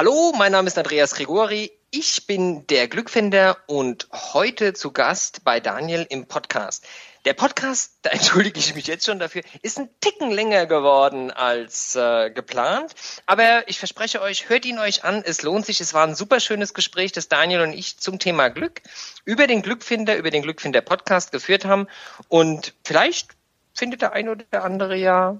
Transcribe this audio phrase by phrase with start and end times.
[0.00, 1.72] Hallo, mein Name ist Andreas Gregori.
[1.90, 6.86] Ich bin der Glückfinder und heute zu Gast bei Daniel im Podcast.
[7.26, 11.96] Der Podcast, da entschuldige ich mich jetzt schon dafür, ist ein Ticken länger geworden als
[11.96, 12.94] äh, geplant.
[13.26, 15.22] Aber ich verspreche euch, hört ihn euch an.
[15.22, 15.82] Es lohnt sich.
[15.82, 18.80] Es war ein super schönes Gespräch, das Daniel und ich zum Thema Glück
[19.26, 21.88] über den Glückfinder, über den Glückfinder Podcast geführt haben.
[22.28, 23.32] Und vielleicht
[23.74, 25.38] findet der eine oder der andere ja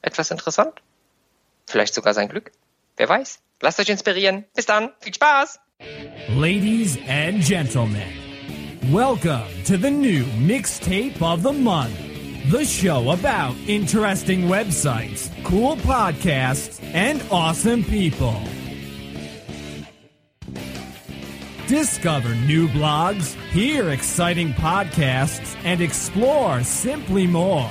[0.00, 0.80] etwas interessant.
[1.66, 2.52] Vielleicht sogar sein Glück.
[2.96, 3.38] Wer weiß.
[3.62, 4.44] Lasst euch inspirieren.
[4.54, 4.90] Bis dann.
[5.00, 5.58] Viel Spaß.
[6.36, 8.08] Ladies and gentlemen,
[8.92, 11.96] welcome to the new mixtape of the month.
[12.50, 18.34] The show about interesting websites, cool podcasts, and awesome people.
[21.68, 27.70] Discover new blogs, hear exciting podcasts, and explore simply more.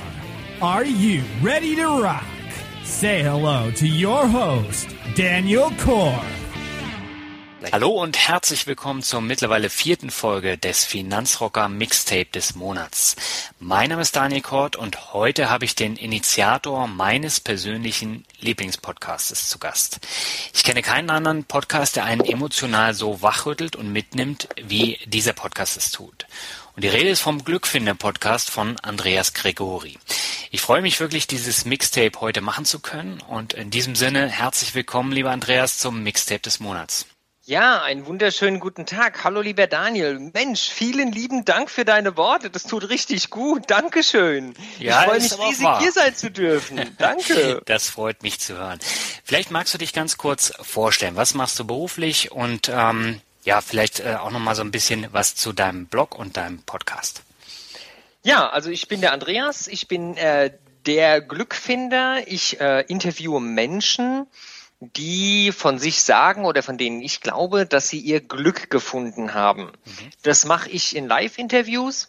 [0.62, 2.31] Are you ready to rock?
[3.00, 6.20] Say hello to your host, Daniel Core.
[7.72, 13.16] Hallo und herzlich willkommen zur mittlerweile vierten Folge des Finanzrocker Mixtape des Monats.
[13.58, 19.58] Mein Name ist Daniel Kort und heute habe ich den Initiator meines persönlichen Lieblingspodcasts zu
[19.58, 20.00] Gast.
[20.52, 25.76] Ich kenne keinen anderen Podcast, der einen emotional so wachrüttelt und mitnimmt, wie dieser Podcast
[25.76, 26.26] es tut.
[26.74, 29.98] Und die Rede ist vom Glückfinder-Podcast von Andreas Gregori.
[30.50, 33.20] Ich freue mich wirklich, dieses Mixtape heute machen zu können.
[33.28, 37.06] Und in diesem Sinne herzlich willkommen, lieber Andreas, zum Mixtape des Monats.
[37.44, 39.22] Ja, einen wunderschönen guten Tag.
[39.22, 40.18] Hallo, lieber Daniel.
[40.32, 42.48] Mensch, vielen lieben Dank für deine Worte.
[42.48, 43.64] Das tut richtig gut.
[43.68, 44.54] Dankeschön.
[44.78, 46.80] Ja, ich freue mich riesig, hier sein zu dürfen.
[46.98, 47.60] Danke.
[47.66, 48.78] Das freut mich zu hören.
[49.24, 51.16] Vielleicht magst du dich ganz kurz vorstellen.
[51.16, 52.32] Was machst du beruflich?
[52.32, 56.36] Und ähm, ja, vielleicht äh, auch nochmal so ein bisschen was zu deinem Blog und
[56.36, 57.22] deinem Podcast.
[58.22, 59.66] Ja, also ich bin der Andreas.
[59.66, 60.52] Ich bin äh,
[60.86, 62.22] der Glückfinder.
[62.26, 64.26] Ich äh, interviewe Menschen,
[64.80, 69.72] die von sich sagen oder von denen ich glaube, dass sie ihr Glück gefunden haben.
[69.84, 70.10] Mhm.
[70.22, 72.08] Das mache ich in Live-Interviews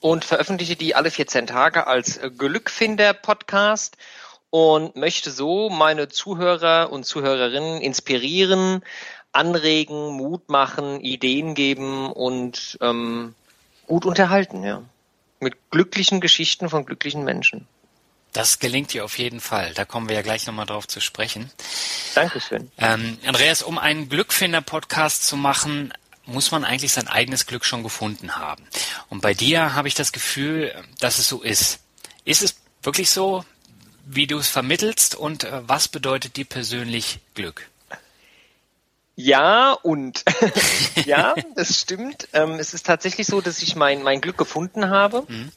[0.00, 3.96] und veröffentliche die alle 14 Tage als Glückfinder-Podcast
[4.50, 8.82] und möchte so meine Zuhörer und Zuhörerinnen inspirieren,
[9.32, 13.34] anregen, Mut machen, Ideen geben und ähm,
[13.86, 14.82] gut unterhalten, ja.
[15.40, 17.66] Mit glücklichen Geschichten von glücklichen Menschen.
[18.32, 19.74] Das gelingt dir auf jeden Fall.
[19.74, 21.50] Da kommen wir ja gleich nochmal drauf zu sprechen.
[22.14, 22.70] Dankeschön.
[22.78, 25.92] Ähm, Andreas, um einen Glückfinder-Podcast zu machen,
[26.24, 28.64] muss man eigentlich sein eigenes Glück schon gefunden haben.
[29.10, 31.80] Und bei dir habe ich das Gefühl, dass es so ist.
[32.24, 33.44] Ist es wirklich so,
[34.06, 35.14] wie du es vermittelst?
[35.14, 37.68] Und äh, was bedeutet dir persönlich Glück?
[39.14, 40.24] Ja und
[41.04, 42.28] ja, das stimmt.
[42.32, 45.24] Ähm, es ist tatsächlich so, dass ich mein, mein Glück gefunden habe.
[45.28, 45.52] Mhm.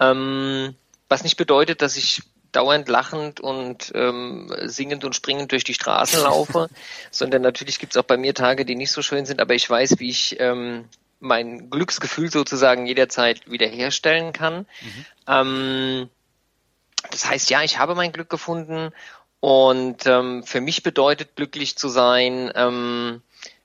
[0.00, 0.74] Ähm,
[1.08, 6.22] was nicht bedeutet, dass ich dauernd lachend und ähm, singend und springend durch die Straßen
[6.22, 6.68] laufe,
[7.10, 9.68] sondern natürlich gibt es auch bei mir Tage, die nicht so schön sind, aber ich
[9.68, 10.84] weiß, wie ich ähm,
[11.18, 14.66] mein Glücksgefühl sozusagen jederzeit wiederherstellen kann.
[14.80, 15.06] Mhm.
[15.28, 16.10] Ähm,
[17.10, 18.92] das heißt, ja, ich habe mein Glück gefunden
[19.42, 23.22] und ähm, für mich bedeutet glücklich zu sein, ähm,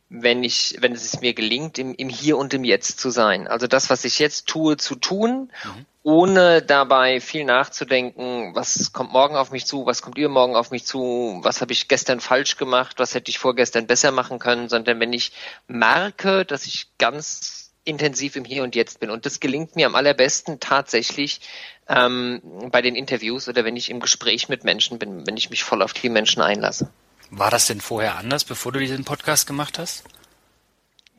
[0.10, 3.48] wenn ich, wenn es mir gelingt, im, im Hier und im Jetzt zu sein.
[3.48, 5.86] Also das, was ich jetzt tue, zu tun, mhm.
[6.02, 10.84] ohne dabei viel nachzudenken, was kommt morgen auf mich zu, was kommt übermorgen auf mich
[10.84, 15.00] zu, was habe ich gestern falsch gemacht, was hätte ich vorgestern besser machen können, sondern
[15.00, 15.32] wenn ich
[15.68, 17.57] merke, dass ich ganz
[17.88, 19.10] intensiv im Hier und Jetzt bin.
[19.10, 21.42] Und das gelingt mir am allerbesten tatsächlich,
[21.90, 25.64] ähm, bei den Interviews oder wenn ich im Gespräch mit Menschen bin, wenn ich mich
[25.64, 26.90] voll auf die Menschen einlasse.
[27.30, 30.04] War das denn vorher anders, bevor du diesen Podcast gemacht hast?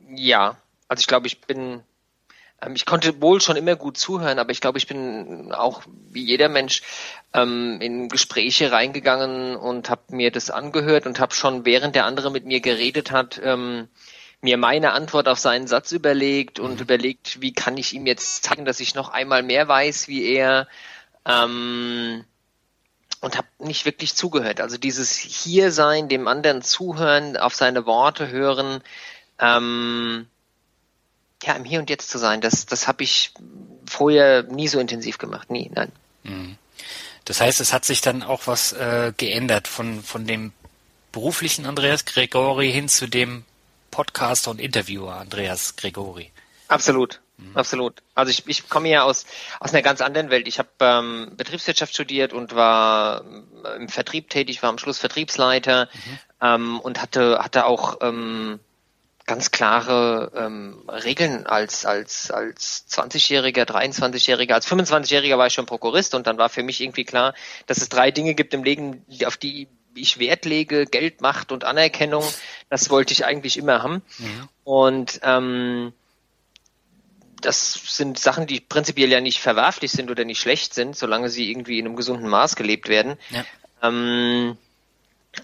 [0.09, 1.83] Ja, also ich glaube, ich bin,
[2.61, 6.23] ähm, ich konnte wohl schon immer gut zuhören, aber ich glaube, ich bin auch wie
[6.23, 6.81] jeder Mensch
[7.33, 12.31] ähm, in Gespräche reingegangen und habe mir das angehört und habe schon, während der andere
[12.31, 13.87] mit mir geredet hat, ähm,
[14.41, 16.81] mir meine Antwort auf seinen Satz überlegt und mhm.
[16.81, 20.67] überlegt, wie kann ich ihm jetzt zeigen, dass ich noch einmal mehr weiß wie er.
[21.25, 22.23] Ähm,
[23.21, 24.61] und habe nicht wirklich zugehört.
[24.61, 28.81] Also dieses hier sein, dem anderen zuhören, auf seine Worte hören,
[29.39, 30.27] ähm,
[31.43, 33.33] ja, im Hier und Jetzt zu sein, das, das habe ich
[33.85, 35.91] vorher nie so intensiv gemacht, nie, nein.
[36.23, 36.57] Mhm.
[37.25, 40.51] Das heißt, es hat sich dann auch was äh, geändert von, von dem
[41.11, 43.45] beruflichen Andreas Gregori hin zu dem
[43.89, 46.31] Podcaster und Interviewer Andreas Gregori.
[46.67, 47.57] Absolut, mhm.
[47.57, 48.01] absolut.
[48.13, 49.25] Also ich, ich komme ja aus
[49.59, 50.47] aus einer ganz anderen Welt.
[50.47, 53.23] Ich habe ähm, Betriebswirtschaft studiert und war
[53.65, 56.19] äh, im Vertrieb tätig, war am Schluss Vertriebsleiter mhm.
[56.41, 58.59] ähm, und hatte hatte auch ähm,
[59.25, 66.13] ganz klare ähm, Regeln als als als 20-Jähriger, 23-Jähriger, als 25-Jähriger war ich schon Prokurist
[66.13, 67.33] und dann war für mich irgendwie klar,
[67.65, 69.67] dass es drei Dinge gibt im Leben, auf die
[69.99, 72.23] ich Wert lege, Geld, Macht und Anerkennung,
[72.69, 74.01] das wollte ich eigentlich immer haben.
[74.17, 74.49] Mhm.
[74.63, 75.93] Und ähm,
[77.41, 81.49] das sind Sachen, die prinzipiell ja nicht verwerflich sind oder nicht schlecht sind, solange sie
[81.49, 83.17] irgendwie in einem gesunden Maß gelebt werden.
[83.29, 83.45] Ja.
[83.81, 84.57] Ähm,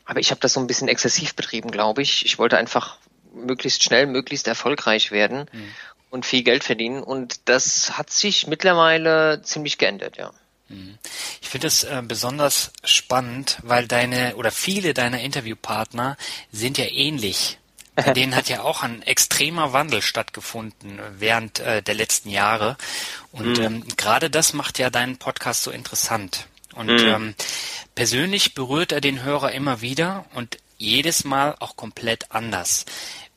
[0.05, 2.25] aber ich habe das so ein bisschen exzessiv betrieben, glaube ich.
[2.25, 2.97] Ich wollte einfach
[3.33, 5.71] möglichst schnell, möglichst erfolgreich werden mhm.
[6.09, 7.03] und viel Geld verdienen.
[7.03, 10.31] Und das hat sich mittlerweile ziemlich geändert, ja.
[10.69, 10.97] Mhm.
[11.41, 16.17] Ich finde es äh, besonders spannend, weil deine oder viele deiner Interviewpartner
[16.51, 17.57] sind ja ähnlich.
[17.95, 22.75] Bei denen hat ja auch ein extremer Wandel stattgefunden während äh, der letzten Jahre.
[23.31, 23.63] Und mhm.
[23.63, 26.47] ähm, gerade das macht ja deinen Podcast so interessant.
[26.73, 27.07] Und mhm.
[27.07, 27.35] ähm,
[27.95, 32.85] persönlich berührt er den Hörer immer wieder und jedes Mal auch komplett anders.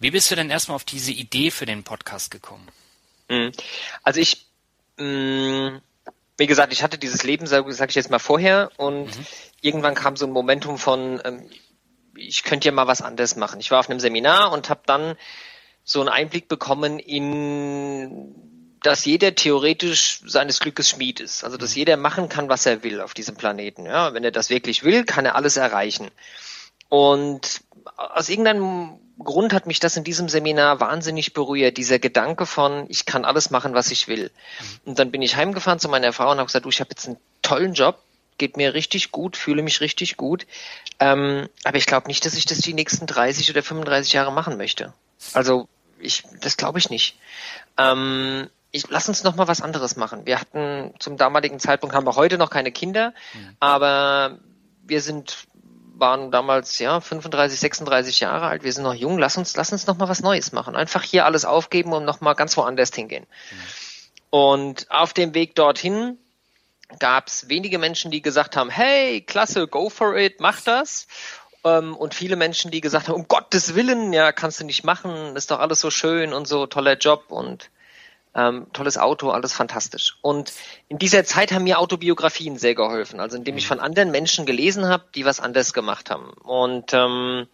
[0.01, 2.67] Wie bist du denn erstmal auf diese Idee für den Podcast gekommen?
[3.29, 3.53] Mhm.
[4.03, 4.47] Also ich,
[4.97, 5.81] mh, mm,
[6.38, 9.26] wie gesagt, ich hatte dieses Leben, sage sag ich jetzt mal vorher, und mhm.
[9.61, 11.50] irgendwann kam so ein Momentum von, ähm,
[12.17, 13.61] ich könnte ja mal was anderes machen.
[13.61, 15.17] Ich war auf einem Seminar und habe dann
[15.85, 18.35] so einen Einblick bekommen in
[18.81, 21.43] dass jeder theoretisch seines Glückes Schmied ist.
[21.43, 21.79] Also dass mhm.
[21.79, 23.87] jeder machen kann, was er will auf diesem Planeten.
[23.87, 26.11] Ja, wenn er das wirklich will, kann er alles erreichen.
[26.88, 27.61] Und
[27.96, 33.05] aus irgendeinem Grund hat mich das in diesem Seminar wahnsinnig berührt, dieser Gedanke von, ich
[33.05, 34.31] kann alles machen, was ich will.
[34.61, 34.91] Mhm.
[34.91, 37.06] Und dann bin ich heimgefahren zu meiner Frau und habe gesagt, du, ich habe jetzt
[37.06, 37.99] einen tollen Job,
[38.38, 40.47] geht mir richtig gut, fühle mich richtig gut.
[41.00, 44.56] Ähm, aber ich glaube nicht, dass ich das die nächsten 30 oder 35 Jahre machen
[44.56, 44.93] möchte.
[45.32, 45.69] Also
[45.99, 47.17] ich, das glaube ich nicht.
[47.76, 50.26] Ähm, ich, lass uns noch mal was anderes machen.
[50.26, 53.56] Wir hatten zum damaligen Zeitpunkt haben wir heute noch keine Kinder, mhm.
[53.61, 54.38] aber
[54.85, 55.48] wir sind
[55.99, 58.62] waren damals ja 35, 36 Jahre alt.
[58.62, 59.19] Wir sind noch jung.
[59.19, 60.77] Lass uns, lass uns noch mal was Neues machen.
[60.77, 63.27] Einfach hier alles aufgeben und noch mal ganz woanders hingehen.
[63.50, 63.56] Mhm.
[64.31, 66.19] Und auf dem Weg dorthin
[66.99, 71.06] gab es wenige Menschen, die gesagt haben, hey, klasse, go for it, mach das.
[71.65, 75.37] Ähm, und viele Menschen, die gesagt haben, um Gottes Willen, ja, kannst du nicht machen,
[75.37, 77.71] ist doch alles so schön und so toller Job und
[78.38, 80.17] ähm, tolles Auto, alles fantastisch.
[80.23, 80.52] Und
[80.88, 83.69] in dieser Zeit haben mir Autobiografien sehr geholfen, also indem ich mhm.
[83.69, 86.31] von anderen Menschen gelesen habe, die was anders gemacht haben.
[86.44, 87.49] Und ähm,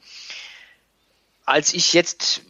[1.47, 2.43] als ich jetzt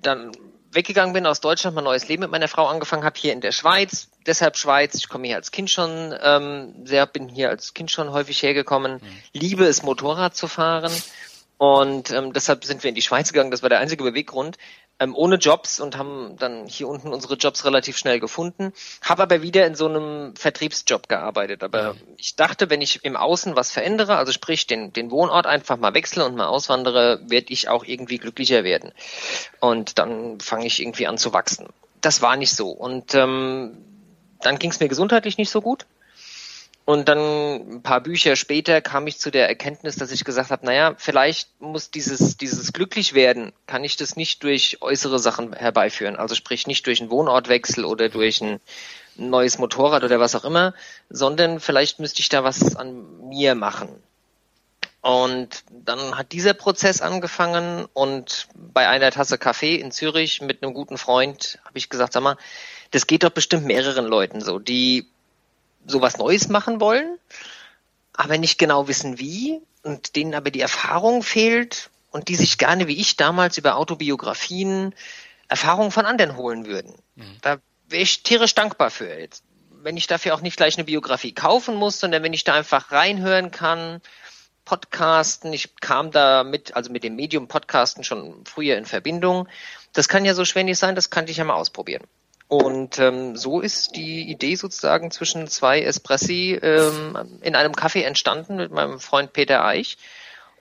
[0.00, 0.32] dann
[0.72, 3.52] weggegangen bin aus Deutschland, mein neues Leben mit meiner Frau angefangen habe, hier in der
[3.52, 4.08] Schweiz.
[4.24, 4.94] Deshalb Schweiz.
[4.94, 8.94] Ich komme hier als Kind schon ähm, sehr, bin hier als Kind schon häufig hergekommen.
[8.94, 9.00] Mhm.
[9.34, 10.92] Liebe es, Motorrad zu fahren.
[11.58, 13.50] Und ähm, deshalb sind wir in die Schweiz gegangen.
[13.50, 14.56] Das war der einzige Beweggrund
[15.02, 18.72] ähm, ohne Jobs und haben dann hier unten unsere Jobs relativ schnell gefunden.
[19.02, 21.64] Habe aber wieder in so einem Vertriebsjob gearbeitet.
[21.64, 21.98] Aber mhm.
[22.16, 25.94] ich dachte, wenn ich im Außen was verändere, also sprich den, den Wohnort einfach mal
[25.94, 28.92] wechsle und mal auswandere, werde ich auch irgendwie glücklicher werden.
[29.60, 31.68] Und dann fange ich irgendwie an zu wachsen.
[32.00, 32.70] Das war nicht so.
[32.70, 33.78] Und ähm,
[34.40, 35.86] dann ging es mir gesundheitlich nicht so gut.
[36.92, 40.66] Und dann ein paar Bücher später kam ich zu der Erkenntnis, dass ich gesagt habe,
[40.66, 46.16] naja, vielleicht muss dieses, dieses Glücklichwerden, kann ich das nicht durch äußere Sachen herbeiführen.
[46.16, 48.60] Also sprich nicht durch einen Wohnortwechsel oder durch ein
[49.16, 50.74] neues Motorrad oder was auch immer,
[51.08, 53.88] sondern vielleicht müsste ich da was an mir machen.
[55.00, 60.74] Und dann hat dieser Prozess angefangen und bei einer Tasse Kaffee in Zürich mit einem
[60.74, 62.36] guten Freund habe ich gesagt, sag mal,
[62.90, 65.08] das geht doch bestimmt mehreren Leuten so, die
[65.86, 67.18] sowas Neues machen wollen,
[68.12, 72.86] aber nicht genau wissen wie und denen aber die Erfahrung fehlt und die sich gerne
[72.86, 74.94] wie ich damals über Autobiografien
[75.48, 76.94] Erfahrungen von anderen holen würden.
[77.14, 77.36] Mhm.
[77.42, 79.44] Da wäre ich tierisch dankbar für jetzt.
[79.82, 82.92] Wenn ich dafür auch nicht gleich eine Biografie kaufen muss, sondern wenn ich da einfach
[82.92, 84.00] reinhören kann,
[84.64, 89.48] Podcasten, ich kam da mit, also mit dem Medium Podcasten schon früher in Verbindung.
[89.92, 92.04] Das kann ja so schwer nicht sein, das kann ich ja mal ausprobieren.
[92.52, 98.56] Und ähm, so ist die Idee sozusagen zwischen zwei Espressi ähm, in einem Kaffee entstanden
[98.56, 99.96] mit meinem Freund Peter Eich.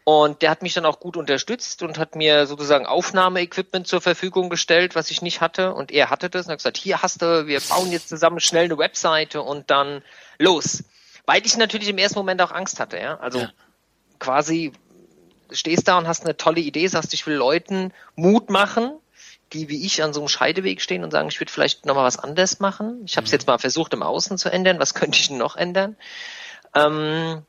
[0.05, 4.50] Und der hat mich dann auch gut unterstützt und hat mir sozusagen Aufnahmeequipment zur Verfügung
[4.50, 5.74] gestellt, was ich nicht hatte.
[5.74, 8.63] Und er hatte das und hat gesagt, hier hast du, wir bauen jetzt zusammen schnell
[8.63, 10.01] eine Webseite und dann
[10.39, 10.86] los.
[11.25, 13.17] Weil ich natürlich im ersten Moment auch Angst hatte, ja.
[13.17, 13.50] Also ja.
[14.17, 14.71] quasi
[15.51, 18.93] stehst da und hast eine tolle Idee, sagst, ich will Leuten Mut machen,
[19.53, 22.20] die wie ich an so einem Scheideweg stehen und sagen, ich würde vielleicht nochmal was
[22.20, 23.01] anderes machen.
[23.05, 23.36] Ich habe es mhm.
[23.36, 24.79] jetzt mal versucht im Außen zu ändern.
[24.79, 25.98] Was könnte ich noch ändern?
[26.74, 27.43] Ähm,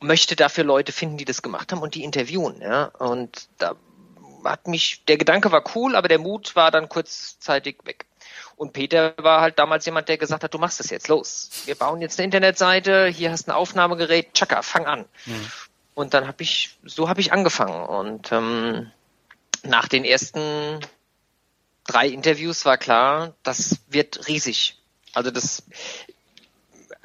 [0.00, 2.60] möchte dafür Leute finden, die das gemacht haben und die interviewen.
[2.60, 2.86] Ja?
[2.98, 3.74] Und da
[4.44, 8.06] hat mich, der Gedanke war cool, aber der Mut war dann kurzzeitig weg.
[8.56, 11.50] Und Peter war halt damals jemand, der gesagt hat, du machst das jetzt, los.
[11.64, 15.04] Wir bauen jetzt eine Internetseite, hier hast ein Aufnahmegerät, tschakka, fang an.
[15.26, 15.46] Mhm.
[15.94, 17.84] Und dann habe ich, so habe ich angefangen.
[17.84, 18.90] Und ähm,
[19.64, 20.80] nach den ersten
[21.86, 24.78] drei Interviews war klar, das wird riesig.
[25.12, 25.64] Also das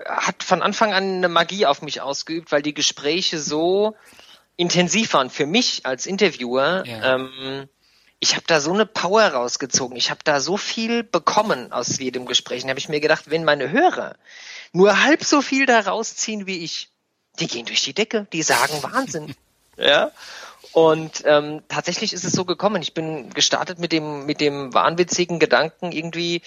[0.06, 3.96] hat von Anfang an eine Magie auf mich ausgeübt, weil die Gespräche so
[4.56, 6.84] intensiv waren für mich als Interviewer.
[6.86, 7.16] Ja.
[7.16, 7.70] Ähm,
[8.20, 9.96] ich habe da so eine Power rausgezogen.
[9.96, 12.64] Ich habe da so viel bekommen aus jedem Gespräch.
[12.64, 14.16] Da habe ich mir gedacht, wenn meine Hörer
[14.74, 16.90] nur halb so viel da rausziehen wie ich,
[17.40, 19.36] die gehen durch die Decke, die sagen Wahnsinn.
[19.78, 20.12] ja.
[20.74, 22.82] Und ähm, tatsächlich ist es so gekommen.
[22.82, 26.42] Ich bin gestartet mit dem mit dem wahnwitzigen Gedanken irgendwie,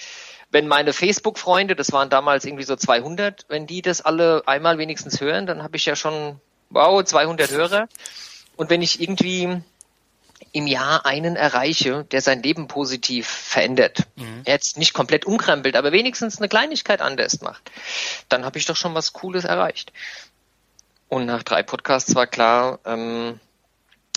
[0.51, 5.21] wenn meine Facebook-Freunde, das waren damals irgendwie so 200, wenn die das alle einmal wenigstens
[5.21, 6.39] hören, dann habe ich ja schon
[6.69, 7.87] wow 200 Hörer.
[8.57, 9.61] Und wenn ich irgendwie
[10.51, 14.43] im Jahr einen erreiche, der sein Leben positiv verändert, mhm.
[14.45, 17.71] jetzt nicht komplett umkrempelt, aber wenigstens eine Kleinigkeit anders macht,
[18.27, 19.93] dann habe ich doch schon was Cooles erreicht.
[21.07, 23.39] Und nach drei Podcasts war klar, ähm,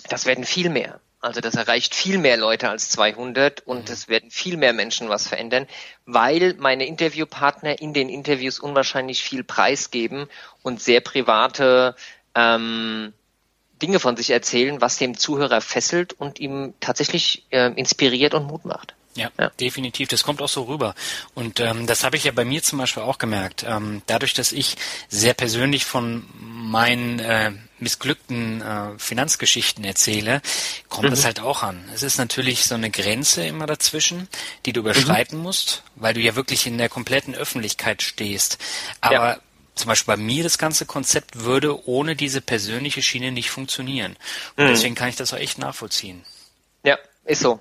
[0.08, 1.00] das werden viel mehr.
[1.20, 3.92] Also das erreicht viel mehr Leute als 200 und mhm.
[3.92, 5.66] es werden viel mehr Menschen was verändern,
[6.04, 10.28] weil meine Interviewpartner in den Interviews unwahrscheinlich viel preisgeben
[10.62, 11.96] und sehr private
[12.34, 13.14] ähm,
[13.80, 18.66] Dinge von sich erzählen, was dem Zuhörer fesselt und ihm tatsächlich äh, inspiriert und Mut
[18.66, 18.94] macht.
[19.16, 20.08] Ja, ja, definitiv.
[20.08, 20.94] Das kommt auch so rüber.
[21.34, 23.64] Und ähm, das habe ich ja bei mir zum Beispiel auch gemerkt.
[23.66, 24.76] Ähm, dadurch, dass ich
[25.08, 27.52] sehr persönlich von meinen äh,
[27.84, 30.42] missglückten äh, Finanzgeschichten erzähle,
[30.88, 31.10] kommt mhm.
[31.10, 31.88] das halt auch an.
[31.94, 34.28] Es ist natürlich so eine Grenze immer dazwischen,
[34.66, 35.44] die du überschreiten mhm.
[35.44, 38.58] musst, weil du ja wirklich in der kompletten Öffentlichkeit stehst.
[39.00, 39.38] Aber ja
[39.74, 44.16] zum Beispiel bei mir das ganze Konzept würde ohne diese persönliche Schiene nicht funktionieren.
[44.56, 44.68] Und mhm.
[44.68, 46.24] deswegen kann ich das auch echt nachvollziehen.
[46.84, 47.60] Ja, ist so.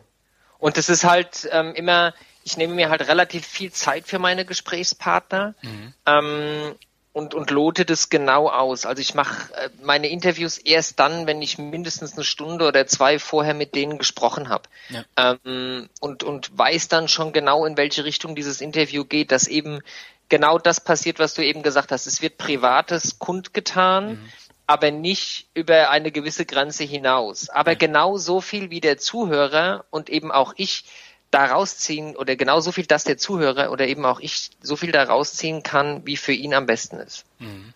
[0.59, 2.13] Und es ist halt ähm, immer,
[2.43, 5.93] ich nehme mir halt relativ viel Zeit für meine Gesprächspartner mhm.
[6.05, 6.75] ähm,
[7.13, 8.85] und, und lote das genau aus.
[8.87, 13.19] Also ich mache äh, meine Interviews erst dann, wenn ich mindestens eine Stunde oder zwei
[13.19, 14.67] vorher mit denen gesprochen habe.
[14.89, 15.37] Ja.
[15.45, 19.81] Ähm, und, und weiß dann schon genau, in welche Richtung dieses Interview geht, dass eben
[20.27, 22.07] genau das passiert, was du eben gesagt hast.
[22.07, 24.29] Es wird Privates kundgetan, mhm.
[24.65, 27.49] aber nicht über eine gewisse Grenze hinaus.
[27.49, 27.77] Aber mhm.
[27.77, 30.85] genau so viel wie der Zuhörer und eben auch ich
[31.33, 34.91] da rausziehen oder genau so viel, dass der Zuhörer oder eben auch ich so viel
[34.91, 37.25] da rausziehen kann, wie für ihn am besten ist.
[37.39, 37.73] Mhm.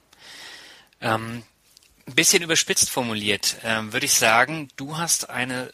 [1.01, 1.43] Ähm,
[2.07, 5.71] ein bisschen überspitzt formuliert, äh, würde ich sagen, du hast eine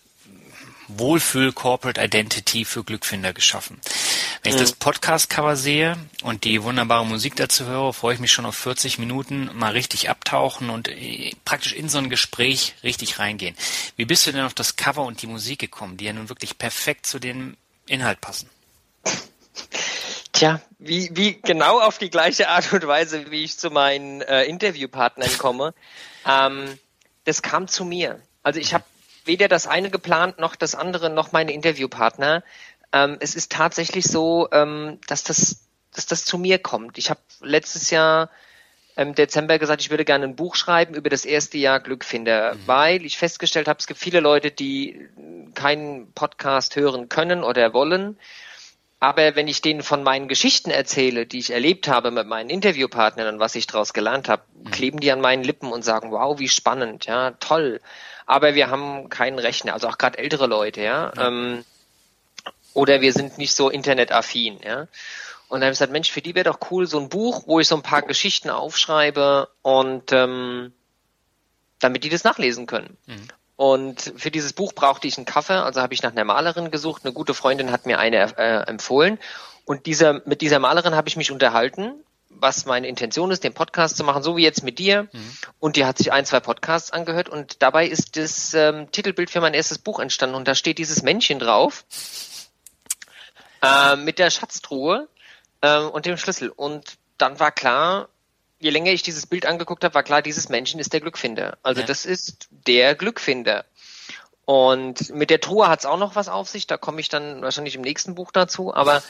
[0.87, 3.79] Wohlfühl Corporate Identity für Glückfinder geschaffen.
[4.41, 4.61] Wenn ich mhm.
[4.61, 8.99] das Podcast-Cover sehe und die wunderbare Musik dazu höre, freue ich mich schon auf 40
[8.99, 13.55] Minuten mal richtig abtauchen und äh, praktisch in so ein Gespräch richtig reingehen.
[13.95, 16.57] Wie bist du denn auf das Cover und die Musik gekommen, die ja nun wirklich
[16.57, 17.55] perfekt zu dem
[17.87, 18.49] Inhalt passen?
[20.31, 24.43] Tja, wie, wie genau auf die gleiche Art und Weise, wie ich zu meinen äh,
[24.45, 25.73] Interviewpartnern komme.
[26.27, 26.77] Ähm,
[27.25, 28.19] das kam zu mir.
[28.41, 28.83] Also ich habe
[29.25, 32.43] weder das eine geplant noch das andere noch meine Interviewpartner.
[32.91, 36.97] Ähm, es ist tatsächlich so, ähm, dass das, dass das zu mir kommt.
[36.97, 38.29] Ich habe letztes Jahr
[38.95, 42.59] im Dezember gesagt, ich würde gerne ein Buch schreiben über das erste Jahr Glückfinder, mhm.
[42.65, 45.07] weil ich festgestellt habe, es gibt viele Leute, die
[45.55, 48.17] keinen Podcast hören können oder wollen.
[49.00, 53.33] Aber wenn ich denen von meinen Geschichten erzähle, die ich erlebt habe mit meinen Interviewpartnern
[53.33, 54.71] und was ich daraus gelernt habe, mhm.
[54.71, 57.81] kleben die an meinen Lippen und sagen, wow, wie spannend, ja, toll.
[58.25, 61.12] Aber wir haben keinen Rechner, also auch gerade ältere Leute, ja.
[61.15, 61.27] ja.
[61.27, 61.65] Ähm,
[62.73, 64.88] oder wir sind nicht so internetaffin, ja.
[65.53, 67.60] Und dann habe ich gesagt, Mensch, für die wäre doch cool, so ein Buch, wo
[67.60, 70.74] ich so ein paar Geschichten aufschreibe und ähm,
[71.77, 72.98] damit die das nachlesen können.
[73.05, 73.27] Mhm.
[73.55, 77.05] Und für dieses Buch brauchte ich einen Cover, also habe ich nach einer Malerin gesucht.
[77.05, 79.19] Eine gute Freundin hat mir eine äh, empfohlen.
[79.63, 81.93] Und dieser, mit dieser Malerin habe ich mich unterhalten,
[82.29, 85.03] was meine Intention ist, den Podcast zu machen, so wie jetzt mit dir.
[85.03, 85.38] Mhm.
[85.60, 89.39] Und die hat sich ein, zwei Podcasts angehört und dabei ist das ähm, Titelbild für
[89.39, 91.86] mein erstes Buch entstanden und da steht dieses Männchen drauf
[93.62, 95.10] äh, mit der Schatztruhe
[95.63, 96.50] äh, und dem Schlüssel.
[96.50, 98.10] Und dann war klar,
[98.60, 101.58] je länger ich dieses Bild angeguckt habe, war klar, dieses Männchen ist der Glückfinder.
[101.63, 101.88] Also ja.
[101.88, 103.65] das ist der Glückfinder.
[104.46, 107.41] Und mit der Truhe hat es auch noch was auf sich, da komme ich dann
[107.41, 109.01] wahrscheinlich im nächsten Buch dazu, aber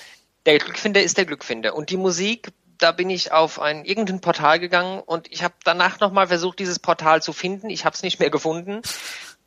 [0.46, 1.76] der Glückfinder ist der Glückfinder.
[1.76, 6.00] Und die Musik, da bin ich auf ein irgendein Portal gegangen und ich habe danach
[6.00, 7.72] nochmal versucht, dieses Portal zu finden.
[7.72, 8.82] Ich habe es nicht mehr gefunden.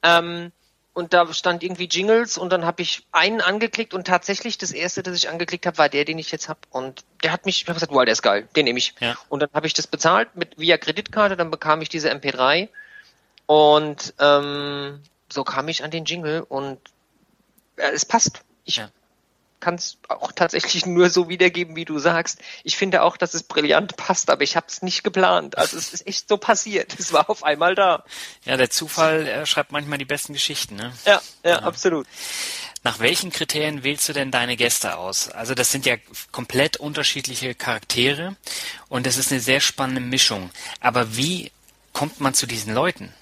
[0.02, 0.50] Ähm,
[0.96, 5.02] und da stand irgendwie Jingles und dann habe ich einen angeklickt und tatsächlich das erste,
[5.02, 7.68] das ich angeklickt habe, war der, den ich jetzt habe und der hat mich, ich
[7.68, 8.94] habe gesagt, wow, der ist geil, den nehme ich.
[9.00, 9.14] Ja.
[9.28, 12.70] Und dann habe ich das bezahlt mit via Kreditkarte, dann bekam ich diese MP3
[13.44, 16.78] und ähm, so kam ich an den Jingle und
[17.76, 18.40] äh, es passt.
[18.64, 18.88] Ich ja
[19.60, 22.40] kann es auch tatsächlich nur so wiedergeben, wie du sagst.
[22.64, 25.58] Ich finde auch, dass es brillant passt, aber ich habe es nicht geplant.
[25.58, 26.96] Also es ist echt so passiert.
[26.98, 28.04] Es war auf einmal da.
[28.44, 30.76] Ja, der Zufall äh, schreibt manchmal die besten Geschichten.
[30.76, 30.92] Ne?
[31.04, 32.06] Ja, ja, ja, absolut.
[32.82, 35.28] Nach welchen Kriterien wählst du denn deine Gäste aus?
[35.28, 35.96] Also das sind ja
[36.30, 38.36] komplett unterschiedliche Charaktere
[38.88, 40.50] und das ist eine sehr spannende Mischung.
[40.80, 41.50] Aber wie
[41.92, 43.12] kommt man zu diesen Leuten?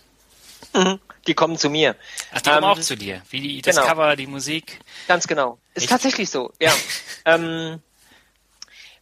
[0.74, 1.00] Mhm.
[1.26, 1.96] Die kommen zu mir.
[2.32, 3.22] Ach, die ähm, kommen auch zu dir.
[3.30, 3.88] Wie die, das genau.
[3.88, 4.80] Cover, die Musik.
[5.08, 5.58] Ganz genau.
[5.74, 5.90] Ist Echt?
[5.90, 6.72] tatsächlich so, ja.
[7.24, 7.80] ähm,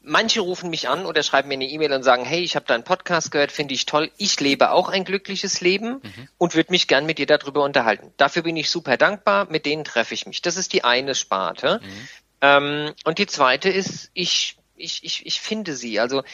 [0.05, 2.83] Manche rufen mich an oder schreiben mir eine E-Mail und sagen, hey, ich habe deinen
[2.83, 4.11] Podcast gehört, finde ich toll.
[4.17, 6.29] Ich lebe auch ein glückliches Leben mhm.
[6.39, 8.13] und würde mich gern mit dir darüber unterhalten.
[8.17, 10.43] Dafür bin ich super dankbar, mit denen treffe ich mich.
[10.43, 11.81] Das ist die eine Sparte.
[11.83, 12.09] Mhm.
[12.41, 16.01] Ähm, und die zweite ist, ich, ich, ich, ich finde sie.
[16.01, 16.25] Also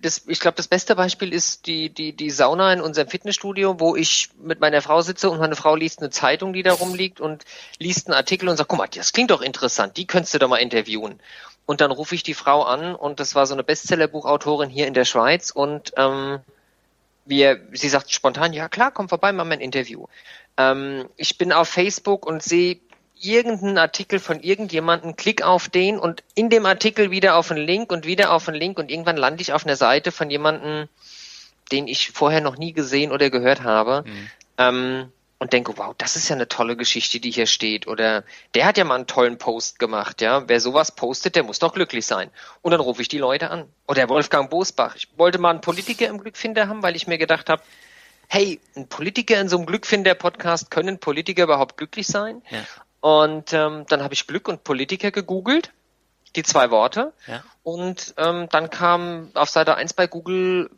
[0.00, 3.96] das, ich glaube, das beste Beispiel ist die, die, die Sauna in unserem Fitnessstudio, wo
[3.96, 7.44] ich mit meiner Frau sitze und meine Frau liest eine Zeitung, die da rumliegt und
[7.78, 10.48] liest einen Artikel und sagt, guck mal, das klingt doch interessant, die könntest du doch
[10.48, 11.20] mal interviewen.
[11.66, 14.94] Und dann rufe ich die Frau an und das war so eine Bestsellerbuchautorin hier in
[14.94, 16.40] der Schweiz und ähm,
[17.26, 20.06] wir, sie sagt spontan, ja klar, komm vorbei, mach mal ein Interview.
[20.56, 22.80] Ähm, ich bin auf Facebook und sehe
[23.20, 27.92] irgendeinen Artikel von irgendjemandem, klick auf den und in dem Artikel wieder auf einen Link
[27.92, 30.88] und wieder auf einen Link und irgendwann lande ich auf einer Seite von jemandem,
[31.70, 34.04] den ich vorher noch nie gesehen oder gehört habe.
[34.06, 34.30] Mhm.
[34.58, 37.86] Ähm, und denke, wow, das ist ja eine tolle Geschichte, die hier steht.
[37.86, 38.24] Oder
[38.54, 40.46] der hat ja mal einen tollen Post gemacht, ja.
[40.48, 42.30] Wer sowas postet, der muss doch glücklich sein.
[42.60, 43.64] Und dann rufe ich die Leute an.
[43.88, 44.96] Oder Wolfgang Bosbach.
[44.96, 47.62] Ich wollte mal einen Politiker im Glückfinder haben, weil ich mir gedacht habe,
[48.28, 52.42] hey, ein Politiker in so einem Glückfinder-Podcast, können Politiker überhaupt glücklich sein?
[52.50, 52.58] Ja.
[53.00, 55.72] Und ähm, dann habe ich Glück und Politiker gegoogelt,
[56.36, 57.12] die zwei Worte.
[57.26, 57.42] Ja.
[57.62, 60.70] Und ähm, dann kam auf Seite 1 bei Google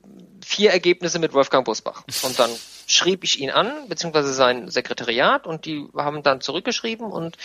[0.44, 2.04] vier Ergebnisse mit Wolfgang Bosbach.
[2.22, 2.50] Und dann
[2.86, 7.36] schrieb ich ihn an, beziehungsweise sein Sekretariat und die haben dann zurückgeschrieben und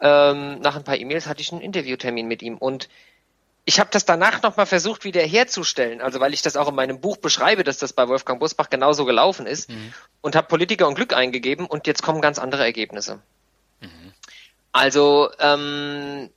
[0.00, 2.88] ähm, nach ein paar E-Mails hatte ich einen Interviewtermin mit ihm und
[3.64, 7.00] ich habe das danach nochmal versucht wieder herzustellen, also weil ich das auch in meinem
[7.00, 9.94] Buch beschreibe, dass das bei Wolfgang Busbach genauso gelaufen ist mhm.
[10.20, 13.20] und habe Politiker und Glück eingegeben und jetzt kommen ganz andere Ergebnisse.
[13.82, 14.12] Mhm.
[14.72, 16.30] Also ähm,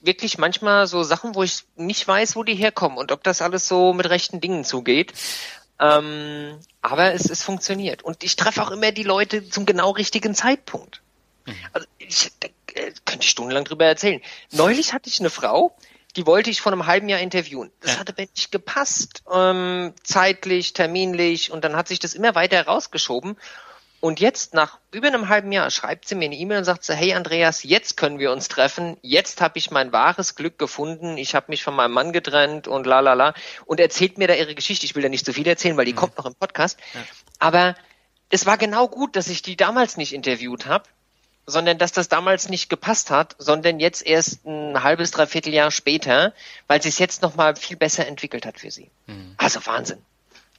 [0.00, 3.66] wirklich manchmal so Sachen, wo ich nicht weiß, wo die herkommen und ob das alles
[3.66, 5.12] so mit rechten Dingen zugeht.
[5.80, 8.02] Ähm, aber es, es funktioniert.
[8.02, 11.02] Und ich treffe auch immer die Leute zum genau richtigen Zeitpunkt.
[11.46, 11.54] Mhm.
[11.72, 14.20] Also ich, da äh, könnte ich stundenlang drüber erzählen.
[14.50, 15.74] Neulich hatte ich eine Frau,
[16.16, 17.70] die wollte ich vor einem halben Jahr interviewen.
[17.80, 18.00] Das ja.
[18.00, 23.36] hatte aber nicht gepasst, ähm, zeitlich, terminlich, und dann hat sich das immer weiter rausgeschoben.
[24.00, 26.92] Und jetzt, nach über einem halben Jahr, schreibt sie mir eine E-Mail und sagt so,
[26.94, 31.34] hey Andreas, jetzt können wir uns treffen, jetzt habe ich mein wahres Glück gefunden, ich
[31.34, 33.34] habe mich von meinem Mann getrennt und la la la.
[33.64, 34.86] Und erzählt mir da ihre Geschichte.
[34.86, 35.96] Ich will da nicht so viel erzählen, weil die mhm.
[35.96, 36.78] kommt noch im Podcast.
[36.94, 37.00] Ja.
[37.40, 37.74] Aber
[38.30, 40.84] es war genau gut, dass ich die damals nicht interviewt habe,
[41.46, 46.34] sondern dass das damals nicht gepasst hat, sondern jetzt erst ein halbes, dreiviertel Jahr später,
[46.68, 48.90] weil sie es jetzt nochmal viel besser entwickelt hat für sie.
[49.06, 49.34] Mhm.
[49.38, 49.98] Also Wahnsinn.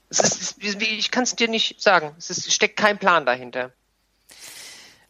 [0.09, 2.15] Ist, ich kann es dir nicht sagen.
[2.17, 3.71] Es ist, steckt kein Plan dahinter.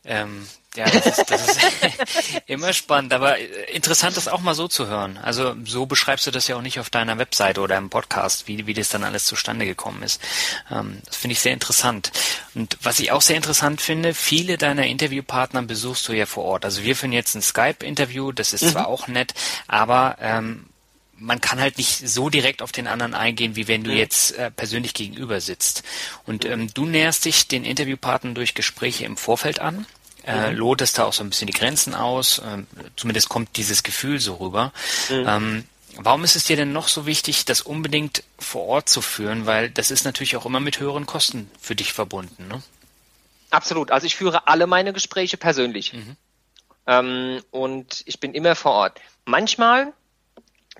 [0.05, 1.59] Ähm, ja, das ist, das ist
[2.47, 5.17] immer spannend, aber äh, interessant, das auch mal so zu hören.
[5.17, 8.65] Also so beschreibst du das ja auch nicht auf deiner Webseite oder im Podcast, wie,
[8.65, 10.21] wie das dann alles zustande gekommen ist.
[10.71, 12.11] Ähm, das finde ich sehr interessant.
[12.55, 16.65] Und was ich auch sehr interessant finde, viele deiner Interviewpartner besuchst du ja vor Ort.
[16.65, 18.69] Also wir führen jetzt ein Skype-Interview, das ist mhm.
[18.69, 19.33] zwar auch nett,
[19.67, 20.68] aber ähm,
[21.19, 24.51] man kann halt nicht so direkt auf den anderen eingehen, wie wenn du jetzt äh,
[24.51, 25.83] persönlich gegenüber sitzt.
[26.25, 29.85] Und ähm, du näherst dich den Interviewpartnern durch Gespräche im Vorfeld an.
[30.25, 30.57] Äh, mhm.
[30.57, 32.41] lotest da auch so ein bisschen die Grenzen aus.
[32.45, 34.73] Ähm, zumindest kommt dieses Gefühl so rüber.
[35.09, 35.25] Mhm.
[35.27, 39.45] Ähm, warum ist es dir denn noch so wichtig, das unbedingt vor Ort zu führen?
[39.45, 42.47] Weil das ist natürlich auch immer mit höheren Kosten für dich verbunden.
[42.47, 42.61] Ne?
[43.49, 43.91] Absolut.
[43.91, 45.93] Also ich führe alle meine Gespräche persönlich.
[45.93, 46.15] Mhm.
[46.85, 48.99] Ähm, und ich bin immer vor Ort.
[49.25, 49.93] Manchmal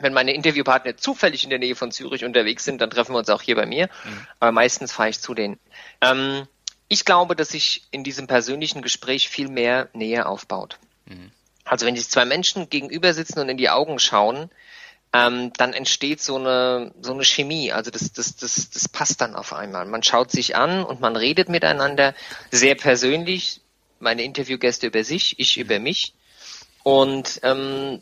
[0.01, 3.29] wenn meine Interviewpartner zufällig in der Nähe von Zürich unterwegs sind, dann treffen wir uns
[3.29, 3.87] auch hier bei mir.
[3.87, 4.27] Mhm.
[4.39, 5.59] Aber meistens fahre ich zu denen.
[6.01, 6.47] Ähm,
[6.87, 10.79] ich glaube, dass sich in diesem persönlichen Gespräch viel mehr Nähe aufbaut.
[11.05, 11.31] Mhm.
[11.63, 14.49] Also wenn sich zwei Menschen gegenüber sitzen und in die Augen schauen,
[15.13, 17.71] ähm, dann entsteht so eine so eine Chemie.
[17.71, 19.85] Also das das das das passt dann auf einmal.
[19.85, 22.13] Man schaut sich an und man redet miteinander
[22.51, 23.61] sehr persönlich.
[23.99, 26.13] Meine Interviewgäste über sich, ich über mich.
[26.83, 28.01] Und ähm,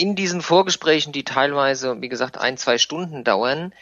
[0.00, 3.74] in diesen Vorgesprächen, die teilweise, wie gesagt, ein, zwei Stunden dauern,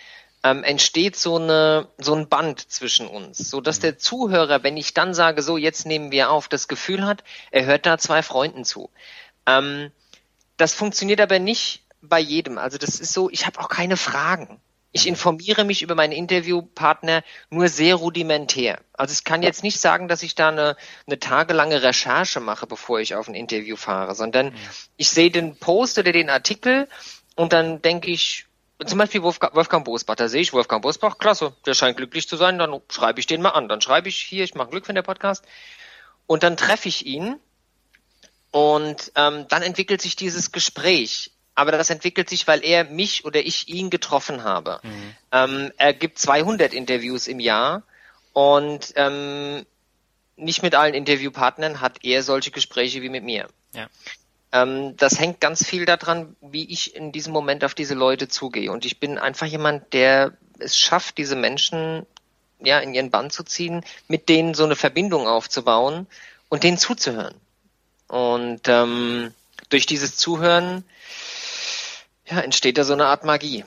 [0.43, 4.95] ähm, entsteht so eine so ein Band zwischen uns, so dass der Zuhörer, wenn ich
[4.95, 8.65] dann sage, so jetzt nehmen wir auf, das Gefühl hat, er hört da zwei Freunden
[8.65, 8.91] zu.
[9.47, 9.93] Ähm,
[10.57, 12.59] das funktioniert aber nicht bei jedem.
[12.59, 14.61] Also das ist so, ich habe auch keine Fragen.
[14.91, 18.81] Ich informiere mich über meinen Interviewpartner nur sehr rudimentär.
[18.95, 22.99] Also ich kann jetzt nicht sagen, dass ich da eine, eine tagelange Recherche mache, bevor
[22.99, 24.55] ich auf ein Interview fahre, sondern
[24.97, 26.89] ich sehe den Post oder den Artikel
[27.37, 28.47] und dann denke ich,
[28.87, 32.37] zum Beispiel Wolfgang, Wolfgang Bosbach, da sehe ich Wolfgang Bosbach, klasse, der scheint glücklich zu
[32.37, 33.69] sein, dann schreibe ich den mal an.
[33.69, 35.45] Dann schreibe ich hier, ich mache Glück für den Podcast
[36.27, 37.41] und dann treffe ich ihn
[38.51, 43.45] und ähm, dann entwickelt sich dieses Gespräch aber das entwickelt sich, weil er mich oder
[43.45, 44.79] ich ihn getroffen habe.
[44.85, 45.17] Mhm.
[45.33, 47.83] Ähm, er gibt 200 Interviews im Jahr
[48.33, 49.67] und ähm,
[50.37, 53.49] nicht mit allen Interviewpartnern hat er solche Gespräche wie mit mir.
[53.75, 53.89] Ja.
[54.53, 58.71] Ähm, das hängt ganz viel daran, wie ich in diesem Moment auf diese Leute zugehe.
[58.71, 62.07] Und ich bin einfach jemand, der es schafft, diese Menschen
[62.61, 66.07] ja in ihren Bann zu ziehen, mit denen so eine Verbindung aufzubauen
[66.49, 67.35] und denen zuzuhören.
[68.07, 69.35] Und ähm,
[69.71, 70.85] durch dieses Zuhören
[72.31, 73.65] ja, entsteht da so eine Art Magie.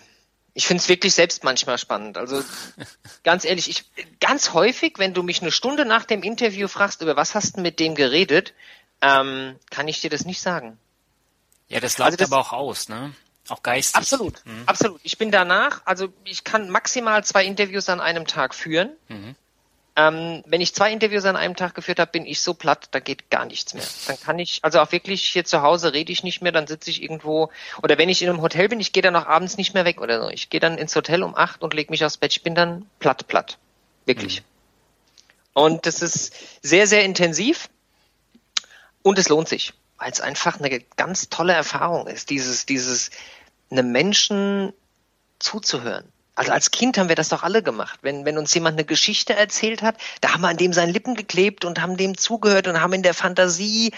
[0.54, 2.18] Ich finde es wirklich selbst manchmal spannend.
[2.18, 2.44] Also
[3.24, 3.86] ganz ehrlich, ich
[4.20, 7.62] ganz häufig, wenn du mich eine Stunde nach dem Interview fragst, über was hast du
[7.62, 8.54] mit dem geredet,
[9.02, 10.78] ähm, kann ich dir das nicht sagen.
[11.68, 13.14] Ja, das läuft also aber auch aus, ne?
[13.48, 13.96] Auch geistig.
[13.96, 14.64] Absolut, mhm.
[14.66, 15.00] absolut.
[15.04, 18.92] Ich bin danach, also ich kann maximal zwei Interviews an einem Tag führen.
[19.08, 19.36] Mhm.
[19.98, 23.00] Ähm, wenn ich zwei Interviews an einem Tag geführt habe, bin ich so platt, da
[23.00, 23.84] geht gar nichts mehr.
[24.08, 26.90] Dann kann ich, also auch wirklich hier zu Hause rede ich nicht mehr, dann sitze
[26.90, 27.52] ich irgendwo,
[27.84, 30.00] oder wenn ich in einem Hotel bin, ich gehe dann auch abends nicht mehr weg
[30.00, 30.30] oder so.
[30.30, 32.32] Ich gehe dann ins Hotel um acht und lege mich aufs Bett.
[32.32, 33.58] Ich bin dann platt, platt.
[34.06, 34.42] Wirklich.
[34.42, 34.46] Mhm.
[35.54, 37.70] Und das ist sehr, sehr intensiv
[39.04, 43.12] und es lohnt sich, weil es einfach eine ganz tolle Erfahrung ist, dieses, dieses,
[43.70, 44.74] einem Menschen
[45.40, 48.00] zuzuhören also als Kind haben wir das doch alle gemacht.
[48.02, 51.16] Wenn, wenn uns jemand eine Geschichte erzählt hat, da haben wir an dem seinen Lippen
[51.16, 53.92] geklebt und haben dem zugehört und haben in der Fantasie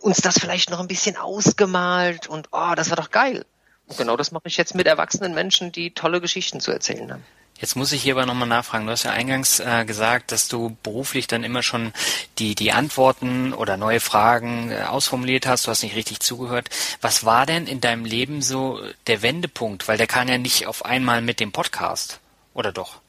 [0.00, 3.44] uns das vielleicht noch ein bisschen ausgemalt und oh, das war doch geil.
[3.86, 7.24] Und genau das mache ich jetzt mit erwachsenen Menschen, die tolle Geschichten zu erzählen haben.
[7.60, 8.86] Jetzt muss ich hier aber nochmal nachfragen.
[8.86, 11.92] Du hast ja eingangs äh, gesagt, dass du beruflich dann immer schon
[12.38, 15.66] die, die Antworten oder neue Fragen äh, ausformuliert hast.
[15.66, 16.70] Du hast nicht richtig zugehört.
[17.02, 19.88] Was war denn in deinem Leben so der Wendepunkt?
[19.88, 22.20] Weil der kam ja nicht auf einmal mit dem Podcast.
[22.54, 23.00] Oder doch?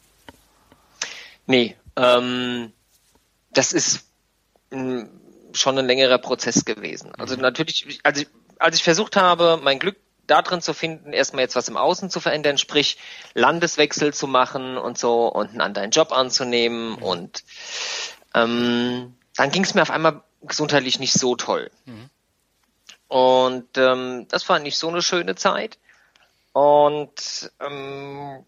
[1.48, 2.74] Nee, ähm,
[3.52, 4.04] das ist
[4.72, 5.08] mh,
[5.54, 7.14] schon ein längerer Prozess gewesen.
[7.18, 7.42] Also mhm.
[7.42, 8.28] natürlich, als ich,
[8.60, 9.96] als ich versucht habe, mein Glück
[10.28, 12.98] darin zu finden, erstmal jetzt was im Außen zu verändern, sprich
[13.34, 17.04] Landeswechsel zu machen und so und einen anderen Job anzunehmen mhm.
[17.04, 17.44] und
[18.34, 21.72] ähm, dann ging es mir auf einmal gesundheitlich nicht so toll.
[21.86, 22.10] Mhm.
[23.08, 25.78] Und ähm, das war nicht so eine schöne Zeit.
[26.54, 28.46] Und ähm,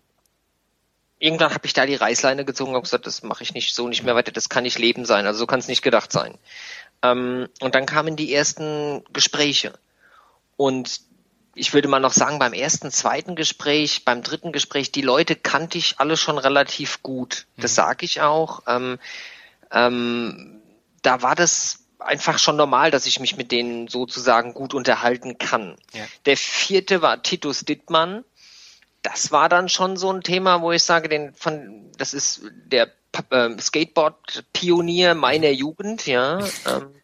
[1.19, 4.03] irgendwann habe ich da die Reißleine gezogen und gesagt, das mache ich nicht so nicht
[4.03, 6.37] mehr weiter, das kann nicht Leben sein, also so kann es nicht gedacht sein.
[7.01, 9.73] Ähm, und dann kamen die ersten Gespräche.
[10.55, 11.01] Und
[11.55, 15.77] ich würde mal noch sagen, beim ersten, zweiten Gespräch, beim dritten Gespräch, die Leute kannte
[15.77, 17.45] ich alle schon relativ gut.
[17.57, 17.75] Das mhm.
[17.75, 18.63] sage ich auch.
[18.67, 18.99] Ähm,
[19.71, 20.61] ähm,
[21.01, 25.75] da war das einfach schon normal, dass ich mich mit denen sozusagen gut unterhalten kann.
[25.93, 26.05] Ja.
[26.25, 28.23] Der vierte war Titus Dittmann.
[29.01, 32.89] Das war dann schon so ein Thema, wo ich sage, den von, das ist der
[33.29, 36.39] äh, Skateboard-Pionier meiner Jugend, ja.
[36.65, 36.95] Ähm,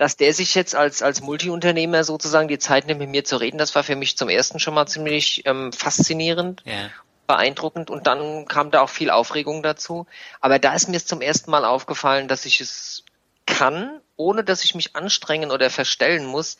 [0.00, 3.58] dass der sich jetzt als, als Multiunternehmer sozusagen die Zeit nimmt, mit mir zu reden,
[3.58, 6.62] das war für mich zum ersten schon mal ziemlich ähm, faszinierend.
[6.64, 6.88] Ja.
[7.26, 10.06] beeindruckend und dann kam da auch viel Aufregung dazu.
[10.40, 13.04] Aber da ist mir es zum ersten Mal aufgefallen, dass ich es
[13.44, 16.56] kann, ohne dass ich mich anstrengen oder verstellen muss,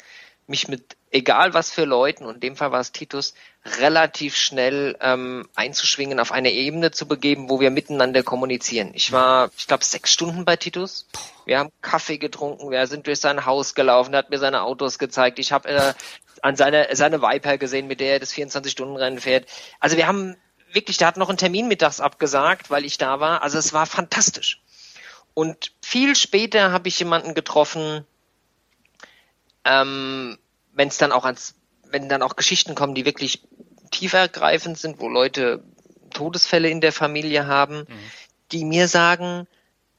[0.51, 3.35] mich mit egal was für Leuten, und in dem Fall war es Titus,
[3.79, 8.91] relativ schnell ähm, einzuschwingen, auf eine Ebene zu begeben, wo wir miteinander kommunizieren.
[8.95, 11.07] Ich war, ich glaube, sechs Stunden bei Titus.
[11.47, 14.99] Wir haben Kaffee getrunken, wir sind durch sein Haus gelaufen, er hat mir seine Autos
[14.99, 15.39] gezeigt.
[15.39, 15.95] Ich habe äh,
[16.43, 19.47] an seine, seine Viper gesehen, mit der er das 24-Stunden-Rennen fährt.
[19.81, 20.37] Also wir haben
[20.73, 23.43] wirklich, der hat noch einen Termin mittags abgesagt, weil ich da war.
[23.43, 24.61] Also es war fantastisch.
[25.35, 28.05] Und viel später habe ich jemanden getroffen,
[29.65, 30.39] ähm,
[30.73, 31.55] wenn es dann auch ans,
[31.91, 33.43] wenn dann auch Geschichten kommen, die wirklich
[33.91, 35.63] tiefergreifend sind, wo Leute
[36.11, 37.99] Todesfälle in der Familie haben, mhm.
[38.53, 39.47] die mir sagen,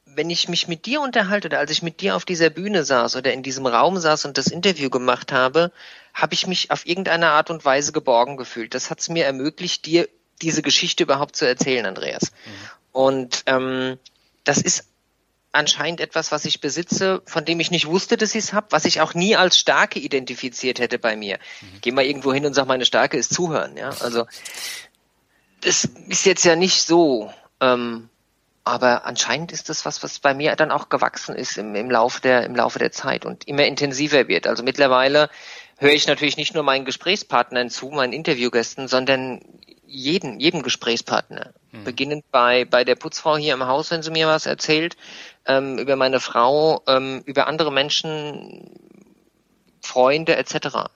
[0.06, 3.16] wenn ich mich mit dir unterhalte oder als ich mit dir auf dieser Bühne saß
[3.16, 5.72] oder in diesem Raum saß und das Interview gemacht habe,
[6.14, 8.74] habe ich mich auf irgendeine Art und Weise geborgen gefühlt.
[8.74, 10.10] Das hat es mir ermöglicht, dir
[10.42, 12.32] diese Geschichte überhaupt zu erzählen, Andreas.
[12.32, 12.50] Mhm.
[12.92, 14.00] Und ähm,
[14.44, 14.91] das ist
[15.52, 18.86] anscheinend etwas, was ich besitze, von dem ich nicht wusste, dass ich es habe, was
[18.86, 21.40] ich auch nie als Stärke identifiziert hätte bei mir.
[21.62, 21.82] Mhm.
[21.82, 23.76] Geh mal irgendwo hin und sag, meine Stärke ist Zuhören.
[23.78, 24.26] Ja, also
[25.62, 28.10] das ist jetzt ja nicht so, ähm,
[28.64, 32.22] aber anscheinend ist das was, was bei mir dann auch gewachsen ist im, im Laufe
[32.22, 34.48] der im Laufe der Zeit und immer intensiver wird.
[34.48, 35.30] Also mittlerweile
[35.78, 39.42] höre ich natürlich nicht nur meinen Gesprächspartnern zu, meinen Interviewgästen, sondern
[39.92, 41.54] jeden, jedem Gesprächspartner.
[41.72, 41.84] Hm.
[41.84, 44.96] Beginnend bei, bei der Putzfrau hier im Haus, wenn sie mir was erzählt,
[45.46, 48.70] ähm, über meine Frau, ähm, über andere Menschen,
[49.82, 50.90] Freunde etc.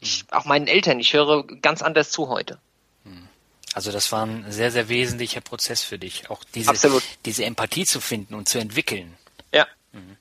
[0.00, 0.26] Ich, hm.
[0.30, 2.58] auch meinen Eltern, ich höre ganz anders zu heute.
[3.04, 3.28] Hm.
[3.74, 7.02] Also das war ein sehr, sehr wesentlicher Prozess für dich, auch diese, Absolut.
[7.24, 9.16] diese Empathie zu finden und zu entwickeln.
[9.52, 9.66] Ja.
[9.92, 10.16] Mhm.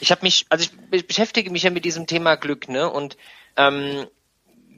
[0.00, 2.90] Ich habe mich, also ich beschäftige mich ja mit diesem Thema Glück, ne?
[2.90, 3.16] Und
[3.56, 4.06] ähm,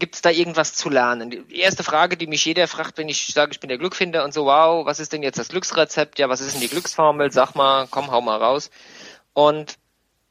[0.02, 1.30] gibt es da irgendwas zu lernen?
[1.30, 4.34] Die erste Frage, die mich jeder fragt, wenn ich sage, ich bin der Glückfinder und
[4.34, 6.18] so, wow, was ist denn jetzt das Glücksrezept?
[6.18, 7.30] Ja, was ist denn die Glücksformel?
[7.30, 8.72] Sag mal, komm, hau mal raus.
[9.32, 9.78] Und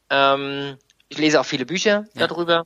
[0.10, 2.28] ähm, ich lese auch viele Bücher ja.
[2.28, 2.66] darüber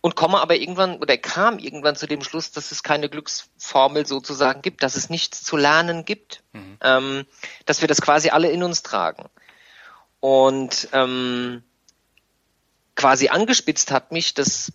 [0.00, 4.62] und komme aber irgendwann oder kam irgendwann zu dem Schluss, dass es keine Glücksformel sozusagen
[4.62, 6.78] gibt, dass es nichts zu lernen gibt, mhm.
[6.80, 7.26] ähm,
[7.66, 9.28] dass wir das quasi alle in uns tragen.
[10.20, 11.62] Und ähm,
[12.94, 14.72] quasi angespitzt hat mich, dass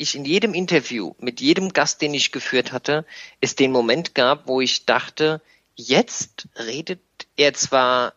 [0.00, 3.04] ich in jedem Interview mit jedem Gast, den ich geführt hatte,
[3.42, 5.42] es den Moment gab, wo ich dachte,
[5.76, 7.00] jetzt redet
[7.36, 8.14] er zwar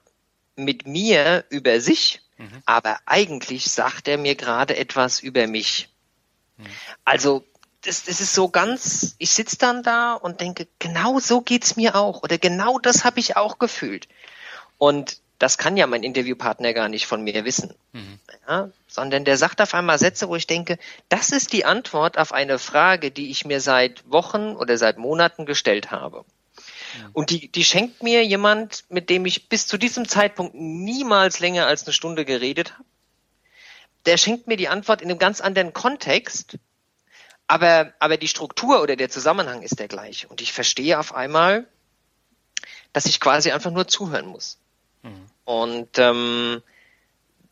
[0.56, 2.64] mit mir über sich, mhm.
[2.66, 5.90] aber eigentlich sagt er mir gerade etwas über mich.
[6.58, 6.68] Mhm.
[7.04, 7.44] Also
[7.82, 11.96] das, das ist so ganz, ich sitze dann da und denke, genau so geht's mir
[11.96, 14.08] auch oder genau das habe ich auch gefühlt.
[14.78, 17.76] Und das kann ja mein Interviewpartner gar nicht von mir wissen.
[17.92, 18.18] Mhm.
[18.48, 20.80] Ja, sondern der sagt auf einmal Sätze, wo ich denke,
[21.10, 25.46] das ist die Antwort auf eine Frage, die ich mir seit Wochen oder seit Monaten
[25.46, 26.20] gestellt habe.
[26.24, 27.10] Mhm.
[27.12, 31.68] Und die, die schenkt mir jemand, mit dem ich bis zu diesem Zeitpunkt niemals länger
[31.68, 32.86] als eine Stunde geredet habe.
[34.06, 36.58] Der schenkt mir die Antwort in einem ganz anderen Kontext,
[37.48, 40.30] aber, aber die Struktur oder der Zusammenhang ist der gleiche.
[40.30, 41.68] Und ich verstehe auf einmal,
[42.94, 44.58] dass ich quasi einfach nur zuhören muss.
[45.02, 45.33] Mhm.
[45.46, 46.62] Und ähm,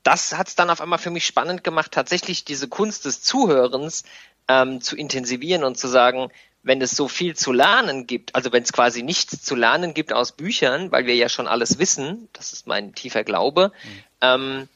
[0.04, 4.04] das hat es dann auf einmal für mich spannend gemacht, tatsächlich diese Kunst des Zuhörens
[4.48, 6.32] ähm, zu intensivieren und zu sagen,
[6.64, 10.14] wenn es so viel zu lernen gibt, also wenn es quasi nichts zu lernen gibt
[10.14, 14.04] aus Büchern, weil wir ja schon alles wissen, das ist mein tiefer Glaube, mhm.
[14.22, 14.70] ähm,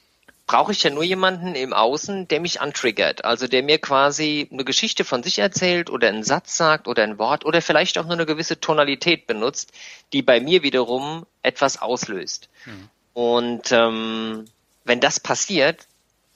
[0.47, 4.63] brauche ich ja nur jemanden im Außen, der mich antriggert, also der mir quasi eine
[4.63, 8.13] Geschichte von sich erzählt oder einen Satz sagt oder ein Wort oder vielleicht auch nur
[8.13, 9.71] eine gewisse Tonalität benutzt,
[10.13, 12.49] die bei mir wiederum etwas auslöst.
[12.65, 12.89] Mhm.
[13.15, 14.43] Und ähm,
[14.83, 15.87] wenn das passiert,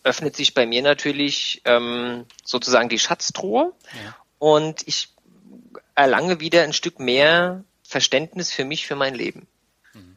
[0.05, 4.15] öffnet sich bei mir natürlich ähm, sozusagen die Schatztruhe ja.
[4.39, 5.09] und ich
[5.93, 9.45] erlange wieder ein Stück mehr Verständnis für mich, für mein Leben.
[9.93, 10.15] Mhm.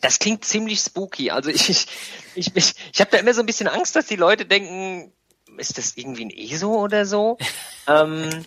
[0.00, 1.32] Das klingt ziemlich spooky.
[1.32, 1.88] Also ich, ich,
[2.36, 5.12] ich, ich, ich habe da immer so ein bisschen Angst, dass die Leute denken,
[5.56, 7.36] ist das irgendwie ein ESO oder so?
[7.88, 8.46] ähm,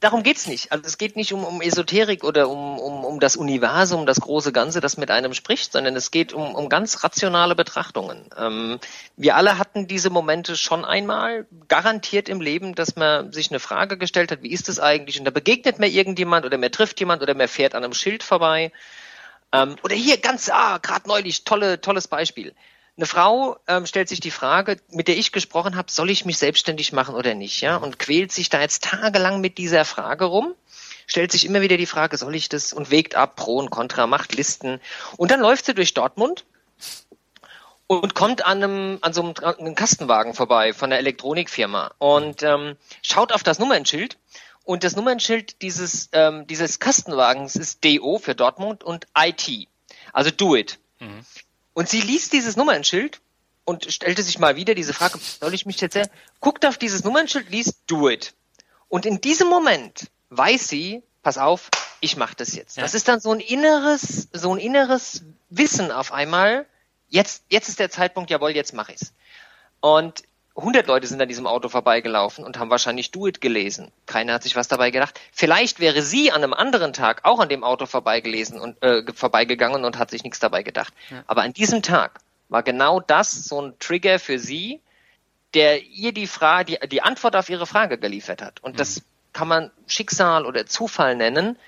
[0.00, 0.72] darum geht's nicht.
[0.72, 4.52] Also es geht nicht um, um Esoterik oder um, um, um das Universum, das große
[4.52, 8.28] Ganze, das mit einem spricht, sondern es geht um, um ganz rationale Betrachtungen.
[8.36, 8.78] Ähm,
[9.16, 13.96] wir alle hatten diese Momente schon einmal, garantiert im Leben, dass man sich eine Frage
[13.96, 15.18] gestellt hat, wie ist es eigentlich?
[15.18, 18.22] Und da begegnet mir irgendjemand oder mir trifft jemand oder mir fährt an einem Schild
[18.22, 18.72] vorbei.
[19.52, 22.54] Ähm, oder hier ganz, ah, gerade neulich, tolle, tolles Beispiel.
[22.96, 26.36] Eine Frau ähm, stellt sich die Frage, mit der ich gesprochen habe, soll ich mich
[26.36, 27.76] selbstständig machen oder nicht, ja?
[27.76, 30.54] Und quält sich da jetzt tagelang mit dieser Frage rum,
[31.06, 34.06] stellt sich immer wieder die Frage, soll ich das und wägt ab, Pro und Contra,
[34.06, 34.78] macht Listen.
[35.16, 36.44] Und dann läuft sie durch Dortmund
[37.86, 43.32] und kommt an einem, an so einem, Kastenwagen vorbei von der Elektronikfirma und ähm, schaut
[43.32, 44.18] auf das Nummernschild
[44.64, 49.68] und das Nummernschild dieses, ähm, dieses Kastenwagens ist DO für Dortmund und IT,
[50.12, 50.78] also Do It.
[51.00, 51.24] Mhm.
[51.74, 53.20] Und sie liest dieses Nummernschild
[53.64, 57.04] und stellte sich mal wieder diese Frage, soll ich mich jetzt, sehr, guckt auf dieses
[57.04, 58.34] Nummernschild, liest do it.
[58.88, 62.76] Und in diesem Moment weiß sie, pass auf, ich mache das jetzt.
[62.76, 62.82] Ja.
[62.82, 66.66] Das ist dann so ein inneres, so ein inneres Wissen auf einmal,
[67.08, 69.12] jetzt, jetzt ist der Zeitpunkt, jawohl, jetzt mache ich's.
[69.80, 70.22] Und
[70.54, 73.90] 100 Leute sind an diesem Auto vorbeigelaufen und haben wahrscheinlich Do It gelesen.
[74.06, 75.18] Keiner hat sich was dabei gedacht.
[75.32, 79.84] Vielleicht wäre sie an einem anderen Tag auch an dem Auto vorbeigelesen und äh, vorbeigegangen
[79.84, 80.92] und hat sich nichts dabei gedacht.
[81.10, 81.24] Ja.
[81.26, 84.80] Aber an diesem Tag war genau das so ein Trigger für sie,
[85.54, 88.62] der ihr die Frage, die, die Antwort auf ihre Frage geliefert hat.
[88.62, 88.76] Und mhm.
[88.76, 91.58] das kann man Schicksal oder Zufall nennen.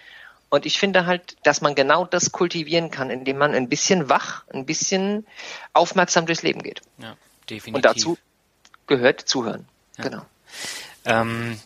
[0.50, 4.44] Und ich finde halt, dass man genau das kultivieren kann, indem man ein bisschen wach,
[4.52, 5.26] ein bisschen
[5.72, 6.82] aufmerksam durchs Leben geht.
[6.98, 7.16] Ja,
[7.48, 7.74] definitiv.
[7.74, 8.18] Und dazu
[8.86, 9.66] gehört zuhören.
[9.98, 10.04] Ja.
[10.04, 10.22] Genau.
[11.04, 11.60] Ähm,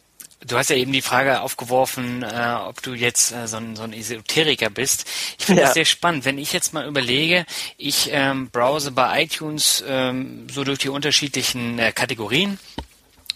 [0.46, 3.82] du hast ja eben die Frage aufgeworfen, äh, ob du jetzt äh, so, ein, so
[3.82, 5.06] ein Esoteriker bist.
[5.38, 5.68] Ich finde ja.
[5.68, 6.24] das sehr spannend.
[6.24, 11.78] Wenn ich jetzt mal überlege, ich ähm, browse bei iTunes ähm, so durch die unterschiedlichen
[11.78, 12.58] äh, Kategorien,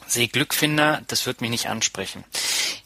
[0.07, 2.25] sehe Glückfinder, das wird mich nicht ansprechen.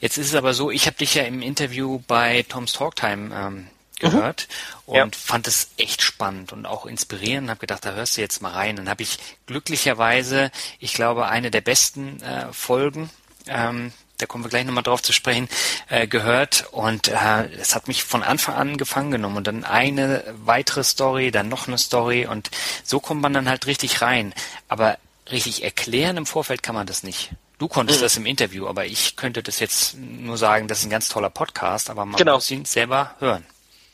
[0.00, 3.66] Jetzt ist es aber so, ich habe dich ja im Interview bei Tom's Talktime ähm,
[3.98, 4.48] gehört
[4.87, 4.92] mhm.
[4.92, 5.20] und ja.
[5.20, 7.50] fand es echt spannend und auch inspirierend.
[7.50, 8.76] Habe gedacht, da hörst du jetzt mal rein.
[8.76, 13.11] Dann habe ich glücklicherweise, ich glaube, eine der besten äh, Folgen,
[13.46, 15.48] ähm, da kommen wir gleich nochmal drauf zu sprechen,
[15.88, 20.24] äh, gehört und äh, es hat mich von Anfang an gefangen genommen und dann eine
[20.44, 22.50] weitere Story, dann noch eine Story und
[22.82, 24.32] so kommt man dann halt richtig rein.
[24.68, 24.98] Aber
[25.30, 27.30] richtig erklären im Vorfeld kann man das nicht.
[27.59, 28.04] Du konntest mhm.
[28.04, 31.30] das im Interview, aber ich könnte das jetzt nur sagen, das ist ein ganz toller
[31.30, 32.35] Podcast, aber man genau.
[32.35, 33.44] muss ihn selber hören.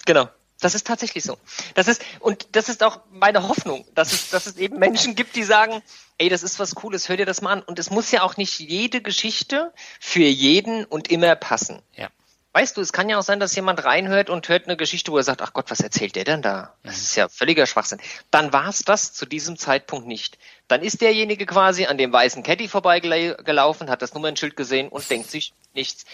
[0.07, 0.29] Genau.
[0.61, 1.39] Das ist tatsächlich so.
[1.75, 5.35] Das ist, und das ist auch meine Hoffnung, dass es, dass es eben Menschen gibt,
[5.35, 5.83] die sagen,
[6.19, 7.63] ey, das ist was Cooles, hör dir das mal an.
[7.63, 11.83] Und es muss ja auch nicht jede Geschichte für jeden und immer passen.
[11.97, 12.11] Ja.
[12.55, 15.17] Weißt du, es kann ja auch sein, dass jemand reinhört und hört eine Geschichte, wo
[15.17, 16.75] er sagt, ach Gott, was erzählt der denn da?
[16.83, 17.99] Das ist ja völliger Schwachsinn.
[18.31, 20.37] Dann war es das zu diesem Zeitpunkt nicht.
[20.69, 25.31] Dann ist derjenige quasi an dem weißen Caddy vorbeigelaufen, hat das Nummernschild gesehen und denkt
[25.31, 26.05] sich nichts.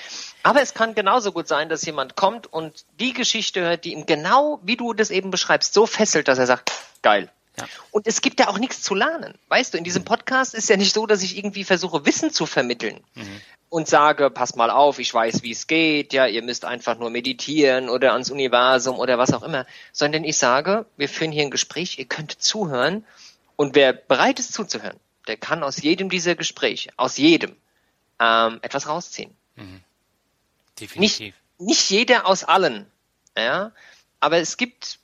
[0.45, 4.07] Aber es kann genauso gut sein, dass jemand kommt und die Geschichte hört, die ihm
[4.07, 6.71] genau, wie du das eben beschreibst, so fesselt, dass er sagt,
[7.03, 7.67] geil, ja.
[7.91, 9.37] Und es gibt ja auch nichts zu lernen.
[9.49, 12.47] Weißt du, in diesem Podcast ist ja nicht so, dass ich irgendwie versuche, Wissen zu
[12.47, 13.03] vermitteln.
[13.15, 16.99] Mhm und sage, pass mal auf, ich weiß, wie es geht, ja, ihr müsst einfach
[16.99, 21.43] nur meditieren oder ans Universum oder was auch immer, sondern ich sage, wir führen hier
[21.43, 23.05] ein Gespräch, ihr könnt zuhören
[23.57, 27.57] und wer bereit ist zuzuhören, der kann aus jedem dieser Gespräche, aus jedem,
[28.19, 29.37] ähm, etwas rausziehen.
[29.57, 29.83] Mhm.
[30.81, 31.21] Definitiv.
[31.21, 32.87] Nicht, nicht jeder aus allen,
[33.37, 33.73] ja,
[34.21, 34.99] aber es gibt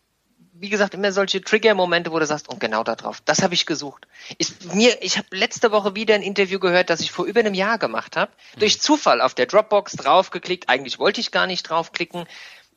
[0.57, 3.67] wie gesagt, immer solche Trigger-Momente, wo du sagst, und oh, genau darauf, das habe ich
[3.67, 4.07] gesucht.
[4.38, 7.55] Ich, mir, ich habe letzte Woche wieder ein Interview gehört, das ich vor über einem
[7.55, 8.31] Jahr gemacht habe.
[8.55, 8.61] Mhm.
[8.61, 10.69] Durch Zufall auf der Dropbox draufgeklickt.
[10.69, 12.27] Eigentlich wollte ich gar nicht draufklicken.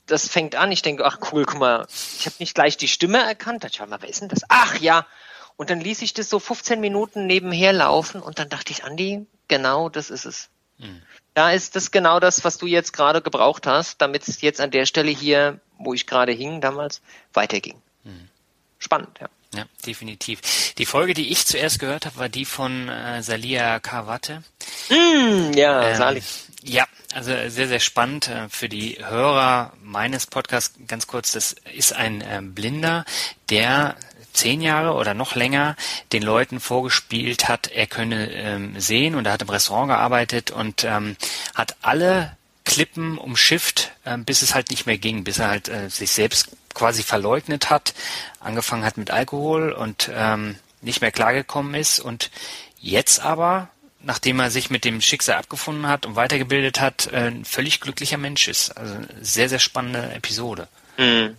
[0.08, 1.86] Das fängt an, ich denke, ach cool, guck mal,
[2.18, 3.64] ich habe nicht gleich die Stimme erkannt.
[3.64, 4.42] Da schau mal, wer ist denn das?
[4.50, 5.06] Ach ja.
[5.56, 9.26] Und dann ließ ich das so 15 Minuten nebenher laufen und dann dachte ich, Andi,
[9.48, 10.50] genau das ist es.
[10.78, 11.02] Mhm.
[11.34, 14.72] Da ist das genau das, was du jetzt gerade gebraucht hast, damit es jetzt an
[14.72, 17.02] der Stelle hier wo ich gerade hing damals,
[17.34, 17.82] weiterging.
[18.04, 18.30] Mhm.
[18.80, 19.30] Spannend, ja.
[19.56, 20.74] Ja, definitiv.
[20.78, 24.44] Die Folge, die ich zuerst gehört habe, war die von äh, Salia Kawate.
[24.90, 26.24] Mm, ja, ähm, Sali.
[26.64, 30.76] Ja, also sehr, sehr spannend äh, für die Hörer meines Podcasts.
[30.86, 33.06] Ganz kurz, das ist ein äh, Blinder,
[33.50, 33.96] der
[34.34, 35.76] zehn Jahre oder noch länger
[36.14, 40.84] den Leuten vorgespielt hat, er könne ähm, sehen und er hat im Restaurant gearbeitet und
[40.84, 41.18] ähm,
[41.56, 42.37] hat alle
[42.78, 46.50] Klippen umschifft, äh, bis es halt nicht mehr ging, bis er halt äh, sich selbst
[46.76, 47.96] quasi verleugnet hat,
[48.40, 52.30] angefangen hat mit Alkohol und ähm, nicht mehr klargekommen ist und
[52.80, 53.70] jetzt aber,
[54.04, 58.18] nachdem er sich mit dem Schicksal abgefunden hat und weitergebildet hat, äh, ein völlig glücklicher
[58.18, 58.78] Mensch ist.
[58.78, 60.68] Also sehr, sehr spannende Episode.
[61.00, 61.36] Mhm.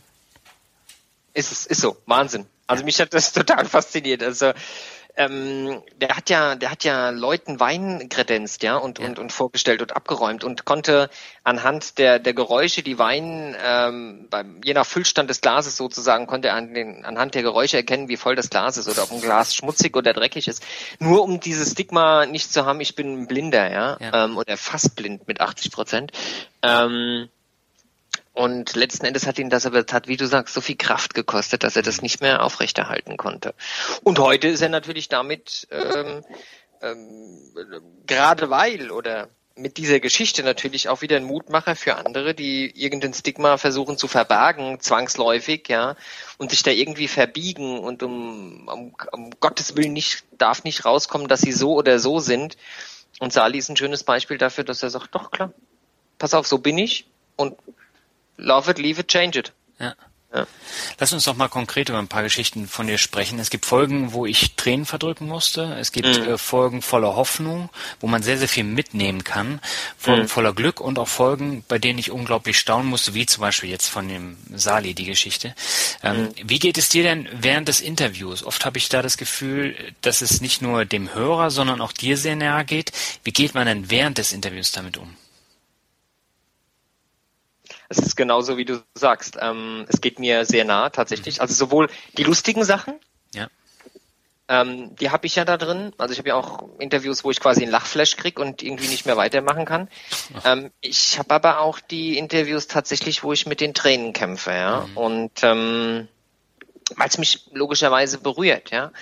[1.35, 2.47] Ist es, ist so, Wahnsinn.
[2.67, 4.25] Also mich hat das total fasziniert.
[4.25, 4.53] Also
[5.19, 9.07] ähm, der hat ja, der hat ja Leuten Wein kredenzt, ja, und, ja.
[9.07, 11.11] und, und vorgestellt und abgeräumt und konnte
[11.43, 16.49] anhand der, der Geräusche, die Wein, ähm, beim, je nach Füllstand des Glases sozusagen, konnte
[16.49, 19.21] er an den, anhand der Geräusche erkennen, wie voll das Glas ist oder ob ein
[19.21, 20.63] Glas schmutzig oder dreckig ist.
[21.01, 24.25] Nur um dieses Stigma nicht zu haben, ich bin Blinder, ja, ja.
[24.25, 26.13] Ähm, oder fast blind mit 80 Prozent.
[26.63, 27.29] Ähm,
[28.39, 31.65] und letzten Endes hat ihn das aber, hat, wie du sagst, so viel Kraft gekostet,
[31.65, 33.53] dass er das nicht mehr aufrechterhalten konnte.
[34.05, 36.23] Und heute ist er natürlich damit, ähm,
[36.81, 37.53] ähm,
[38.07, 43.13] gerade weil oder mit dieser Geschichte natürlich auch wieder ein Mutmacher für andere, die irgendein
[43.13, 45.97] Stigma versuchen zu verbergen, zwangsläufig, ja,
[46.39, 51.27] und sich da irgendwie verbiegen und um, um, um Gottes Willen nicht, darf nicht rauskommen,
[51.27, 52.57] dass sie so oder so sind.
[53.19, 55.53] Und Sali ist ein schönes Beispiel dafür, dass er sagt, doch klar,
[56.19, 57.57] pass auf, so bin ich und
[58.39, 59.53] love it, leave it, change it.
[59.79, 59.95] Ja.
[60.35, 60.47] ja.
[60.99, 63.39] Lass uns doch mal konkret über ein paar Geschichten von dir sprechen.
[63.39, 65.77] Es gibt Folgen, wo ich Tränen verdrücken musste.
[65.79, 66.29] Es gibt mhm.
[66.29, 67.71] äh, Folgen voller Hoffnung,
[68.01, 69.61] wo man sehr, sehr viel mitnehmen kann.
[69.97, 70.29] Folgen mhm.
[70.29, 73.89] voller Glück und auch Folgen, bei denen ich unglaublich staunen musste, wie zum Beispiel jetzt
[73.89, 75.55] von dem Sali die Geschichte.
[76.03, 76.35] Ähm, mhm.
[76.45, 78.45] Wie geht es dir denn während des Interviews?
[78.45, 82.17] Oft habe ich da das Gefühl, dass es nicht nur dem Hörer, sondern auch dir
[82.17, 82.93] sehr nahe geht.
[83.25, 85.17] Wie geht man denn während des Interviews damit um?
[87.89, 89.39] Es ist genauso, wie du sagst.
[89.41, 91.37] Ähm, es geht mir sehr nah tatsächlich.
[91.37, 91.43] Mhm.
[91.43, 92.95] Also sowohl die lustigen Sachen,
[93.35, 93.49] ja.
[94.49, 95.93] ähm, die habe ich ja da drin.
[95.99, 99.07] Also ich habe ja auch Interviews, wo ich quasi einen Lachflash krieg und irgendwie nicht
[99.07, 99.89] mehr weitermachen kann.
[100.45, 104.87] Ähm, ich habe aber auch die Interviews tatsächlich, wo ich mit den Tränen kämpfe, ja.
[104.87, 104.97] Mhm.
[104.97, 106.09] Und ähm,
[106.97, 108.93] weil es mich logischerweise berührt, ja.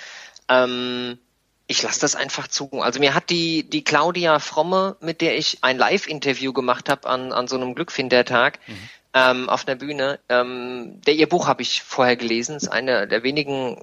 [0.49, 1.18] Ähm,
[1.66, 2.81] ich lasse das einfach zu.
[2.81, 7.33] Also mir hat die, die Claudia Fromme, mit der ich ein Live-Interview gemacht habe an,
[7.33, 8.88] an so einem Glückfindertag mhm.
[9.14, 13.22] ähm, auf einer Bühne, ähm, der ihr Buch habe ich vorher gelesen, ist einer der
[13.24, 13.76] wenigen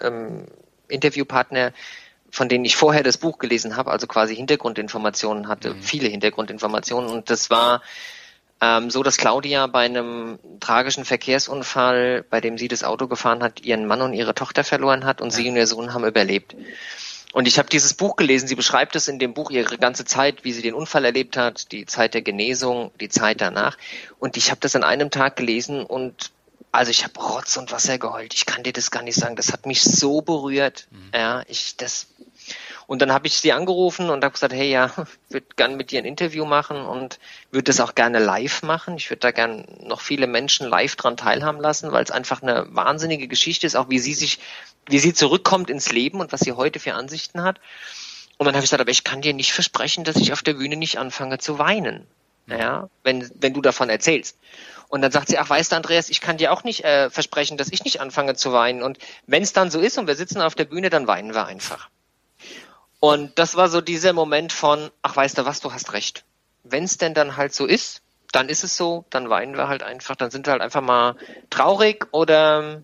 [0.00, 0.46] ähm,
[0.88, 1.72] Interviewpartner,
[2.30, 5.82] von denen ich vorher das Buch gelesen habe, also quasi Hintergrundinformationen hatte, mhm.
[5.82, 7.08] viele Hintergrundinformationen.
[7.08, 7.82] Und das war
[8.60, 13.60] ähm, so, dass Claudia bei einem tragischen Verkehrsunfall, bei dem sie das Auto gefahren hat,
[13.60, 15.36] ihren Mann und ihre Tochter verloren hat und ja.
[15.36, 16.56] sie und ihr Sohn haben überlebt.
[17.32, 18.48] Und ich habe dieses Buch gelesen.
[18.48, 21.72] Sie beschreibt es in dem Buch ihre ganze Zeit, wie sie den Unfall erlebt hat,
[21.72, 23.76] die Zeit der Genesung, die Zeit danach.
[24.18, 26.32] Und ich habe das an einem Tag gelesen und
[26.72, 28.34] also ich habe Rotz und Wasser geheult.
[28.34, 29.36] Ich kann dir das gar nicht sagen.
[29.36, 30.86] Das hat mich so berührt.
[30.90, 31.10] Mhm.
[31.14, 32.08] Ja, ich das.
[32.86, 34.86] Und dann habe ich sie angerufen und habe gesagt, hey ja,
[35.28, 37.18] ich würde gerne mit dir ein Interview machen und
[37.50, 38.96] würde das auch gerne live machen.
[38.96, 42.66] Ich würde da gerne noch viele Menschen live dran teilhaben lassen, weil es einfach eine
[42.74, 44.38] wahnsinnige Geschichte ist, auch wie sie sich
[44.88, 47.60] wie sie zurückkommt ins Leben und was sie heute für Ansichten hat.
[48.36, 50.54] Und dann habe ich gesagt, aber ich kann dir nicht versprechen, dass ich auf der
[50.54, 52.06] Bühne nicht anfange zu weinen.
[52.46, 54.38] ja, wenn, wenn du davon erzählst.
[54.88, 57.58] Und dann sagt sie, ach weißt du, Andreas, ich kann dir auch nicht äh, versprechen,
[57.58, 58.82] dass ich nicht anfange zu weinen.
[58.82, 61.44] Und wenn es dann so ist und wir sitzen auf der Bühne, dann weinen wir
[61.46, 61.90] einfach.
[63.00, 66.24] Und das war so dieser Moment von, ach weißt du was, du hast recht.
[66.64, 68.00] Wenn es denn dann halt so ist,
[68.32, 71.16] dann ist es so, dann weinen wir halt einfach, dann sind wir halt einfach mal
[71.50, 72.82] traurig oder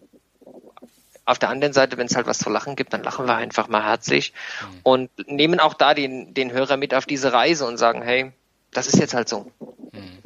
[1.24, 3.68] auf der anderen Seite, wenn es halt was zu lachen gibt, dann lachen wir einfach
[3.68, 4.80] mal herzlich mhm.
[4.82, 8.32] und nehmen auch da den, den Hörer mit auf diese Reise und sagen, hey,
[8.72, 9.50] das ist jetzt halt so.
[9.92, 10.18] Mhm.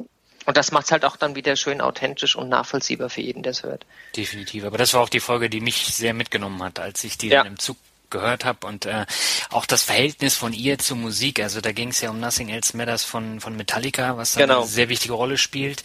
[0.45, 3.51] Und das macht es halt auch dann wieder schön authentisch und nachvollziehbar für jeden, der
[3.51, 3.85] es hört.
[4.15, 4.65] Definitiv.
[4.65, 7.43] Aber das war auch die Folge, die mich sehr mitgenommen hat, als ich die ja.
[7.43, 7.77] im Zug
[8.09, 9.05] gehört habe und äh,
[9.49, 11.39] auch das Verhältnis von ihr zur Musik.
[11.41, 14.61] Also da ging es ja um Nothing Else Matters von von Metallica, was da genau.
[14.61, 15.83] eine sehr wichtige Rolle spielt.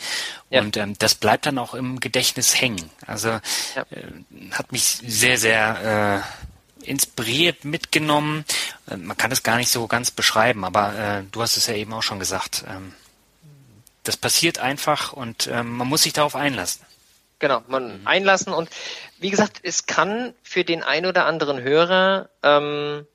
[0.50, 0.60] Ja.
[0.60, 2.90] Und ähm, das bleibt dann auch im Gedächtnis hängen.
[3.06, 3.40] Also ja.
[3.90, 6.44] äh, hat mich sehr sehr äh,
[6.84, 8.44] inspiriert mitgenommen.
[8.88, 11.74] Äh, man kann es gar nicht so ganz beschreiben, aber äh, du hast es ja
[11.74, 12.64] eben auch schon gesagt.
[12.68, 12.92] Ähm,
[14.04, 16.83] das passiert einfach und ähm, man muss sich darauf einlassen.
[17.44, 18.06] Genau, man mhm.
[18.06, 18.70] einlassen und
[19.18, 23.06] wie gesagt, es kann für den ein oder anderen Hörer ähm,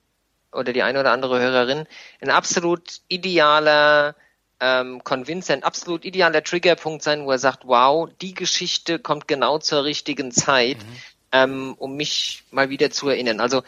[0.51, 1.87] oder die eine oder andere Hörerin
[2.21, 4.13] ein absolut idealer
[4.59, 9.57] ähm, Convince, ein absolut idealer Triggerpunkt sein, wo er sagt, wow, die Geschichte kommt genau
[9.57, 10.97] zur richtigen Zeit, mhm.
[11.31, 13.39] ähm, um mich mal wieder zu erinnern.
[13.39, 13.63] Also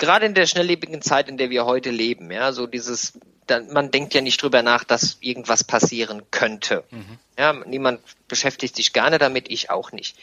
[0.00, 3.12] gerade in der schnelllebigen Zeit, in der wir heute leben, ja, so dieses
[3.46, 6.84] dann, man denkt ja nicht drüber nach, dass irgendwas passieren könnte.
[6.90, 7.18] Mhm.
[7.38, 10.16] Ja, niemand beschäftigt sich gerne damit, ich auch nicht.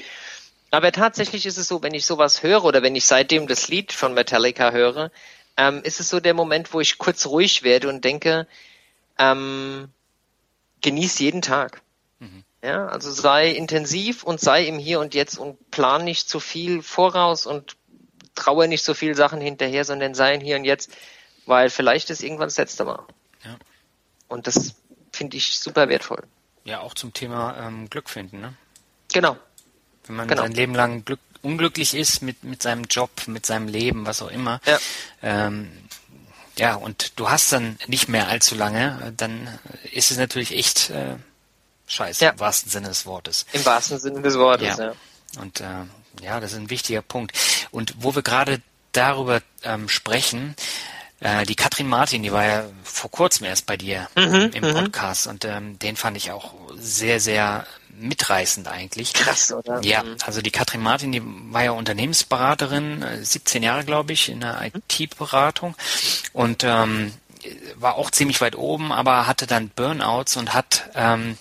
[0.71, 3.93] Aber tatsächlich ist es so, wenn ich sowas höre oder wenn ich seitdem das Lied
[3.93, 5.11] von Metallica höre,
[5.55, 8.47] ähm, ist es so der Moment, wo ich kurz ruhig werde und denke,
[9.17, 9.89] ähm,
[10.82, 11.82] genieß jeden Tag.
[12.19, 12.43] Mhm.
[12.63, 16.82] Ja, also sei intensiv und sei im Hier und Jetzt und plan nicht zu viel
[16.82, 17.78] voraus und
[18.38, 20.91] traue nicht so viel Sachen hinterher, sondern sei im Hier und Jetzt,
[21.45, 23.03] weil vielleicht ist irgendwann das letzte Mal.
[23.43, 23.57] Ja.
[24.27, 24.75] Und das
[25.11, 26.23] finde ich super wertvoll.
[26.63, 28.53] Ja, auch zum Thema ähm, Glück finden, ne?
[29.13, 29.38] Genau.
[30.05, 30.43] Wenn man genau.
[30.43, 34.31] sein Leben lang Glück, unglücklich ist mit, mit seinem Job, mit seinem Leben, was auch
[34.31, 34.77] immer, ja.
[35.21, 35.71] Ähm,
[36.57, 39.59] ja, und du hast dann nicht mehr allzu lange, dann
[39.93, 41.15] ist es natürlich echt äh,
[41.85, 42.31] scheiße, ja.
[42.31, 43.45] im wahrsten Sinne des Wortes.
[43.53, 44.85] Im wahrsten Sinne des Wortes, ja.
[44.85, 44.93] ja.
[45.39, 45.85] Und äh,
[46.22, 47.38] ja, das ist ein wichtiger Punkt.
[47.72, 48.61] Und wo wir gerade
[48.91, 50.55] darüber ähm, sprechen,
[51.20, 54.74] äh, die Katrin Martin, die war ja vor kurzem erst bei dir mhm, im mhm.
[54.74, 57.65] Podcast und ähm, den fand ich auch sehr, sehr
[57.99, 59.13] mitreißend eigentlich.
[59.13, 59.82] Krass, oder?
[59.84, 60.18] Ja, mhm.
[60.24, 64.61] also die Katrin Martin, die war ja Unternehmensberaterin, 17 äh, Jahre, glaube ich, in der
[64.61, 64.82] mhm.
[64.89, 65.76] IT-Beratung
[66.34, 67.13] und ähm,
[67.76, 71.38] war auch ziemlich weit oben, aber hatte dann Burnouts und hat ähm,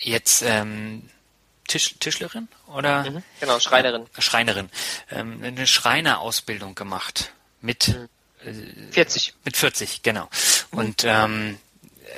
[0.00, 1.08] jetzt ähm,
[1.68, 3.10] Tisch, Tischlerin oder?
[3.10, 4.06] Mhm, genau, Schreinerin.
[4.16, 4.70] Äh, Schreinerin.
[5.10, 8.08] Ähm, eine Schreinerausbildung gemacht mit mhm.
[8.92, 9.34] 40.
[9.44, 10.28] Mit 40, genau.
[10.70, 11.58] Und ähm,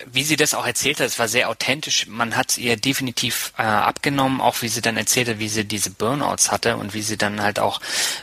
[0.07, 2.07] wie sie das auch erzählt hat, es war sehr authentisch.
[2.07, 5.91] Man hat es ihr definitiv äh, abgenommen, auch wie sie dann erzählte, wie sie diese
[5.91, 7.81] Burnouts hatte und wie sie dann halt auch,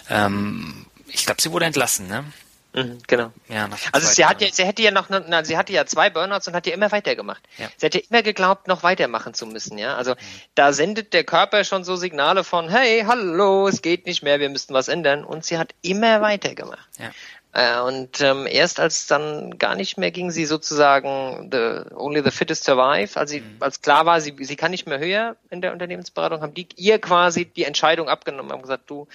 [0.10, 2.26] ähm, ich glaube, sie wurde entlassen, ne?
[2.74, 3.32] Mhm, genau.
[3.48, 6.48] Ja, also sie hat ja, sie hätte ja noch, na, sie hatte ja zwei Burnouts
[6.48, 7.42] und hat ja immer weitergemacht.
[7.58, 7.68] Ja.
[7.78, 9.96] Sie hätte immer geglaubt, noch weitermachen zu müssen, ja.
[9.96, 10.18] Also mhm.
[10.54, 14.50] da sendet der Körper schon so Signale von, hey, hallo, es geht nicht mehr, wir
[14.50, 15.24] müssten was ändern.
[15.24, 16.88] Und sie hat immer weitergemacht.
[17.00, 17.12] Ja.
[17.52, 22.30] Äh, und ähm, erst als dann gar nicht mehr ging, sie sozusagen the, only the
[22.30, 23.58] fittest survive, als sie, mhm.
[23.60, 27.00] als klar war, sie, sie kann nicht mehr höher in der Unternehmensberatung, haben die ihr
[27.00, 29.08] quasi die Entscheidung abgenommen, haben gesagt, du,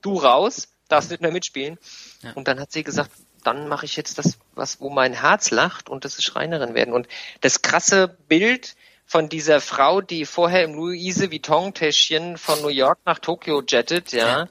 [0.00, 1.78] du raus, darfst nicht mehr mitspielen.
[2.22, 2.32] Ja.
[2.34, 3.10] Und dann hat sie gesagt,
[3.42, 6.94] dann mache ich jetzt das, was, wo mein Herz lacht und das ist Schreinerin werden.
[6.94, 7.08] Und
[7.40, 8.76] das krasse Bild
[9.06, 14.48] von dieser Frau, die vorher im Louise Vuitton-Täschchen von New York nach Tokio jettet, ja,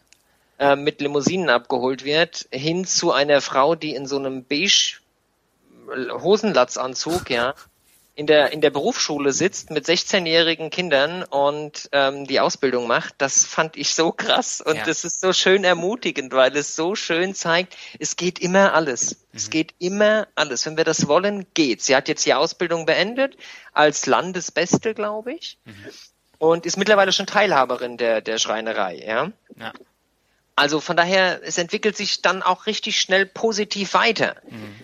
[0.59, 4.99] ja äh, mit Limousinen abgeholt wird, hin zu einer Frau, die in so einem beige
[6.21, 7.55] Hosenlatzanzug, ja,
[8.15, 13.45] in der in der Berufsschule sitzt mit 16-jährigen Kindern und ähm, die Ausbildung macht, das
[13.45, 14.83] fand ich so krass und ja.
[14.83, 19.11] das ist so schön ermutigend, weil es so schön zeigt, es geht immer alles.
[19.11, 19.37] Mhm.
[19.37, 20.65] Es geht immer alles.
[20.65, 21.81] Wenn wir das wollen, geht.
[21.81, 23.37] Sie hat jetzt die Ausbildung beendet
[23.73, 25.73] als Landesbeste, glaube ich, mhm.
[26.37, 29.31] und ist mittlerweile schon Teilhaberin der der Schreinerei, ja.
[29.57, 29.71] ja.
[30.55, 34.35] Also von daher, es entwickelt sich dann auch richtig schnell positiv weiter.
[34.49, 34.75] Mhm.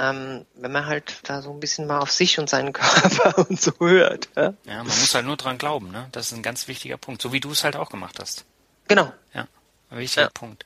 [0.00, 3.60] Ähm, wenn man halt da so ein bisschen mal auf sich und seinen Körper und
[3.60, 4.28] so hört.
[4.36, 6.08] Ja, ja man muss halt nur dran glauben, ne?
[6.12, 8.44] Das ist ein ganz wichtiger Punkt, so wie du es halt auch gemacht hast.
[8.88, 9.12] Genau.
[9.34, 9.46] Ja,
[9.90, 10.30] ein wichtiger ja.
[10.30, 10.64] Punkt.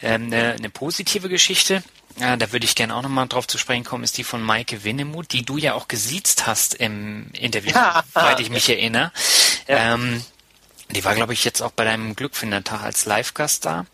[0.00, 1.82] Ähm, eine, eine positive Geschichte,
[2.16, 4.82] ja, da würde ich gerne auch nochmal drauf zu sprechen kommen, ist die von Maike
[4.82, 8.02] Winnemuth, die du ja auch gesiezt hast im Interview, ja.
[8.14, 9.12] soweit ich mich erinnere.
[9.68, 9.94] Ja.
[9.94, 10.24] Ähm,
[10.90, 13.86] die war, glaube ich, jetzt auch bei deinem Glückfindertag als Live-Gast da.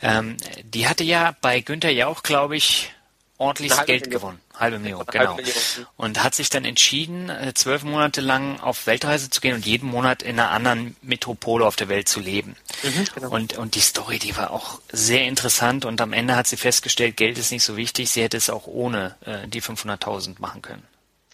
[0.00, 2.94] Ähm, die hatte ja bei Günther Jauch, glaube ich,
[3.40, 4.38] ordentliches Geld gewonnen.
[4.54, 5.28] halbe Million, genau.
[5.30, 5.86] Halbe Million.
[5.96, 9.88] Und hat sich dann entschieden, äh, zwölf Monate lang auf Weltreise zu gehen und jeden
[9.88, 12.54] Monat in einer anderen Metropole auf der Welt zu leben.
[12.82, 13.30] Mhm, genau.
[13.30, 17.16] und, und die Story, die war auch sehr interessant und am Ende hat sie festgestellt,
[17.16, 20.86] Geld ist nicht so wichtig, sie hätte es auch ohne äh, die 500.000 machen können.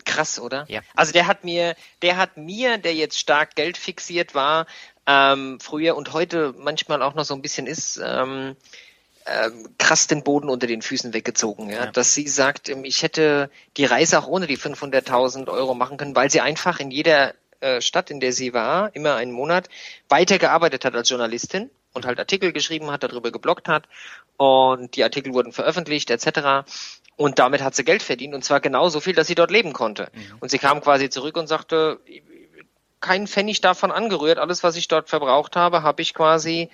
[0.05, 0.65] Krass, oder?
[0.69, 0.83] Ja.
[0.95, 4.67] Also der hat mir, der hat mir, der jetzt stark Geld fixiert war,
[5.07, 8.57] ähm, früher und heute manchmal auch noch so ein bisschen ist, ähm,
[9.27, 11.87] ähm, krass den Boden unter den Füßen weggezogen, ja?
[11.87, 11.91] ja.
[11.91, 16.15] dass sie sagt, ähm, ich hätte die Reise auch ohne die 500.000 Euro machen können,
[16.15, 19.69] weil sie einfach in jeder äh, Stadt, in der sie war, immer einen Monat
[20.09, 23.89] weitergearbeitet hat als Journalistin und halt Artikel geschrieben hat, darüber geblockt hat
[24.37, 26.69] und die Artikel wurden veröffentlicht etc.
[27.17, 30.11] Und damit hat sie Geld verdient und zwar genauso viel, dass sie dort leben konnte.
[30.13, 30.37] Mhm.
[30.41, 31.99] Und sie kam quasi zurück und sagte,
[33.01, 36.71] keinen Pfennig davon angerührt, alles, was ich dort verbraucht habe, habe ich quasi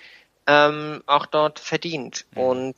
[0.47, 2.27] ähm, auch dort verdient.
[2.33, 2.41] Mhm.
[2.41, 2.75] Und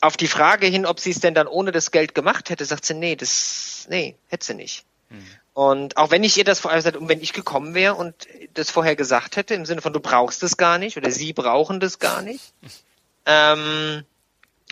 [0.00, 2.84] auf die Frage hin, ob sie es denn dann ohne das Geld gemacht hätte, sagt
[2.84, 4.84] sie, nee, das, nee, hätte sie nicht.
[5.08, 5.26] Mhm.
[5.54, 8.14] Und auch wenn ich ihr das vorher gesagt und wenn ich gekommen wäre und
[8.54, 11.80] das vorher gesagt hätte, im Sinne von du brauchst es gar nicht oder sie brauchen
[11.80, 12.52] das gar nicht,
[13.26, 14.04] ähm,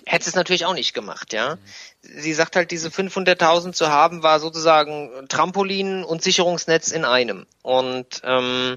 [0.05, 1.55] hätte es natürlich auch nicht gemacht, ja.
[1.55, 1.61] Mhm.
[2.03, 7.47] Sie sagt halt, diese 500.000 zu haben, war sozusagen Trampolin und Sicherungsnetz in einem.
[7.63, 8.77] Und ähm,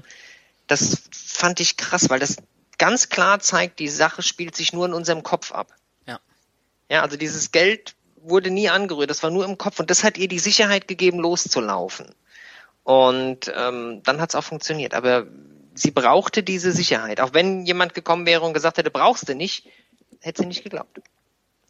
[0.68, 2.36] das fand ich krass, weil das
[2.78, 5.68] ganz klar zeigt, die Sache spielt sich nur in unserem Kopf ab.
[6.06, 6.20] Ja.
[6.90, 10.18] Ja, also dieses Geld wurde nie angerührt, das war nur im Kopf und das hat
[10.18, 12.14] ihr die Sicherheit gegeben, loszulaufen.
[12.82, 14.94] Und ähm, dann hat es auch funktioniert.
[14.94, 15.26] Aber
[15.74, 17.20] sie brauchte diese Sicherheit.
[17.20, 19.66] Auch wenn jemand gekommen wäre und gesagt hätte, brauchst du nicht,
[20.20, 21.00] hätte sie nicht geglaubt.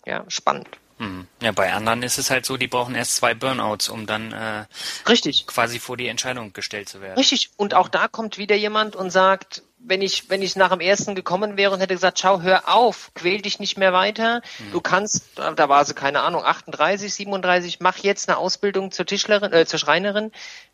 [0.05, 0.69] Ja, spannend.
[0.99, 1.27] Hm.
[1.43, 4.65] Ja, bei anderen ist es halt so, die brauchen erst zwei Burnouts, um dann äh,
[5.09, 7.17] richtig quasi vor die Entscheidung gestellt zu werden.
[7.19, 7.51] Richtig.
[7.57, 11.14] Und auch da kommt wieder jemand und sagt, wenn ich, wenn ich nach dem ersten
[11.14, 14.43] gekommen wäre und hätte gesagt, schau, hör auf, quäl dich nicht mehr weiter.
[14.59, 14.72] Mhm.
[14.72, 19.53] Du kannst, da war sie, keine Ahnung, 38, 37, mach jetzt eine Ausbildung zur Tischlerin,
[19.53, 20.33] äh, zur Schreinerin,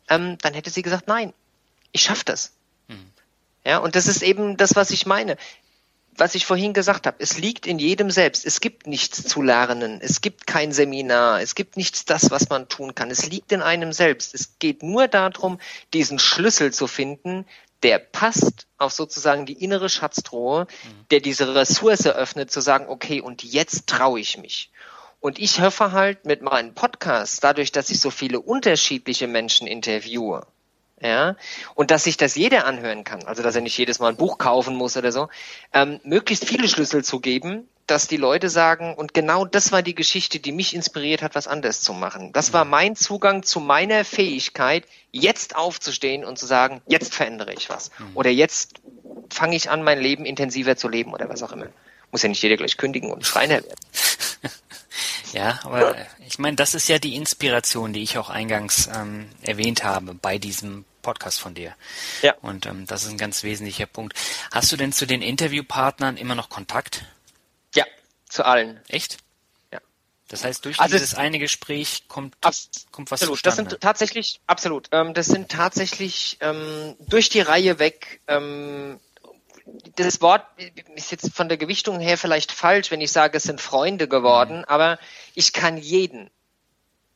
[0.09, 1.33] ähm, dann hätte sie gesagt, nein,
[1.91, 2.53] ich schaff das.
[2.87, 3.11] Mhm.
[3.65, 5.37] Ja, und das ist eben das, was ich meine.
[6.15, 8.45] Was ich vorhin gesagt habe, es liegt in jedem selbst.
[8.45, 9.99] Es gibt nichts zu lernen.
[9.99, 11.41] Es gibt kein Seminar.
[11.41, 13.09] Es gibt nichts das, was man tun kann.
[13.09, 14.35] Es liegt in einem selbst.
[14.35, 15.59] Es geht nur darum,
[15.91, 17.45] diesen Schlüssel zu finden,
[17.83, 21.05] der passt auf sozusagen die innere Schatztruhe, mhm.
[21.11, 24.71] der diese Ressource öffnet, zu sagen, okay, und jetzt traue ich mich.
[25.19, 30.45] Und ich hoffe halt mit meinen Podcasts, dadurch, dass ich so viele unterschiedliche Menschen interviewe,
[31.01, 31.35] ja,
[31.75, 34.37] und dass sich das jeder anhören kann, also dass er nicht jedes Mal ein Buch
[34.37, 35.29] kaufen muss oder so,
[35.73, 39.95] ähm, möglichst viele Schlüssel zu geben, dass die Leute sagen, und genau das war die
[39.95, 42.31] Geschichte, die mich inspiriert hat, was anders zu machen.
[42.33, 47.69] Das war mein Zugang zu meiner Fähigkeit, jetzt aufzustehen und zu sagen, jetzt verändere ich
[47.69, 47.91] was.
[47.99, 48.11] Mhm.
[48.15, 48.75] Oder jetzt
[49.29, 51.67] fange ich an, mein Leben intensiver zu leben oder was auch immer.
[52.11, 53.75] Muss ja nicht jeder gleich kündigen und Schreiner werden.
[55.33, 55.95] ja, aber
[56.27, 60.37] ich meine, das ist ja die Inspiration, die ich auch eingangs ähm, erwähnt habe bei
[60.37, 61.75] diesem Podcast von dir.
[62.21, 62.33] Ja.
[62.41, 64.17] Und ähm, das ist ein ganz wesentlicher Punkt.
[64.51, 67.05] Hast du denn zu den Interviewpartnern immer noch Kontakt?
[68.33, 68.79] Zu allen.
[68.87, 69.17] Echt?
[69.71, 69.79] Ja.
[70.27, 72.35] Das heißt, durch also dieses eine Gespräch kommt,
[72.91, 73.37] kommt was absolut.
[73.37, 73.43] Zustande.
[73.43, 78.99] Das sind tatsächlich, absolut, ähm, das sind tatsächlich ähm, durch die Reihe weg ähm,
[79.95, 80.45] das Wort
[80.95, 84.59] ist jetzt von der Gewichtung her vielleicht falsch, wenn ich sage, es sind Freunde geworden,
[84.59, 84.65] mhm.
[84.65, 84.97] aber
[85.35, 86.31] ich kann jeden,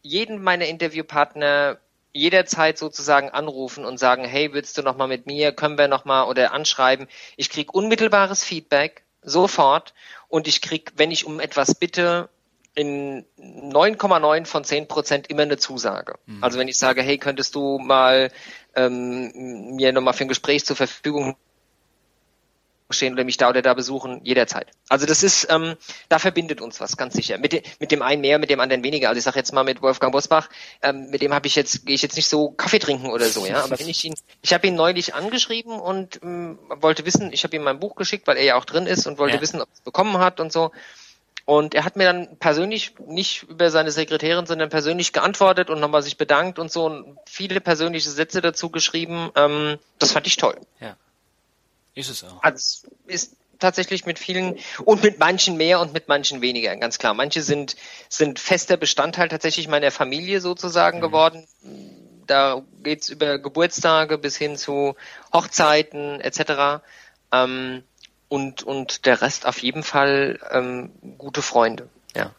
[0.04, 1.80] jeden meiner Interviewpartner
[2.14, 6.06] jederzeit sozusagen anrufen und sagen, hey, willst du noch mal mit mir, können wir noch
[6.06, 7.08] mal oder anschreiben.
[7.38, 9.94] Ich kriege unmittelbares Feedback sofort
[10.28, 12.30] und ich krieg, wenn ich um etwas bitte,
[12.76, 16.20] in 9,9 von 10 Prozent immer eine Zusage.
[16.28, 16.44] Mhm.
[16.44, 18.32] Also wenn ich sage, hey, könntest du mal
[18.76, 21.36] ähm, mir nochmal für ein Gespräch zur Verfügung
[22.90, 24.68] stehen oder mich da oder da besuchen, jederzeit.
[24.90, 25.76] Also das ist, ähm,
[26.10, 27.38] da verbindet uns was, ganz sicher.
[27.38, 29.10] Mit, de, mit dem einen mehr, mit dem anderen weniger.
[29.10, 30.50] Also ich sage jetzt mal mit Wolfgang Bosbach,
[30.82, 33.46] ähm, mit dem habe ich jetzt, gehe ich jetzt nicht so Kaffee trinken oder so,
[33.46, 33.64] ja.
[33.64, 37.56] Aber wenn ich ihn, ich habe ihn neulich angeschrieben und ähm, wollte wissen, ich habe
[37.56, 39.42] ihm mein Buch geschickt, weil er ja auch drin ist und wollte ja.
[39.42, 40.72] wissen, ob er es bekommen hat und so.
[41.46, 46.04] Und er hat mir dann persönlich, nicht über seine Sekretärin, sondern persönlich geantwortet und nochmal
[46.04, 49.32] sich bedankt und so und viele persönliche Sätze dazu geschrieben.
[49.34, 50.60] Ähm, das fand ich toll.
[50.82, 50.98] Ja.
[51.98, 52.44] Ist es auch.
[52.44, 57.16] Also ist tatsächlich mit vielen und mit manchen mehr und mit manchen weniger, ganz klar.
[57.16, 57.76] Manche sind,
[58.08, 61.02] sind fester Bestandteil tatsächlich meiner Familie sozusagen mhm.
[61.02, 61.48] geworden.
[62.28, 64.96] Da geht's über Geburtstage bis hin zu
[65.34, 66.84] Hochzeiten etc.
[67.32, 67.84] Ähm,
[68.30, 71.90] und, und der Rest auf jeden Fall ähm, gute Freunde.
[72.16, 72.32] Ja.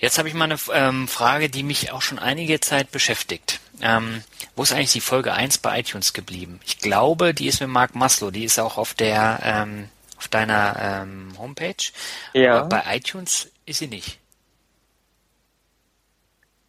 [0.00, 3.60] Jetzt habe ich mal eine ähm, Frage, die mich auch schon einige Zeit beschäftigt.
[3.82, 4.24] Ähm,
[4.56, 6.58] wo ist eigentlich die Folge 1 bei iTunes geblieben?
[6.64, 11.02] Ich glaube, die ist mit Mark Maslow, die ist auch auf der ähm, auf deiner
[11.02, 11.92] ähm, Homepage.
[12.32, 12.60] Ja.
[12.60, 14.18] Aber bei iTunes ist sie nicht.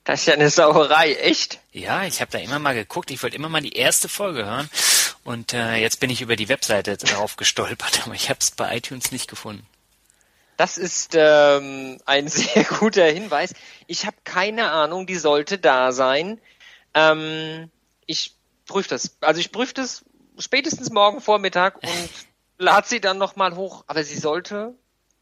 [0.03, 1.59] Das ist ja eine Sauerei, echt?
[1.71, 3.11] Ja, ich habe da immer mal geguckt.
[3.11, 4.69] Ich wollte immer mal die erste Folge hören.
[5.23, 8.75] Und äh, jetzt bin ich über die Webseite darauf gestolpert, aber ich habe es bei
[8.75, 9.65] iTunes nicht gefunden.
[10.61, 13.55] Das ist ähm, ein sehr guter Hinweis.
[13.87, 16.39] Ich habe keine Ahnung, die sollte da sein.
[16.93, 17.71] Ähm,
[18.05, 18.35] ich
[18.67, 19.17] prüfe das.
[19.21, 20.05] Also ich prüfe das
[20.37, 22.09] spätestens morgen Vormittag und
[22.59, 23.85] lade sie dann nochmal hoch.
[23.87, 24.75] Aber sie sollte,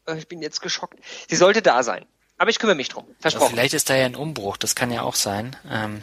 [0.04, 2.04] äh, ich bin jetzt geschockt, sie sollte da sein.
[2.36, 3.06] Aber ich kümmere mich drum.
[3.18, 3.44] Versprochen.
[3.44, 4.58] Aber vielleicht ist da ja ein Umbruch.
[4.58, 6.02] Das kann ja auch sein, ähm,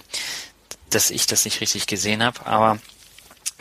[0.90, 2.44] dass ich das nicht richtig gesehen habe.
[2.48, 2.80] Aber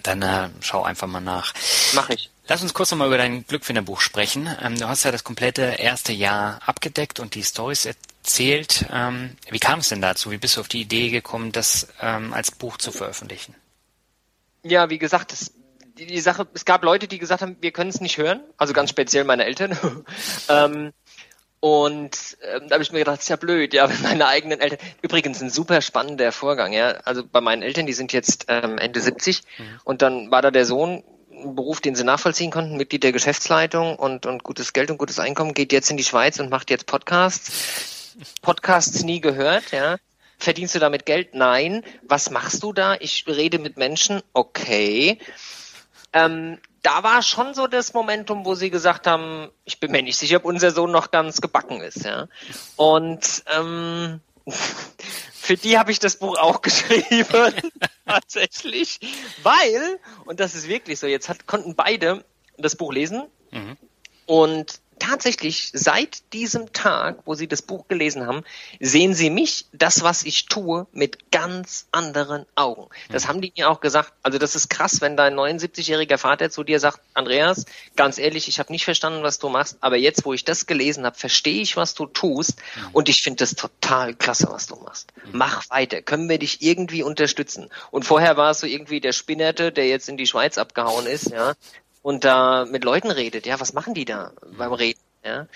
[0.02, 1.52] dann äh, schau einfach mal nach.
[1.92, 2.30] Mach ich.
[2.48, 4.48] Lass uns kurz nochmal über dein Glückfinderbuch sprechen.
[4.62, 8.86] Ähm, du hast ja das komplette erste Jahr abgedeckt und die Stories erzählt.
[8.92, 10.30] Ähm, wie kam es denn dazu?
[10.30, 13.54] Wie bist du auf die Idee gekommen, das ähm, als Buch zu veröffentlichen?
[14.62, 15.52] Ja, wie gesagt, das,
[15.98, 18.72] die, die, Sache, es gab Leute, die gesagt haben, wir können es nicht hören, also
[18.72, 19.76] ganz speziell meine Eltern.
[20.48, 20.92] ähm,
[21.58, 24.78] und ähm, da habe ich mir gedacht, ist ja blöd, ja, meine eigenen Eltern.
[25.02, 26.90] Übrigens ein super spannender Vorgang, ja.
[27.04, 29.80] Also bei meinen Eltern, die sind jetzt ähm, Ende 70 mhm.
[29.82, 31.02] und dann war da der Sohn,
[31.54, 35.54] Beruf, den sie nachvollziehen konnten, Mitglied der Geschäftsleitung und, und gutes Geld und gutes Einkommen,
[35.54, 38.16] geht jetzt in die Schweiz und macht jetzt Podcasts.
[38.42, 39.96] Podcasts nie gehört, ja.
[40.38, 41.34] Verdienst du damit Geld?
[41.34, 41.82] Nein.
[42.02, 42.96] Was machst du da?
[43.00, 44.22] Ich rede mit Menschen.
[44.32, 45.18] Okay.
[46.12, 50.18] Ähm, da war schon so das Momentum, wo sie gesagt haben, ich bin mir nicht
[50.18, 52.28] sicher, ob unser Sohn noch ganz gebacken ist, ja.
[52.76, 57.54] Und ähm, für die habe ich das Buch auch geschrieben,
[58.06, 58.98] tatsächlich,
[59.42, 62.24] weil, und das ist wirklich so, jetzt hat, konnten beide
[62.58, 63.76] das Buch lesen mhm.
[64.26, 68.42] und tatsächlich seit diesem Tag, wo Sie das Buch gelesen haben,
[68.80, 72.88] sehen Sie mich, das, was ich tue, mit ganz anderen Augen.
[73.10, 73.28] Das mhm.
[73.28, 74.12] haben die mir auch gesagt.
[74.22, 77.64] Also das ist krass, wenn dein 79-jähriger Vater zu dir sagt, Andreas,
[77.96, 81.04] ganz ehrlich, ich habe nicht verstanden, was du machst, aber jetzt, wo ich das gelesen
[81.04, 82.88] habe, verstehe ich, was du tust mhm.
[82.92, 85.12] und ich finde das total klasse, was du machst.
[85.16, 85.38] Mhm.
[85.38, 86.02] Mach weiter.
[86.02, 87.70] Können wir dich irgendwie unterstützen?
[87.90, 91.30] Und vorher war es so irgendwie der Spinnerte, der jetzt in die Schweiz abgehauen ist,
[91.30, 91.54] ja,
[92.06, 93.46] und da mit Leuten redet.
[93.46, 95.00] Ja, was machen die da beim Reden?
[95.24, 95.48] Ja,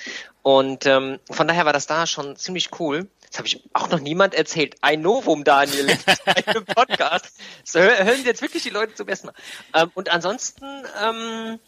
[0.42, 3.06] und ähm, von daher war das da schon ziemlich cool.
[3.28, 4.74] Das habe ich auch noch niemand erzählt.
[4.80, 5.98] Ein Novum, Daniel, in
[6.46, 7.38] einem Podcast.
[7.62, 9.34] So, hören jetzt wirklich die Leute zum ersten Mal.
[9.74, 10.64] Ähm, und ansonsten
[11.00, 11.60] ähm,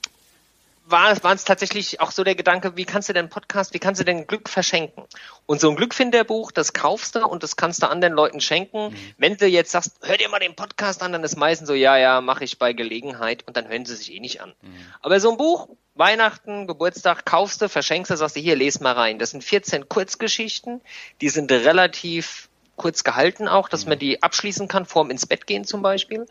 [0.85, 4.01] war, war es tatsächlich auch so der Gedanke, wie kannst du denn Podcast, wie kannst
[4.01, 5.05] du denn Glück verschenken?
[5.47, 8.91] Und so ein Glückfinderbuch, das kaufst du und das kannst du anderen Leuten schenken.
[8.91, 8.97] Mhm.
[9.19, 11.97] Wenn du jetzt sagst, hör dir mal den Podcast an, dann ist meistens so, ja,
[11.97, 14.55] ja, mache ich bei Gelegenheit und dann hören sie sich eh nicht an.
[14.61, 14.75] Mhm.
[15.01, 18.93] Aber so ein Buch, Weihnachten, Geburtstag, kaufst du, verschenkst du, sagst du, hier, les mal
[18.93, 19.19] rein.
[19.19, 20.81] Das sind 14 Kurzgeschichten,
[21.21, 23.91] die sind relativ kurz gehalten auch, dass mhm.
[23.91, 26.27] man die abschließen kann, vorm ins Bett gehen zum Beispiel.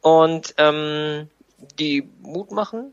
[0.00, 1.30] Und ähm,
[1.78, 2.92] die Mut machen,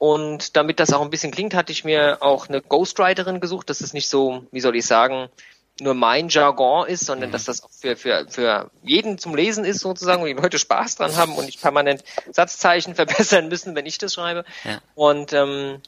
[0.00, 3.82] und damit das auch ein bisschen klingt, hatte ich mir auch eine Ghostwriterin gesucht, dass
[3.82, 5.28] es nicht so, wie soll ich sagen,
[5.78, 7.32] nur mein Jargon ist, sondern mhm.
[7.34, 10.96] dass das auch für, für, für jeden zum Lesen ist sozusagen, wo die Leute Spaß
[10.96, 14.46] dran haben und nicht permanent Satzzeichen verbessern müssen, wenn ich das schreibe.
[14.64, 14.80] Ja.
[14.94, 15.82] Und ähm,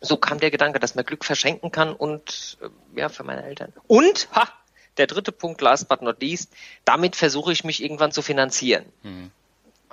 [0.00, 3.72] so kam der Gedanke, dass man Glück verschenken kann und äh, ja, für meine Eltern.
[3.88, 4.48] Und, ha,
[4.96, 6.52] der dritte Punkt, last but not least,
[6.84, 8.84] damit versuche ich mich irgendwann zu finanzieren.
[9.02, 9.32] Mhm.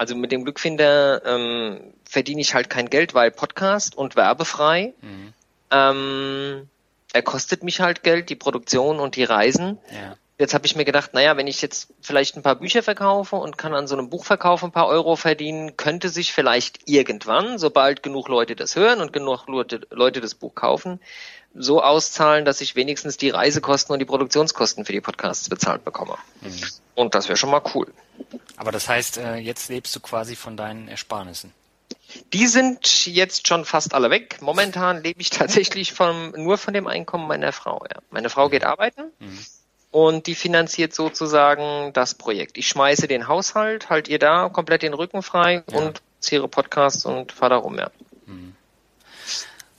[0.02, 4.96] Also mit dem Glückfinder ähm, verdiene ich halt kein Geld, weil Podcast und werbefrei.
[5.00, 5.34] Mhm.
[5.70, 6.70] Ähm,
[7.14, 9.78] er kostet mich halt Geld, die Produktion und die Reisen.
[9.92, 10.16] Ja.
[10.40, 13.60] Jetzt habe ich mir gedacht, naja, wenn ich jetzt vielleicht ein paar Bücher verkaufe und
[13.60, 18.28] kann an so einem Buchverkauf ein paar Euro verdienen, könnte sich vielleicht irgendwann, sobald genug
[18.28, 21.00] Leute das hören und genug Leute, Leute das Buch kaufen,
[21.54, 26.16] so auszahlen, dass ich wenigstens die Reisekosten und die Produktionskosten für die Podcasts bezahlt bekomme.
[26.42, 26.64] Mhm.
[26.96, 27.94] Und das wäre schon mal cool.
[28.58, 31.54] Aber das heißt, äh, jetzt lebst du quasi von deinen Ersparnissen.
[32.34, 34.40] Die sind jetzt schon fast alle weg.
[34.42, 37.84] Momentan lebe ich tatsächlich vom, nur von dem Einkommen meiner Frau.
[37.90, 38.02] Ja.
[38.10, 39.40] Meine Frau geht arbeiten mhm.
[39.92, 42.58] und die finanziert sozusagen das Projekt.
[42.58, 45.78] Ich schmeiße den Haushalt, halt ihr da komplett den Rücken frei ja.
[45.78, 47.90] und ziehe Podcasts und fahre da rum, ja.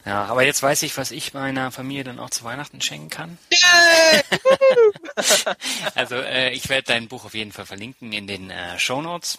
[0.05, 3.39] Ja, aber jetzt weiß ich, was ich meiner Familie dann auch zu Weihnachten schenken kann.
[5.95, 9.39] also äh, ich werde dein Buch auf jeden Fall verlinken in den äh, Show Notes.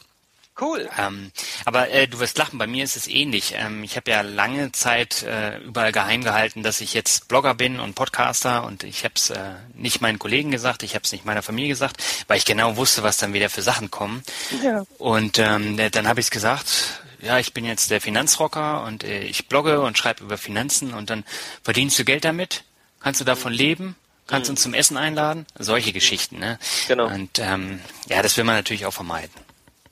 [0.60, 0.88] Cool.
[1.00, 1.32] Ähm,
[1.66, 3.56] aber äh, du wirst lachen, bei mir ist es ähnlich.
[3.58, 7.80] Ähm, ich habe ja lange Zeit äh, überall geheim gehalten, dass ich jetzt Blogger bin
[7.80, 11.26] und Podcaster und ich habe es äh, nicht meinen Kollegen gesagt, ich habe es nicht
[11.26, 14.24] meiner Familie gesagt, weil ich genau wusste, was dann wieder für Sachen kommen.
[14.64, 14.86] Ja.
[15.00, 19.24] Und ähm, dann habe ich es gesagt, ja, ich bin jetzt der Finanzrocker und äh,
[19.24, 21.24] ich blogge und schreibe über Finanzen und dann
[21.64, 22.64] verdienst du Geld damit,
[23.00, 23.96] kannst du davon leben,
[24.28, 24.54] kannst mhm.
[24.54, 26.40] uns zum Essen einladen, solche Geschichten.
[26.40, 26.60] Ne?
[26.88, 27.08] Genau.
[27.08, 29.34] Und ähm, ja, das will man natürlich auch vermeiden.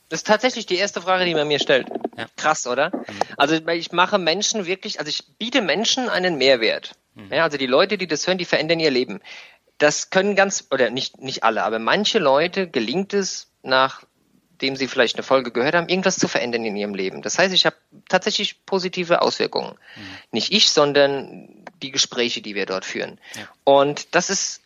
[0.10, 1.88] Das ist tatsächlich die erste Frage, die man mir stellt.
[2.18, 2.26] Ja.
[2.36, 2.90] Krass, oder?
[2.90, 3.20] Mhm.
[3.38, 6.92] Also ich mache Menschen wirklich, also ich biete Menschen einen Mehrwert.
[7.16, 7.32] Mhm.
[7.32, 9.22] Ja, also die Leute, die das hören, die verändern ihr Leben
[9.78, 13.48] Das können ganz, oder nicht, nicht alle, aber manche Leute gelingt es,
[14.62, 17.24] nachdem sie vielleicht eine Folge gehört haben, irgendwas zu verändern in ihrem Leben.
[17.24, 17.76] Das heißt, ich habe
[18.08, 19.72] tatsächlich positive Auswirkungen.
[19.72, 20.02] Mhm.
[20.32, 23.20] Nicht ich, sondern die Gespräche, die wir dort führen.
[23.34, 23.50] Ja.
[23.64, 24.62] Und das ist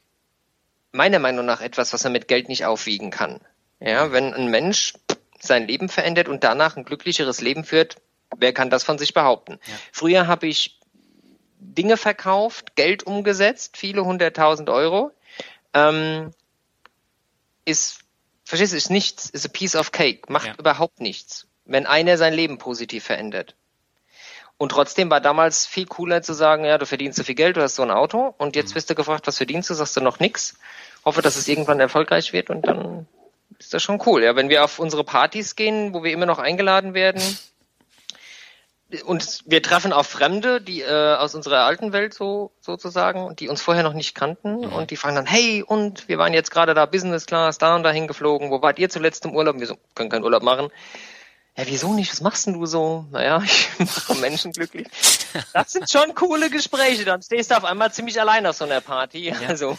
[0.91, 3.39] meiner Meinung nach etwas, was man mit Geld nicht aufwiegen kann.
[3.79, 4.95] Ja, wenn ein Mensch
[5.39, 7.95] sein Leben verändert und danach ein glücklicheres Leben führt,
[8.35, 9.59] wer kann das von sich behaupten?
[9.65, 9.73] Ja.
[9.93, 10.77] Früher habe ich
[11.59, 15.11] Dinge verkauft, Geld umgesetzt, viele hunderttausend Euro.
[15.73, 16.31] Ähm,
[17.63, 18.04] ist,
[18.45, 20.53] verstehst du, ist nichts, ist a piece of cake, macht ja.
[20.57, 23.55] überhaupt nichts, wenn einer sein Leben positiv verändert.
[24.57, 27.61] Und trotzdem war damals viel cooler zu sagen, ja, du verdienst so viel Geld, du
[27.61, 28.75] hast so ein Auto und jetzt mhm.
[28.75, 30.57] wirst du gefragt, was verdienst du, sagst du noch nix.
[31.03, 33.05] Hoffe, dass es irgendwann erfolgreich wird und dann
[33.59, 34.23] ist das schon cool.
[34.23, 37.21] Ja, wenn wir auf unsere Partys gehen, wo wir immer noch eingeladen werden
[39.05, 43.61] und wir treffen auf Fremde, die äh, aus unserer alten Welt so sozusagen, die uns
[43.61, 44.73] vorher noch nicht kannten mhm.
[44.73, 47.83] und die fragen dann, hey, und wir waren jetzt gerade da Business Class, da und
[47.83, 49.59] dahin geflogen, wo wart ihr zuletzt im Urlaub?
[49.59, 50.69] Wir so, können keinen Urlaub machen
[51.57, 52.11] ja, wieso nicht?
[52.11, 53.05] Was machst denn du so?
[53.11, 54.87] Naja, ich mache Menschen glücklich.
[55.53, 57.05] Das sind schon coole Gespräche.
[57.05, 59.29] Dann stehst du auf einmal ziemlich allein auf so einer Party.
[59.29, 59.35] Ja.
[59.47, 59.77] Also,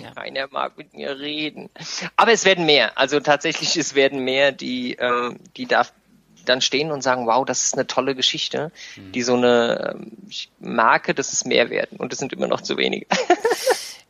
[0.00, 0.12] ja.
[0.14, 1.70] keiner mag mit mir reden.
[2.16, 2.96] Aber es werden mehr.
[2.96, 5.86] Also tatsächlich, es werden mehr, die, äh, die da
[6.44, 9.12] dann stehen und sagen, wow, das ist eine tolle Geschichte, mhm.
[9.12, 10.12] die so eine ähm,
[10.60, 11.98] Marke, das ist mehr werden.
[11.98, 13.06] Und es sind immer noch zu wenige.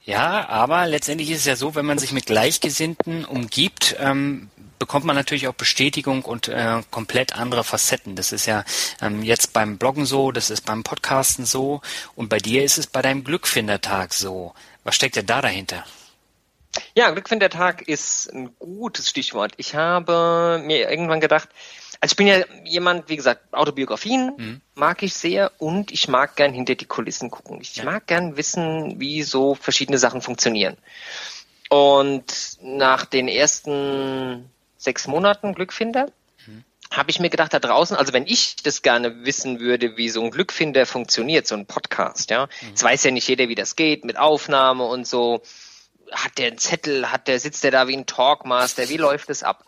[0.05, 5.05] Ja, aber letztendlich ist es ja so, wenn man sich mit Gleichgesinnten umgibt, ähm, bekommt
[5.05, 8.17] man natürlich auch Bestätigung und äh, komplett andere Facetten.
[8.17, 8.65] Das ist ja
[9.01, 11.83] ähm, jetzt beim Bloggen so, das ist beim Podcasten so
[12.17, 14.55] und bei dir ist es bei deinem Glückfindertag so.
[14.83, 15.85] Was steckt denn da dahinter?
[16.97, 19.53] Ja, Glückfindertag ist ein gutes Stichwort.
[19.57, 21.49] Ich habe mir irgendwann gedacht,
[22.03, 24.61] also ich bin ja jemand, wie gesagt, Autobiografien mhm.
[24.75, 27.61] mag ich sehr und ich mag gern hinter die Kulissen gucken.
[27.61, 27.85] Ich ja.
[27.85, 30.77] mag gern wissen, wie so verschiedene Sachen funktionieren.
[31.71, 36.09] Und nach den ersten sechs Monaten Glückfinder,
[36.45, 36.65] mhm.
[36.91, 40.25] habe ich mir gedacht, da draußen, also wenn ich das gerne wissen würde, wie so
[40.25, 42.69] ein Glückfinder funktioniert, so ein Podcast, ja, mhm.
[42.71, 45.41] jetzt weiß ja nicht jeder, wie das geht, mit Aufnahme und so,
[46.11, 49.45] hat der einen Zettel, hat der, sitzt der da wie ein Talkmaster, wie läuft es
[49.45, 49.65] ab?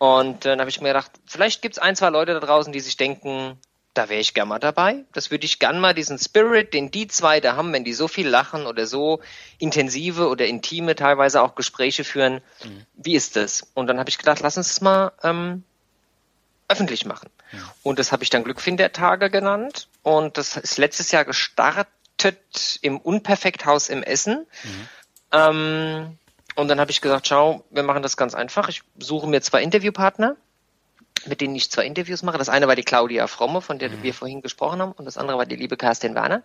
[0.00, 2.72] Und äh, dann habe ich mir gedacht, vielleicht gibt es ein, zwei Leute da draußen,
[2.72, 3.58] die sich denken,
[3.92, 5.04] da wäre ich gern mal dabei.
[5.12, 8.08] Das würde ich gern mal diesen Spirit, den die zwei da haben, wenn die so
[8.08, 9.20] viel lachen oder so
[9.58, 12.40] intensive oder intime teilweise auch Gespräche führen.
[12.64, 12.86] Mhm.
[12.94, 13.70] Wie ist das?
[13.74, 15.64] Und dann habe ich gedacht, lass uns es mal ähm,
[16.68, 17.28] öffentlich machen.
[17.52, 17.58] Ja.
[17.82, 19.86] Und das habe ich dann Glückfindertage genannt.
[20.02, 24.46] Und das ist letztes Jahr gestartet im Unperfekthaus im Essen.
[24.64, 24.88] Mhm.
[25.32, 26.18] Ähm,
[26.56, 28.68] und dann habe ich gesagt, schau, wir machen das ganz einfach.
[28.68, 30.36] Ich suche mir zwei Interviewpartner
[31.26, 32.38] mit denen ich zwei Interviews mache.
[32.38, 34.02] Das eine war die Claudia Fromme, von der mhm.
[34.02, 36.42] wir vorhin gesprochen haben, und das andere war die liebe Kerstin Werner.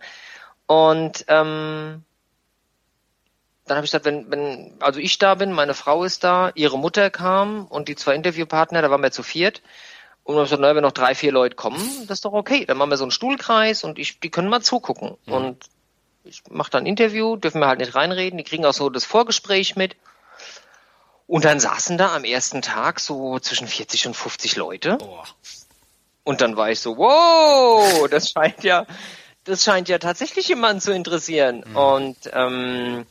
[0.66, 2.04] Und ähm,
[3.66, 6.78] dann habe ich gesagt, wenn, wenn, also ich da bin, meine Frau ist da, ihre
[6.78, 9.62] Mutter kam und die zwei Interviewpartner, da waren wir zu viert.
[10.22, 12.32] Und dann habe ich gesagt, naja, wenn noch drei, vier Leute kommen, das ist doch
[12.32, 12.64] okay.
[12.64, 15.16] Dann machen wir so einen Stuhlkreis und ich, die können mal zugucken.
[15.26, 15.32] Mhm.
[15.32, 15.64] Und
[16.26, 19.04] ich mache dann ein Interview, dürfen wir halt nicht reinreden, die kriegen auch so das
[19.04, 19.96] Vorgespräch mit.
[21.26, 24.98] Und dann saßen da am ersten Tag so zwischen 40 und 50 Leute.
[25.00, 25.22] Oh.
[26.22, 28.86] Und dann war ich so, wow, das scheint ja,
[29.44, 31.64] das scheint ja tatsächlich jemanden zu interessieren.
[31.66, 31.76] Mhm.
[31.76, 33.06] Und ähm,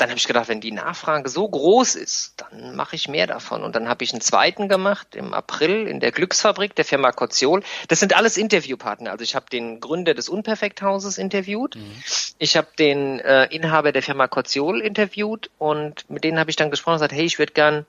[0.00, 3.62] dann habe ich gedacht, wenn die Nachfrage so groß ist, dann mache ich mehr davon.
[3.62, 7.62] Und dann habe ich einen zweiten gemacht im April in der Glücksfabrik der Firma Koziol.
[7.88, 9.10] Das sind alles Interviewpartner.
[9.10, 11.76] Also ich habe den Gründer des Unperfekthauses interviewt.
[11.76, 12.02] Mhm.
[12.38, 16.70] Ich habe den äh, Inhaber der Firma Koziol interviewt und mit denen habe ich dann
[16.70, 17.84] gesprochen und gesagt, hey, ich würde gern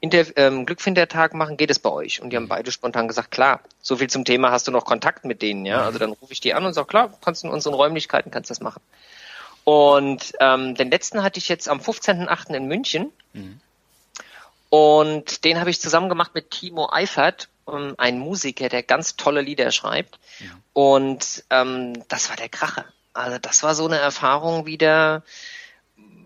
[0.00, 2.20] Interv ähm, Glückfindertag machen, geht es bei euch?
[2.20, 2.48] Und die haben mhm.
[2.48, 5.78] beide spontan gesagt, klar, so viel zum Thema, hast du noch Kontakt mit denen, ja?
[5.78, 5.84] Mhm.
[5.84, 8.50] Also dann rufe ich die an und sage, klar, kannst du in unseren Räumlichkeiten, kannst
[8.50, 8.80] das machen.
[9.64, 12.54] Und ähm, den letzten hatte ich jetzt am 15.8.
[12.54, 13.12] in München.
[13.32, 13.60] Mhm.
[14.70, 19.42] Und den habe ich zusammen gemacht mit Timo Eifert, ähm, ein Musiker, der ganz tolle
[19.42, 20.18] Lieder schreibt.
[20.40, 20.46] Ja.
[20.72, 22.86] Und ähm, das war der Kracher.
[23.12, 25.22] Also das war so eine Erfahrung wieder,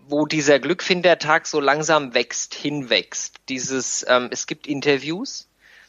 [0.07, 3.35] wo dieser Glückfindertag so langsam wächst, hinwächst.
[3.49, 5.47] Dieses, ähm, es gibt Interviews.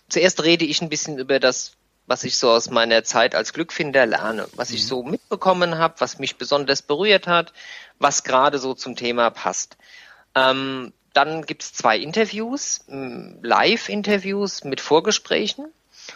[0.09, 1.78] Zuerst rede ich ein bisschen über das
[2.09, 4.86] was ich so aus meiner Zeit als Glückfinder lerne, was ich mhm.
[4.86, 7.52] so mitbekommen habe, was mich besonders berührt hat,
[7.98, 9.76] was gerade so zum Thema passt.
[10.34, 15.66] Ähm, dann gibt's zwei Interviews, Live-Interviews mit Vorgesprächen.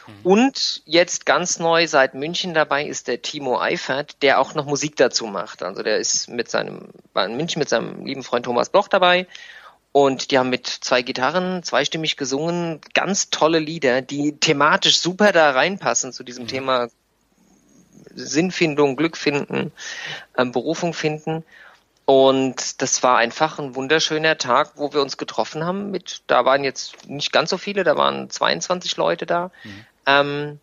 [0.06, 0.12] Mhm.
[0.22, 4.96] Und jetzt ganz neu seit München dabei ist der Timo Eifert, der auch noch Musik
[4.96, 5.62] dazu macht.
[5.62, 9.26] Also der ist mit seinem, war in München mit seinem lieben Freund Thomas Bloch dabei
[9.92, 15.50] und die haben mit zwei Gitarren zweistimmig gesungen, ganz tolle Lieder, die thematisch super da
[15.50, 16.48] reinpassen zu diesem mhm.
[16.48, 16.88] Thema
[18.14, 19.70] Sinnfindung, Glück finden,
[20.36, 21.44] ähm, Berufung finden.
[22.04, 25.90] Und das war einfach ein wunderschöner Tag, wo wir uns getroffen haben.
[25.90, 29.50] Mit, da waren jetzt nicht ganz so viele, da waren 22 Leute da.
[29.62, 29.84] Mhm.
[30.06, 30.60] Ähm,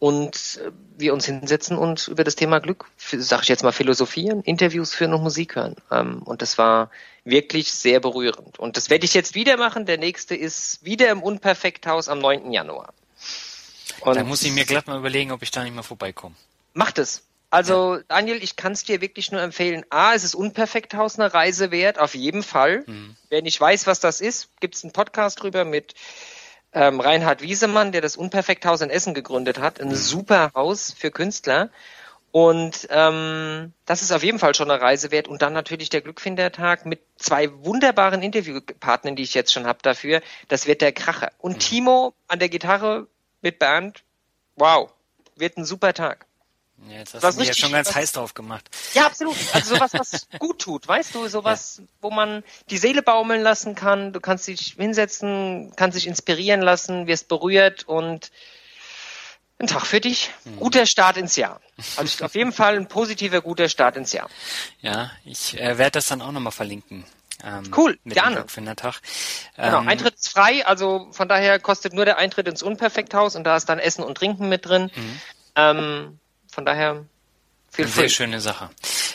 [0.00, 0.60] und
[0.96, 5.12] wir uns hinsetzen und über das Thema Glück, sag ich jetzt mal, philosophieren, Interviews führen
[5.12, 5.76] und Musik hören.
[5.90, 6.90] Ähm, und das war
[7.24, 8.58] wirklich sehr berührend.
[8.58, 9.84] Und das werde ich jetzt wieder machen.
[9.84, 12.50] Der nächste ist wieder im Unperfekthaus am 9.
[12.50, 12.94] Januar.
[14.00, 16.34] Und da muss ich mir glatt mal überlegen, ob ich da nicht mal vorbeikomme.
[16.72, 17.22] Macht es.
[17.50, 18.02] Also ja.
[18.08, 19.84] Daniel, ich kann es dir wirklich nur empfehlen.
[19.90, 22.84] A, es ist Unperfekthaus eine Reise wert, auf jeden Fall.
[22.86, 23.16] Mhm.
[23.28, 25.94] Wer nicht weiß, was das ist, gibt es einen Podcast drüber mit
[26.72, 29.80] ähm, Reinhard Wiesemann, der das Unperfekthaus in Essen gegründet hat.
[29.80, 29.94] Ein mhm.
[29.94, 31.70] super Haus für Künstler.
[32.32, 35.26] Und ähm, das ist auf jeden Fall schon eine Reise wert.
[35.26, 40.20] Und dann natürlich der Glückfindertag mit zwei wunderbaren Interviewpartnern, die ich jetzt schon habe dafür.
[40.48, 41.32] Das wird der Kracher.
[41.38, 41.58] Und mhm.
[41.60, 43.08] Timo an der Gitarre
[43.42, 44.04] mit Bernd.
[44.56, 44.90] Wow,
[45.36, 46.26] wird ein super Tag.
[46.88, 48.68] Ja, jetzt hast was du mich ja schon ganz heiß drauf gemacht.
[48.94, 49.36] Ja, absolut.
[49.52, 51.84] Also sowas, was gut tut, weißt du, sowas, ja.
[52.00, 54.12] wo man die Seele baumeln lassen kann.
[54.12, 58.30] Du kannst dich hinsetzen, kannst dich inspirieren lassen, wirst berührt und
[59.58, 60.30] ein Tag für dich.
[60.44, 60.56] Mhm.
[60.56, 61.60] Guter Start ins Jahr.
[61.96, 64.30] Also auf jeden Fall ein positiver, guter Start ins Jahr.
[64.80, 67.04] Ja, ich äh, werde das dann auch nochmal verlinken.
[67.44, 68.44] Ähm, cool, gerne.
[68.48, 69.00] Findertag.
[69.56, 73.44] Genau, ähm, Eintritt ist frei, also von daher kostet nur der Eintritt ins Unperfekthaus und
[73.44, 74.90] da ist dann Essen und Trinken mit drin.
[74.94, 75.20] Mhm.
[75.56, 76.18] Ähm,
[76.60, 77.06] von daher
[77.70, 78.68] viel sehr schöne Sache.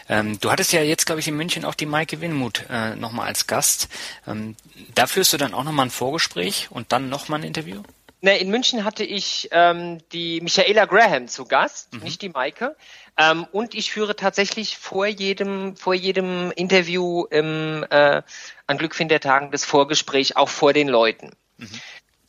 [0.09, 3.27] Ähm, du hattest ja jetzt, glaube ich, in München auch die Maike Winmuth äh, nochmal
[3.27, 3.87] als Gast.
[4.25, 4.55] Ähm,
[4.95, 7.83] da führst du dann auch nochmal ein Vorgespräch und dann nochmal ein Interview?
[8.21, 11.99] Ne, in München hatte ich ähm, die Michaela Graham zu Gast, mhm.
[11.99, 12.75] nicht die Maike.
[13.15, 18.23] Ähm, und ich führe tatsächlich vor jedem, vor jedem Interview im, äh,
[18.65, 21.29] an Glückfindertagen das Vorgespräch auch vor den Leuten.
[21.57, 21.69] Mhm.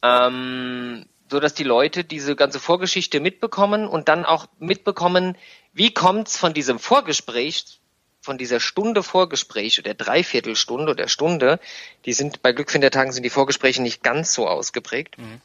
[0.03, 5.37] Ähm, so dass die Leute diese ganze Vorgeschichte mitbekommen und dann auch mitbekommen,
[5.73, 7.81] wie kommt's von diesem Vorgespräch,
[8.21, 11.61] von dieser Stunde Vorgespräch oder Dreiviertelstunde oder Stunde,
[12.05, 15.19] die sind bei Glückfindertagen sind die Vorgespräche nicht ganz so ausgeprägt.
[15.19, 15.41] Mhm.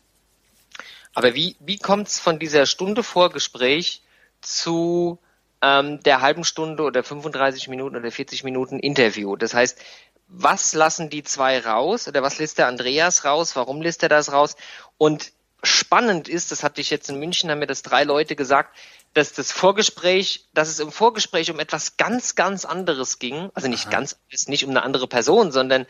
[1.13, 4.01] Aber wie, wie kommt's von dieser Stunde Vorgespräch
[4.41, 5.19] zu
[5.61, 9.35] ähm, der halben Stunde oder 35 Minuten oder 40 Minuten Interview?
[9.35, 9.79] Das heißt,
[10.27, 13.55] was lassen die zwei raus oder was lässt der Andreas raus?
[13.55, 14.55] Warum lässt er das raus?
[14.97, 15.33] Und
[15.63, 18.75] spannend ist, das hatte ich jetzt in München, haben mir das drei Leute gesagt,
[19.13, 23.49] dass das Vorgespräch, dass es im Vorgespräch um etwas ganz, ganz anderes ging.
[23.53, 23.91] Also nicht Aha.
[23.91, 25.85] ganz, nicht um eine andere Person, sondern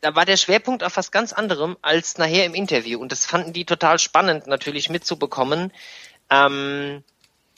[0.00, 2.98] da war der Schwerpunkt auf was ganz anderem als nachher im Interview.
[2.98, 5.72] Und das fanden die total spannend, natürlich mitzubekommen.
[6.30, 7.04] Ähm,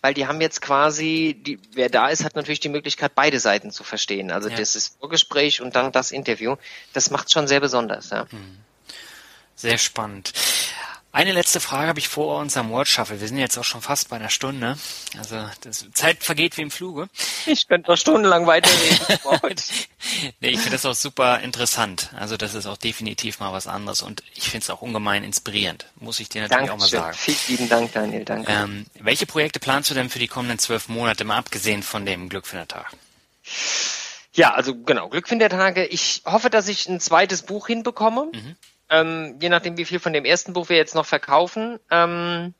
[0.03, 3.71] weil die haben jetzt quasi, die, wer da ist, hat natürlich die Möglichkeit, beide Seiten
[3.71, 4.31] zu verstehen.
[4.31, 4.57] Also ja.
[4.57, 6.57] das ist Vorgespräch und dann das Interview.
[6.93, 8.27] Das macht schon sehr besonders, ja.
[8.29, 8.59] Hm.
[9.55, 10.35] Sehr spannend.
[11.15, 13.21] Eine letzte Frage habe ich vor unserem Word Shuffle.
[13.21, 14.77] Wir sind jetzt auch schon fast bei einer Stunde.
[15.17, 17.09] Also das Zeit vergeht wie im Fluge.
[17.47, 19.21] Ich könnte noch stundenlang weiterreden.
[20.41, 22.11] nee, ich finde das auch super interessant.
[22.19, 25.87] Also das ist auch definitiv mal was anderes und ich finde es auch ungemein inspirierend.
[26.01, 26.99] Muss ich dir natürlich Dankeschön.
[26.99, 27.17] auch mal sagen.
[27.17, 28.25] Vielen lieben Dank, Daniel.
[28.25, 28.51] Danke.
[28.51, 32.29] Ähm, welche Projekte planst du denn für die kommenden zwölf Monate, mal abgesehen von dem
[32.29, 32.91] Glückfindertag?
[34.33, 35.87] Ja, also genau, Glückfindertage.
[35.87, 38.33] Ich hoffe, dass ich ein zweites Buch hinbekomme.
[38.33, 38.57] Mhm
[38.95, 42.55] ähm, je nachdem, wie viel von dem ersten Buch wir jetzt noch verkaufen, ähm,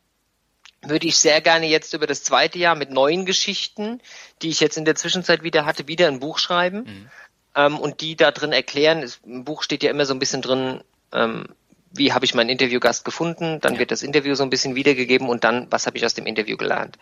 [0.83, 4.01] würde ich sehr gerne jetzt über das zweite Jahr mit neuen Geschichten,
[4.43, 7.11] die ich jetzt in der Zwischenzeit wieder hatte, wieder ein Buch schreiben mhm.
[7.55, 9.11] ähm, und die da drin erklären.
[9.25, 10.83] Im Buch steht ja immer so ein bisschen drin,
[11.13, 11.47] ähm,
[11.93, 13.79] wie habe ich meinen Interviewgast gefunden, dann ja.
[13.79, 16.57] wird das Interview so ein bisschen wiedergegeben und dann, was habe ich aus dem Interview
[16.57, 16.99] gelernt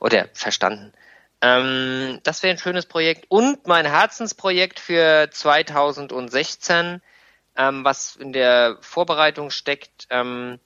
[0.00, 0.92] oder verstanden.
[1.42, 3.26] Ähm, das wäre ein schönes Projekt.
[3.28, 7.02] Und mein Herzensprojekt für 2016
[7.56, 10.58] ähm, was in der Vorbereitung steckt, ähm,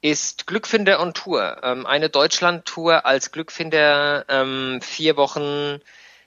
[0.00, 1.60] ist Glückfinder on Tour.
[1.62, 5.80] Ähm, eine Deutschland-Tour als Glückfinder ähm, vier Wochen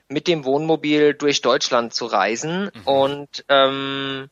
[0.09, 2.81] mit dem Wohnmobil durch Deutschland zu reisen mhm.
[2.85, 4.29] und ähm,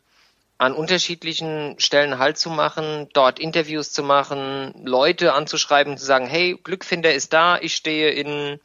[0.57, 6.57] an unterschiedlichen Stellen Halt zu machen, dort Interviews zu machen, Leute anzuschreiben, zu sagen, hey,
[6.63, 8.59] Glückfinder ist da, ich stehe in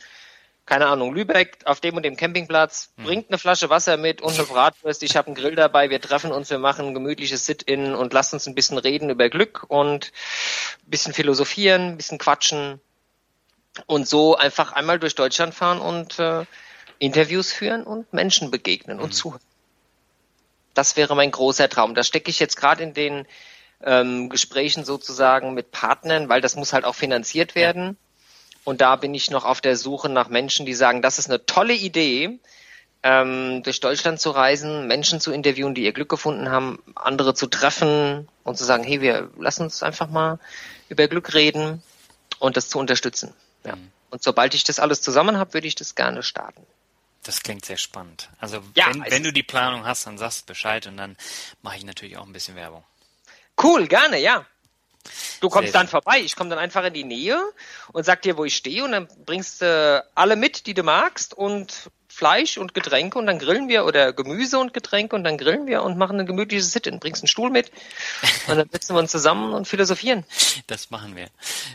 [0.70, 3.04] keine Ahnung, Lübeck auf dem und dem Campingplatz, hm.
[3.04, 6.30] bringt eine Flasche Wasser mit und eine Bratwurst, ich habe einen Grill dabei, wir treffen
[6.30, 10.12] uns, wir machen ein gemütliches Sit-In und lasst uns ein bisschen reden über Glück und
[10.86, 12.80] ein bisschen philosophieren, ein bisschen quatschen
[13.86, 16.44] und so einfach einmal durch Deutschland fahren und äh,
[17.00, 19.02] Interviews führen und Menschen begegnen mhm.
[19.02, 19.16] und hm.
[19.16, 19.42] zuhören.
[20.74, 21.96] Das wäre mein großer Traum.
[21.96, 23.26] Da stecke ich jetzt gerade in den
[23.82, 27.98] ähm, Gesprächen sozusagen mit Partnern, weil das muss halt auch finanziert werden.
[28.00, 28.09] Ja
[28.64, 31.44] und da bin ich noch auf der Suche nach Menschen, die sagen, das ist eine
[31.46, 32.38] tolle Idee,
[33.02, 37.46] ähm, durch Deutschland zu reisen, Menschen zu interviewen, die ihr Glück gefunden haben, andere zu
[37.46, 40.38] treffen und zu sagen, hey, wir lassen uns einfach mal
[40.88, 41.82] über Glück reden
[42.38, 43.32] und das zu unterstützen.
[43.64, 43.76] Ja.
[43.76, 43.90] Mhm.
[44.10, 46.66] Und sobald ich das alles zusammen habe, würde ich das gerne starten.
[47.22, 48.28] Das klingt sehr spannend.
[48.40, 51.16] Also Ja, wenn, es wenn du die Planung hast, dann sagst Bescheid und dann
[51.62, 52.82] mache ich natürlich auch ein bisschen Werbung.
[53.62, 54.46] Cool, gerne, ja.
[55.40, 56.20] Du kommst dann vorbei.
[56.20, 57.40] Ich komme dann einfach in die Nähe
[57.92, 61.34] und sag dir, wo ich stehe und dann bringst du alle mit, die du magst
[61.34, 61.90] und
[62.20, 65.82] Fleisch und Getränke und dann grillen wir oder Gemüse und Getränke und dann grillen wir
[65.82, 67.00] und machen ein gemütliches Sit-in.
[67.00, 67.72] Bringst einen Stuhl mit
[68.46, 70.24] und dann setzen wir uns zusammen und philosophieren.
[70.66, 71.28] Das machen wir.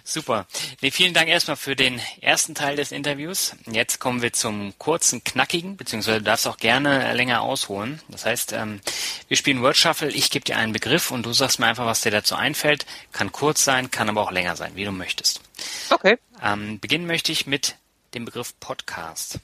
[0.03, 0.45] Super.
[0.81, 3.55] Nee, vielen Dank erstmal für den ersten Teil des Interviews.
[3.65, 7.99] Jetzt kommen wir zum kurzen, knackigen, beziehungsweise du darfst auch gerne länger ausholen.
[8.09, 8.81] Das heißt, ähm,
[9.27, 12.01] wir spielen Word Shuffle, ich gebe dir einen Begriff und du sagst mir einfach, was
[12.01, 12.85] dir dazu einfällt.
[13.11, 15.41] Kann kurz sein, kann aber auch länger sein, wie du möchtest.
[15.89, 16.19] Okay.
[16.43, 17.77] Ähm, beginnen möchte ich mit
[18.13, 19.39] dem Begriff Podcast.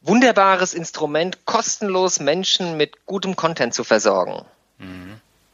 [0.00, 4.44] Wunderbares Instrument, kostenlos Menschen mit gutem Content zu versorgen.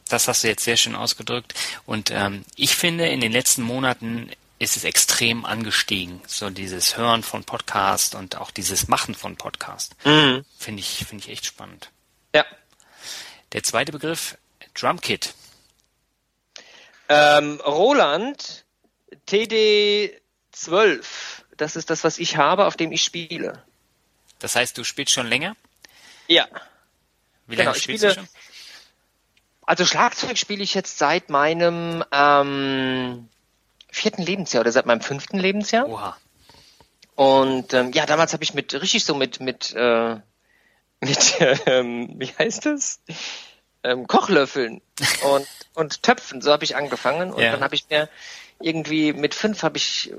[0.08, 1.54] Das hast du jetzt sehr schön ausgedrückt.
[1.86, 6.20] Und ähm, ich finde, in den letzten Monaten ist es extrem angestiegen.
[6.26, 9.96] So dieses Hören von Podcast und auch dieses Machen von Podcast.
[10.04, 10.44] Mhm.
[10.58, 11.90] Finde ich, finde ich echt spannend.
[12.34, 12.44] Ja.
[13.52, 14.36] Der zweite Begriff,
[14.74, 15.34] Drumkit.
[17.08, 18.64] Ähm, Roland
[19.28, 21.04] TD12.
[21.56, 23.62] Das ist das, was ich habe, auf dem ich spiele.
[24.44, 25.56] Das heißt, du spielst schon länger?
[26.28, 26.46] Ja.
[27.46, 28.28] Wie Genau, lange ich spielst spiele- du schon?
[29.62, 33.30] Also Schlagzeug spiele ich jetzt seit meinem ähm,
[33.90, 35.88] vierten Lebensjahr oder seit meinem fünften Lebensjahr.
[35.88, 36.18] Oha.
[37.14, 40.16] Und ähm, ja, damals habe ich mit richtig so mit mit äh,
[41.00, 43.00] mit ähm, wie heißt es
[43.82, 44.82] ähm, Kochlöffeln
[45.24, 46.42] und und Töpfen.
[46.42, 47.52] So habe ich angefangen und Ja.
[47.52, 48.10] dann habe ich mir
[48.64, 50.14] irgendwie mit fünf habe ich äh,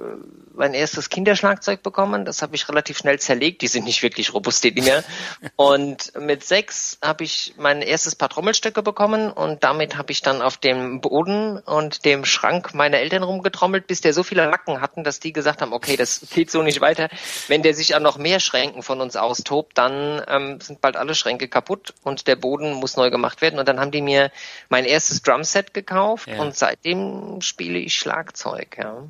[0.54, 2.26] mein erstes Kinderschlagzeug bekommen.
[2.26, 3.62] Das habe ich relativ schnell zerlegt.
[3.62, 5.04] Die sind nicht wirklich robust, die Dinger.
[5.56, 10.41] Und mit sechs habe ich mein erstes paar Trommelstöcke bekommen und damit habe ich dann
[10.41, 15.04] auf dem Boden und dem Schrank meiner Eltern rumgetrommelt, bis der so viele Macken hatten,
[15.04, 17.10] dass die gesagt haben, okay, das geht so nicht weiter.
[17.48, 21.16] Wenn der sich an noch mehr Schränken von uns austobt, dann ähm, sind bald alle
[21.16, 23.60] Schränke kaputt und der Boden muss neu gemacht werden.
[23.60, 24.32] Und dann haben die mir
[24.70, 26.39] mein erstes Drumset gekauft Ja.
[26.41, 28.34] und seitdem spiele ich Schlagzeug,
[28.77, 29.03] ja.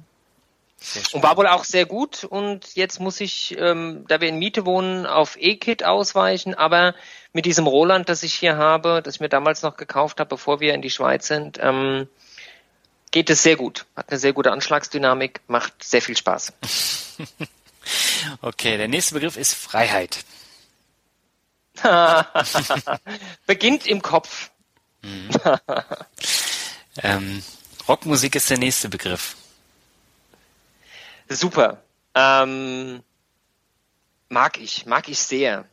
[0.78, 2.23] Sehr Und war wohl auch sehr gut.
[2.23, 6.53] Und jetzt muss ich, ähm, da wir in Miete wohnen, auf E-Kit ausweichen.
[6.53, 6.93] Aber
[7.34, 10.59] mit diesem Roland, das ich hier habe, das ich mir damals noch gekauft habe, bevor
[10.59, 12.07] wir in die Schweiz sind, ähm,
[13.11, 13.86] geht es sehr gut.
[13.95, 16.53] Hat eine sehr gute Anschlagsdynamik, macht sehr viel Spaß.
[18.41, 20.26] Okay, der nächste Begriff ist Freiheit.
[23.45, 24.49] Beginnt im Kopf.
[27.03, 27.43] Ähm,
[27.88, 29.36] Rockmusik ist der nächste Begriff.
[31.30, 31.84] Super.
[32.16, 33.04] Ähm,
[34.30, 35.66] mag ich, mag ich sehr.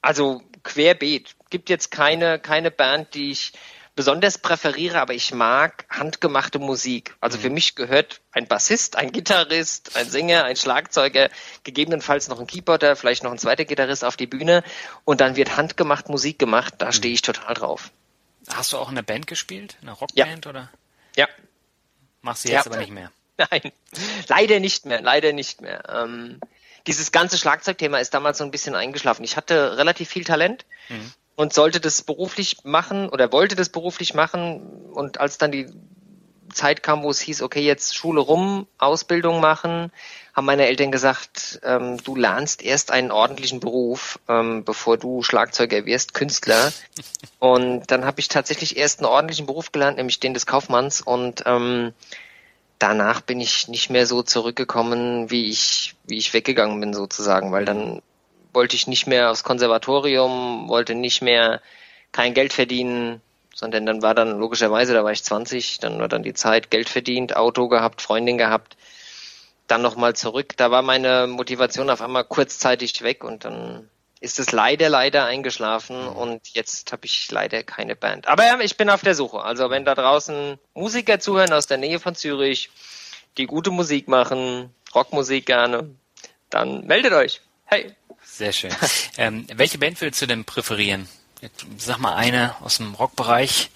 [0.00, 1.36] Also querbeet.
[1.50, 3.52] Gibt jetzt keine, keine Band, die ich
[3.94, 7.14] besonders präferiere, aber ich mag handgemachte Musik.
[7.20, 11.28] Also für mich gehört ein Bassist, ein Gitarrist, ein Sänger, ein Schlagzeuger,
[11.62, 14.64] gegebenenfalls noch ein Keyboarder, vielleicht noch ein zweiter Gitarrist auf die Bühne
[15.04, 16.74] und dann wird handgemacht Musik gemacht.
[16.78, 17.90] Da stehe ich total drauf.
[18.52, 19.76] Hast du auch in einer Band gespielt?
[19.82, 20.70] In einer Rockband oder?
[21.16, 21.28] Ja.
[22.22, 22.56] Machst du Ja.
[22.58, 23.10] jetzt aber nicht mehr.
[23.50, 23.72] Nein,
[24.28, 25.82] leider nicht mehr, leider nicht mehr.
[25.88, 26.40] Ähm,
[26.86, 29.24] dieses ganze Schlagzeugthema ist damals so ein bisschen eingeschlafen.
[29.24, 30.64] Ich hatte relativ viel Talent
[31.36, 34.60] und sollte das beruflich machen oder wollte das beruflich machen.
[34.92, 35.72] Und als dann die
[36.52, 39.90] Zeit kam, wo es hieß, okay, jetzt Schule rum, Ausbildung machen,
[40.34, 45.84] haben meine Eltern gesagt, ähm, du lernst erst einen ordentlichen Beruf, ähm, bevor du Schlagzeuger
[45.84, 46.72] wirst, Künstler.
[47.38, 51.02] Und dann habe ich tatsächlich erst einen ordentlichen Beruf gelernt, nämlich den des Kaufmanns.
[51.02, 51.92] Und ähm,
[52.78, 57.66] danach bin ich nicht mehr so zurückgekommen, wie ich, wie ich weggegangen bin sozusagen, weil
[57.66, 58.00] dann
[58.54, 61.60] wollte ich nicht mehr aufs Konservatorium, wollte nicht mehr
[62.10, 63.20] kein Geld verdienen,
[63.54, 66.88] sondern dann war dann logischerweise, da war ich 20, dann war dann die Zeit, Geld
[66.88, 68.76] verdient, Auto gehabt, Freundin gehabt,
[69.66, 70.56] dann nochmal zurück.
[70.56, 73.88] Da war meine Motivation auf einmal kurzzeitig weg und dann
[74.20, 78.28] ist es leider, leider eingeschlafen und jetzt habe ich leider keine Band.
[78.28, 79.40] Aber ja, ich bin auf der Suche.
[79.40, 82.70] Also wenn da draußen Musiker zuhören aus der Nähe von Zürich,
[83.36, 85.90] die gute Musik machen, Rockmusik gerne,
[86.50, 87.40] dann meldet euch.
[87.64, 87.94] Hey.
[88.24, 88.70] Sehr schön.
[89.16, 91.08] ähm, welche Band würdest du denn präferieren?
[91.76, 93.70] Sag mal eine aus dem Rockbereich.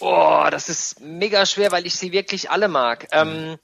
[0.00, 3.06] Oh, das ist mega schwer, weil ich sie wirklich alle mag.
[3.12, 3.58] Ähm,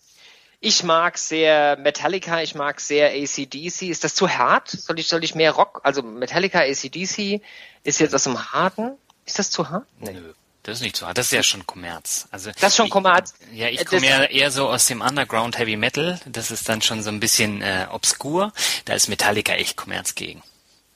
[0.60, 3.82] ich mag sehr Metallica, ich mag sehr ACDC.
[3.82, 4.70] Ist das zu hart?
[4.70, 5.80] Soll ich, soll ich mehr Rock?
[5.84, 7.40] Also Metallica, ACDC
[7.84, 8.92] ist jetzt aus dem Harten.
[9.24, 9.86] Ist das zu hart?
[10.00, 10.12] Nee.
[10.12, 10.32] Nö,
[10.62, 11.18] das ist nicht so hart.
[11.18, 12.26] Das ist ja schon Kommerz.
[12.30, 13.34] Also Das ist schon ich- Kommerz.
[13.52, 16.18] Ja, ich komme ja eher so aus dem Underground Heavy Metal.
[16.26, 18.52] Das ist dann schon so ein bisschen äh, obskur.
[18.86, 20.42] Da ist Metallica echt Kommerz gegen.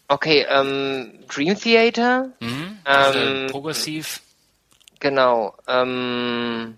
[0.08, 2.30] Okay, ähm, Dream Theater?
[2.40, 2.78] Mhm.
[2.84, 4.20] Also Ähm, progressiv.
[5.00, 5.54] Genau.
[5.66, 6.76] Ähm,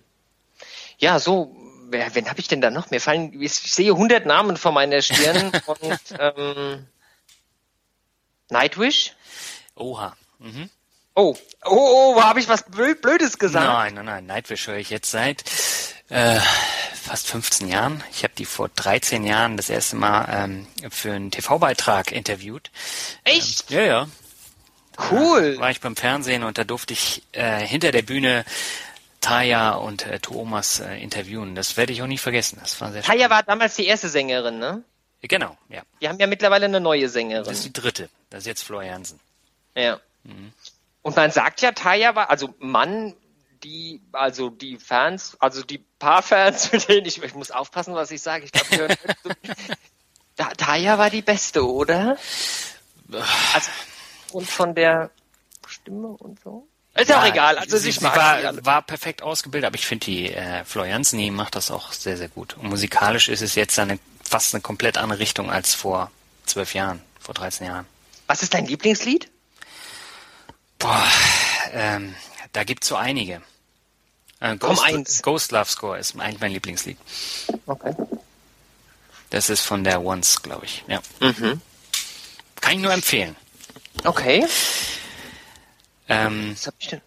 [0.98, 1.54] ja, so
[1.92, 2.90] wer, wen habe ich denn da noch?
[2.90, 6.86] Mir fallen, ich sehe 100 Namen vor meiner Stirn und ähm,
[8.48, 9.12] Nightwish.
[9.76, 10.16] Oha.
[10.38, 10.70] Mhm.
[11.14, 13.66] Oh, oh, oh, habe ich was Blödes gesagt?
[13.66, 14.26] Nein, nein, nein.
[14.26, 15.44] Nightwish höre ich jetzt seit
[16.08, 16.40] äh,
[16.94, 18.02] fast 15 Jahren.
[18.12, 22.70] Ich habe die vor 13 Jahren das erste Mal ähm, für einen TV-Beitrag interviewt.
[23.24, 23.70] Echt?
[23.70, 24.08] Ähm, ja, ja.
[25.10, 25.54] Cool.
[25.56, 28.44] Äh, war ich beim Fernsehen und da durfte ich äh, hinter der Bühne
[29.20, 31.54] Taya und äh, Thomas äh, interviewen.
[31.54, 32.58] Das werde ich auch nie vergessen.
[32.60, 34.82] Das war sehr Taya war damals die erste Sängerin, ne?
[35.22, 35.82] Genau, ja.
[36.00, 37.44] Die haben ja mittlerweile eine neue Sängerin.
[37.44, 38.08] Das ist die dritte.
[38.30, 39.20] Das ist jetzt Flor Jansen.
[39.76, 40.00] Ja.
[40.24, 40.52] Mhm.
[41.02, 43.14] Und man sagt ja, Taya war, also Mann,
[43.62, 48.10] die, also die Fans, also die paar Fans, mit denen ich, ich muss aufpassen, was
[48.10, 48.44] ich sage.
[48.44, 48.96] Ich glaube,
[50.56, 52.16] Taya war die beste, oder?
[53.54, 53.70] Also,
[54.34, 55.10] und von der
[55.66, 56.66] Stimme und so.
[56.94, 57.56] Ist ja, auch egal.
[57.56, 61.54] Also sie, sie war, war perfekt ausgebildet, aber ich finde die äh, Florianzen, die macht
[61.54, 62.54] das auch sehr, sehr gut.
[62.58, 66.10] Und musikalisch ist es jetzt eine fast eine komplett andere Richtung als vor
[66.46, 67.86] zwölf Jahren, vor 13 Jahren.
[68.26, 69.30] Was ist dein Lieblingslied?
[70.78, 71.06] Boah,
[71.72, 72.14] ähm,
[72.52, 73.42] da gibt's so einige.
[74.40, 75.22] Äh, Ghost, eins.
[75.22, 76.98] Ghost Love Score ist eigentlich mein Lieblingslied.
[77.66, 77.94] Okay.
[79.30, 80.84] Das ist von der Once, glaube ich.
[80.88, 81.00] Ja.
[81.20, 81.60] Mhm.
[82.60, 83.36] Kann ich nur empfehlen.
[84.04, 84.46] Okay.
[86.08, 87.00] Ähm, Was hab ich denn?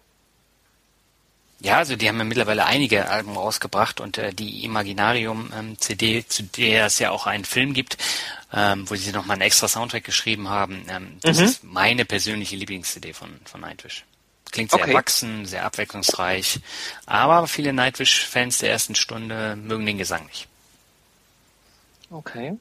[1.60, 6.26] Ja, also die haben ja mittlerweile einige Alben rausgebracht und äh, die Imaginarium ähm, CD,
[6.26, 7.96] zu der es ja auch einen Film gibt,
[8.52, 11.44] ähm, wo sie nochmal einen extra Soundtrack geschrieben haben, ähm, das mhm.
[11.44, 14.04] ist meine persönliche Lieblings-CD von, von Nightwish.
[14.52, 14.90] Klingt sehr okay.
[14.90, 16.60] erwachsen, sehr abwechslungsreich,
[17.06, 20.46] aber viele Nightwish-Fans der ersten Stunde mögen den Gesang nicht.
[22.10, 22.56] Okay.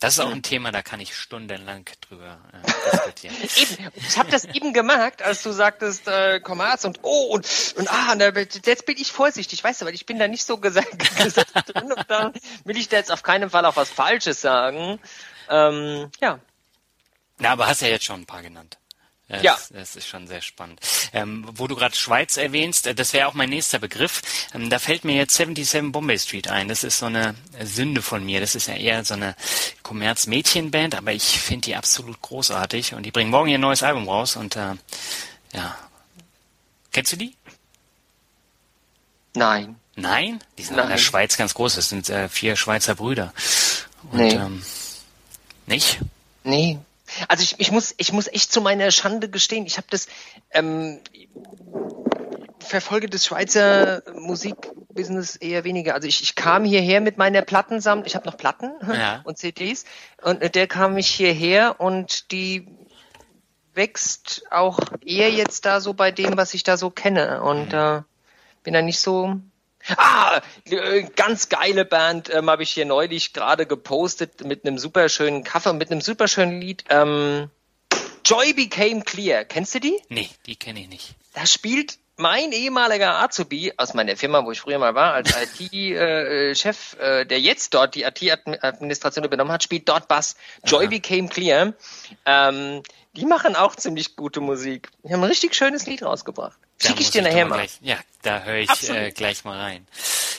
[0.00, 3.34] Das ist auch ein Thema, da kann ich stundenlang drüber äh, diskutieren.
[3.56, 7.92] eben, ich habe das eben gemerkt, als du sagtest äh, Kommerz und oh und und
[7.92, 10.98] ah, und jetzt bin ich vorsichtig, weißt du, weil ich bin da nicht so gesagt,
[11.16, 12.32] gesagt drin und da
[12.64, 15.00] will ich da jetzt auf keinen Fall auch was Falsches sagen.
[15.48, 16.38] Ähm, ja.
[17.38, 18.78] Na, aber hast ja jetzt schon ein paar genannt.
[19.28, 19.58] Das, ja.
[19.70, 20.80] Das ist schon sehr spannend.
[21.12, 24.22] Ähm, wo du gerade Schweiz erwähnst, äh, das wäre auch mein nächster Begriff.
[24.54, 26.68] Ähm, da fällt mir jetzt 77 Bombay Street ein.
[26.68, 28.40] Das ist so eine Sünde von mir.
[28.40, 29.36] Das ist ja eher so eine
[29.82, 34.36] Kommerz-Mädchenband, aber ich finde die absolut großartig und die bringen morgen ihr neues Album raus
[34.36, 34.74] und äh,
[35.52, 35.76] ja.
[36.90, 37.36] Kennst du die?
[39.34, 39.76] Nein.
[39.94, 40.42] Nein?
[40.56, 40.86] Die sind Nein.
[40.86, 41.74] in der Schweiz ganz groß.
[41.74, 43.34] Das sind äh, vier Schweizer Brüder.
[44.10, 44.32] Und, nee.
[44.32, 44.64] Ähm,
[45.66, 45.98] nicht?
[46.44, 46.78] Nee,
[47.28, 50.08] also ich, ich muss, ich muss echt zu meiner Schande gestehen, ich habe das
[50.50, 51.00] ähm,
[52.60, 55.94] verfolge das Schweizer Musikbusiness eher weniger.
[55.94, 59.22] Also ich, ich kam hierher mit meiner Plattensammlung, ich habe noch Platten ja.
[59.24, 59.84] und CDs
[60.22, 62.68] und der kam mich hierher und die
[63.74, 68.02] wächst auch eher jetzt da so bei dem, was ich da so kenne und äh,
[68.64, 69.40] bin da nicht so
[69.96, 75.08] Ah, äh, ganz geile Band ähm, habe ich hier neulich gerade gepostet mit einem super
[75.08, 76.84] schönen Cover, mit einem super schönen Lied.
[76.88, 77.50] Ähm,
[78.24, 79.44] Joy Became Clear.
[79.44, 79.98] Kennst du die?
[80.08, 81.14] Nee, die kenne ich nicht.
[81.34, 86.96] Da spielt mein ehemaliger Azubi aus meiner Firma, wo ich früher mal war, als IT-Chef,
[87.00, 90.36] äh, äh, der jetzt dort die IT-Administration übernommen hat, spielt dort Bass.
[90.64, 90.90] Joy Aha.
[90.90, 91.74] Became Clear.
[92.26, 92.82] Ähm,
[93.16, 94.90] die machen auch ziemlich gute Musik.
[95.04, 96.58] Die haben ein richtig schönes Lied rausgebracht.
[96.80, 97.56] Schick ich dir nachher mal.
[97.56, 99.86] Gleich, ja, da höre ich äh, gleich mal rein.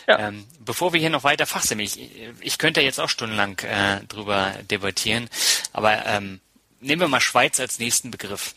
[0.07, 0.27] Ja.
[0.27, 1.99] Ähm, bevor wir hier noch weiter fachsimmel, ich,
[2.39, 5.29] ich könnte jetzt auch stundenlang äh, drüber debattieren,
[5.73, 6.39] aber ähm,
[6.79, 8.55] nehmen wir mal Schweiz als nächsten Begriff.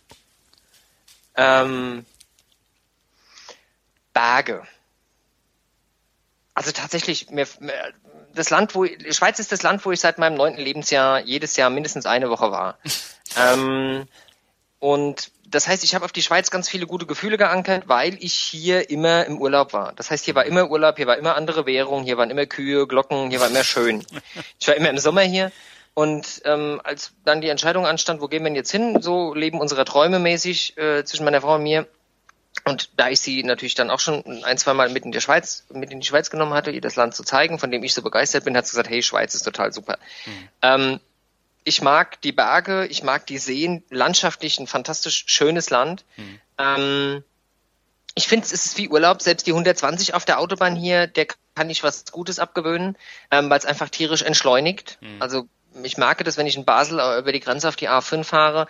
[1.35, 2.07] Ähm,
[4.13, 4.63] Berge.
[6.55, 7.47] Also tatsächlich, mir,
[8.35, 11.71] das Land, wo Schweiz ist das Land, wo ich seit meinem neunten Lebensjahr jedes Jahr
[11.71, 12.79] mindestens eine Woche war.
[13.37, 14.07] ähm,
[14.83, 18.35] und das heißt, ich habe auf die Schweiz ganz viele gute Gefühle geankert, weil ich
[18.35, 19.93] hier immer im Urlaub war.
[19.93, 22.89] Das heißt, hier war immer Urlaub, hier war immer andere Währung, hier waren immer Kühe,
[22.89, 24.05] Glocken, hier war immer schön.
[24.59, 25.53] Ich war immer im Sommer hier.
[25.95, 29.61] Und ähm, als dann die Entscheidung anstand, wo gehen wir denn jetzt hin, so leben
[29.61, 31.87] unsere Träume mäßig äh, zwischen meiner Frau und mir.
[32.65, 35.65] Und da ich sie natürlich dann auch schon ein, zwei Mal mit in die Schweiz,
[35.71, 38.03] mit in die Schweiz genommen hatte, ihr das Land zu zeigen, von dem ich so
[38.03, 39.99] begeistert bin, hat sie gesagt, hey, Schweiz ist total super.
[40.27, 40.49] Mhm.
[40.63, 41.01] Ähm,
[41.65, 46.05] ich mag die Berge, ich mag die Seen, landschaftlich ein fantastisch schönes Land.
[46.17, 46.41] Mhm.
[46.59, 47.25] Ähm,
[48.15, 51.71] ich finde, es ist wie Urlaub, selbst die 120 auf der Autobahn hier, der kann
[51.71, 52.97] ich was Gutes abgewöhnen,
[53.31, 54.99] ähm, weil es einfach tierisch entschleunigt.
[55.01, 55.23] Mhm.
[55.23, 55.49] Also
[55.83, 58.67] ich merke das, wenn ich in Basel über die Grenze auf die A5 fahre,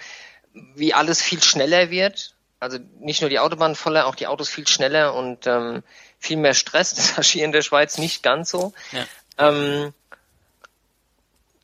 [0.52, 2.36] wie alles viel schneller wird.
[2.60, 5.82] Also nicht nur die Autobahn voller, auch die Autos viel schneller und ähm,
[6.18, 6.94] viel mehr Stress.
[7.16, 8.72] Das du hier in der Schweiz nicht ganz so.
[8.92, 9.06] Ja.
[9.38, 9.92] Ähm,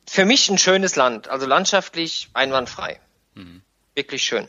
[0.09, 2.99] für mich ein schönes Land, also landschaftlich einwandfrei.
[3.35, 3.61] Mhm.
[3.93, 4.47] Wirklich schön.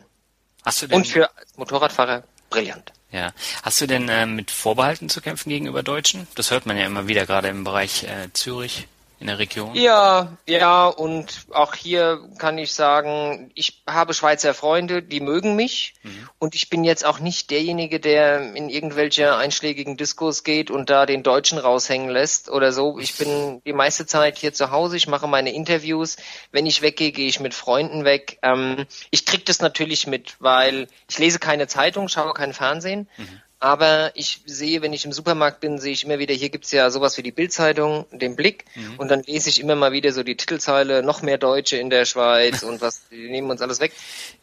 [0.64, 2.92] Hast du denn, Und für Motorradfahrer brillant.
[3.10, 3.32] Ja.
[3.62, 6.26] Hast du denn äh, mit Vorbehalten zu kämpfen gegenüber Deutschen?
[6.34, 8.88] Das hört man ja immer wieder, gerade im Bereich äh, Zürich
[9.20, 9.74] in der Region?
[9.74, 15.94] Ja, ja, und auch hier kann ich sagen, ich habe Schweizer Freunde, die mögen mich
[16.02, 16.28] mhm.
[16.38, 21.04] und ich bin jetzt auch nicht derjenige, der in irgendwelche einschlägigen Diskos geht und da
[21.04, 22.98] den Deutschen raushängen lässt oder so.
[22.98, 26.16] Ich bin die meiste Zeit hier zu Hause, ich mache meine Interviews.
[26.50, 28.38] Wenn ich weggehe, gehe ich mit Freunden weg.
[28.42, 33.06] Ähm, ich krieg das natürlich mit, weil ich lese keine Zeitung, schaue kein Fernsehen.
[33.18, 33.42] Mhm.
[33.62, 36.90] Aber ich sehe, wenn ich im Supermarkt bin, sehe ich immer wieder, hier gibt's ja
[36.90, 38.98] sowas wie die Bildzeitung, den Blick, mhm.
[38.98, 42.06] und dann lese ich immer mal wieder so die Titelzeile, noch mehr Deutsche in der
[42.06, 43.92] Schweiz und was, die nehmen uns alles weg.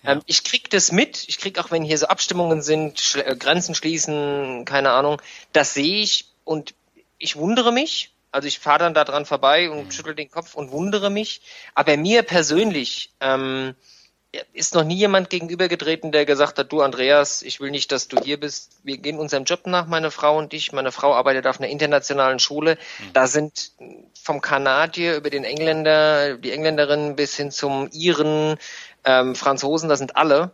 [0.04, 0.14] Ja.
[0.14, 3.36] Ähm, ich krieg das mit, ich krieg auch, wenn hier so Abstimmungen sind, Sch äh,
[3.36, 5.20] Grenzen schließen, keine Ahnung,
[5.52, 6.76] das sehe ich und
[7.18, 9.92] ich wundere mich, also ich fahre dann da dran vorbei und mhm.
[9.92, 11.42] schüttel den Kopf und wundere mich,
[11.74, 13.74] aber mir persönlich, ähm,
[14.54, 18.22] ist noch nie jemand gegenübergetreten, der gesagt hat, du Andreas, ich will nicht, dass du
[18.22, 18.80] hier bist.
[18.84, 20.74] Wir gehen unserem Job nach, meine Frau und ich.
[20.74, 22.78] Meine Frau arbeitet auf einer internationalen Schule.
[23.00, 23.14] Mhm.
[23.14, 23.72] Da sind
[24.22, 28.58] vom Kanadier über den Engländer, die Engländerin bis hin zum Iren,
[29.06, 30.52] ähm, Franzosen, da sind alle.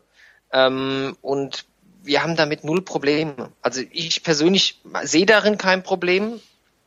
[0.51, 1.65] Ähm, und
[2.03, 3.51] wir haben damit null Probleme.
[3.61, 6.39] Also ich persönlich sehe darin kein Problem.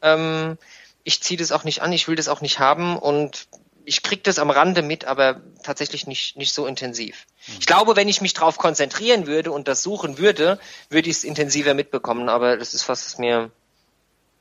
[0.03, 0.57] Ähm,
[1.03, 3.49] ich ziehe das auch nicht an, ich will das auch nicht haben und
[3.87, 7.25] ich krieg das am Rande mit, aber tatsächlich nicht, nicht so intensiv.
[7.47, 7.55] Mhm.
[7.61, 10.59] Ich glaube, wenn ich mich darauf konzentrieren würde und das suchen würde,
[10.91, 13.51] würde ich es intensiver mitbekommen, aber das ist was mir,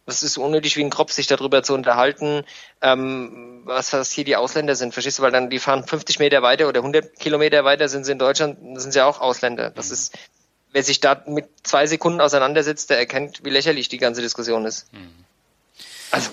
[0.07, 2.43] das ist unnötig wie ein Kropf, sich darüber zu unterhalten,
[2.81, 4.93] ähm, was, was hier die Ausländer sind.
[4.93, 5.23] Verstehst du?
[5.23, 8.57] Weil dann, die fahren 50 Meter weiter oder 100 Kilometer weiter, sind sie in Deutschland,
[8.81, 9.69] sind sie auch Ausländer.
[9.69, 9.93] Das mhm.
[9.93, 10.17] ist,
[10.71, 14.91] wer sich da mit zwei Sekunden auseinandersetzt, der erkennt, wie lächerlich die ganze Diskussion ist.
[14.91, 15.13] Mhm.
[16.09, 16.31] Also.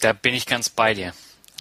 [0.00, 1.12] Da bin ich ganz bei dir.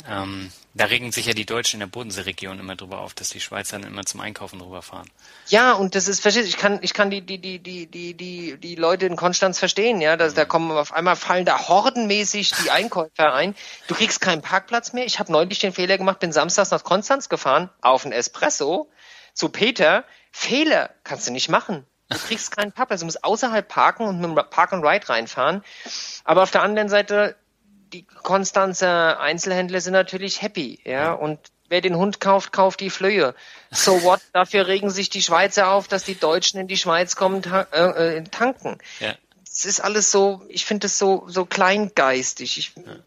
[0.07, 3.39] Ähm, da regen sich ja die Deutschen in der Bodenseeregion immer drüber auf, dass die
[3.39, 5.09] Schweizer dann immer zum Einkaufen rüberfahren.
[5.47, 8.57] Ja, und das ist, verstehst ich kann, ich kann die, die, die, die, die, die,
[8.57, 10.35] die Leute in Konstanz verstehen, ja, dass, mhm.
[10.35, 13.55] da kommen auf einmal fallen da hordenmäßig die Einkäufer ein.
[13.87, 15.05] Du kriegst keinen Parkplatz mehr.
[15.05, 18.89] Ich habe neulich den Fehler gemacht, bin samstags nach Konstanz gefahren, auf ein Espresso,
[19.33, 20.03] zu Peter.
[20.31, 21.87] Fehler kannst du nicht machen.
[22.09, 23.01] Du kriegst keinen Parkplatz.
[23.01, 25.63] Du musst außerhalb parken und mit dem Park and Ride reinfahren.
[26.23, 27.35] Aber auf der anderen Seite,
[27.93, 31.39] die Konstanzer Einzelhändler sind natürlich happy, ja, und
[31.69, 33.35] wer den Hund kauft, kauft die Flöhe.
[33.71, 34.21] So what?
[34.33, 38.17] Dafür regen sich die Schweizer auf, dass die Deutschen in die Schweiz kommen, ta äh,
[38.17, 38.77] äh tanken.
[38.99, 39.15] Ja.
[39.45, 42.57] Es ist alles so, ich finde es so, so kleingeistig.
[42.57, 42.97] Ich, ja.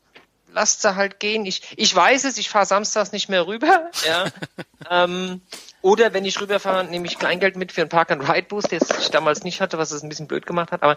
[0.52, 1.46] Lasst sie halt gehen.
[1.46, 3.90] Ich, ich weiß es, ich fahre samstags nicht mehr rüber.
[4.04, 4.26] Ja.
[4.90, 5.42] ähm,
[5.80, 9.60] oder wenn ich rüberfahre, nehme ich Kleingeld mit für einen Park-and-Ride-Boost, den ich damals nicht
[9.60, 10.82] hatte, was es ein bisschen blöd gemacht hat.
[10.82, 10.96] Aber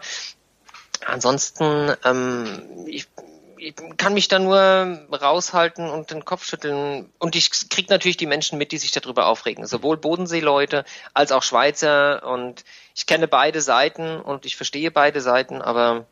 [1.06, 3.08] ansonsten, ähm, ich,
[3.64, 7.10] ich kann mich da nur raushalten und den Kopf schütteln.
[7.18, 9.66] Und ich krieg natürlich die Menschen mit, die sich darüber aufregen.
[9.66, 10.84] Sowohl Bodenseeleute
[11.14, 12.26] als auch Schweizer.
[12.28, 16.06] Und ich kenne beide Seiten und ich verstehe beide Seiten, aber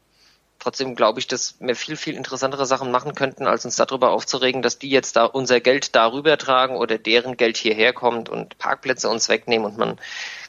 [0.60, 4.61] trotzdem glaube ich, dass wir viel, viel interessantere Sachen machen könnten, als uns darüber aufzuregen,
[4.61, 9.10] dass die jetzt da unser Geld darüber tragen oder deren Geld hierher kommt und Parkplätze
[9.10, 9.99] uns wegnehmen und man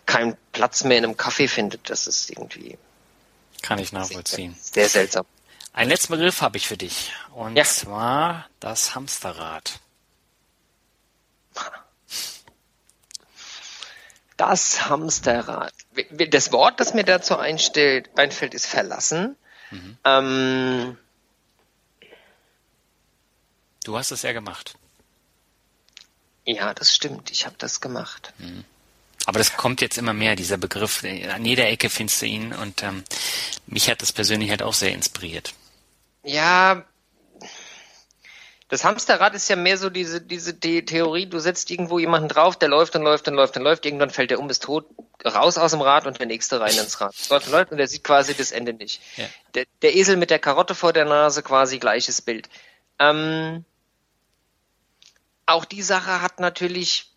[0.07, 1.91] keinen Platz mehr in einem Café findet.
[1.91, 2.79] Das ist irgendwie.
[3.63, 4.57] Kann ich nachvollziehen.
[4.61, 5.25] Sehr seltsam.
[5.73, 7.13] Einen letzten Begriff habe ich für dich.
[7.35, 7.65] Und ja.
[7.65, 9.81] zwar das Hamsterrad.
[14.37, 15.73] Das Hamsterrad.
[16.29, 19.37] Das Wort, das mir dazu einstellt, einfällt, ist verlassen.
[19.71, 19.99] Mhm.
[20.05, 20.99] Ähm,
[23.85, 24.75] du hast es ja gemacht.
[26.45, 27.31] Ja, das stimmt.
[27.31, 28.35] Ich habe das gemacht.
[28.39, 28.65] Mhm.
[29.25, 31.05] Aber das kommt jetzt immer mehr, dieser Begriff.
[31.05, 33.05] An jeder Ecke findest du ihn und ähm,
[33.67, 35.55] mich hat das persönlich halt auch sehr inspiriert.
[36.25, 36.85] Ja,
[38.73, 42.57] das Hamsterrad ist ja mehr so diese, diese die Theorie, du setzt irgendwo jemanden drauf,
[42.57, 44.87] der läuft und läuft und läuft und läuft, irgendwann fällt der um, ist tot,
[45.27, 47.15] raus aus dem Rad und der nächste rein ins Rad.
[47.29, 49.03] Läuft und läuft und der sieht quasi das Ende nicht.
[49.19, 49.27] Ja.
[49.55, 52.49] Der, der Esel mit der Karotte vor der Nase, quasi gleiches Bild.
[52.99, 53.67] Ähm,
[55.45, 57.13] auch die Sache hat natürlich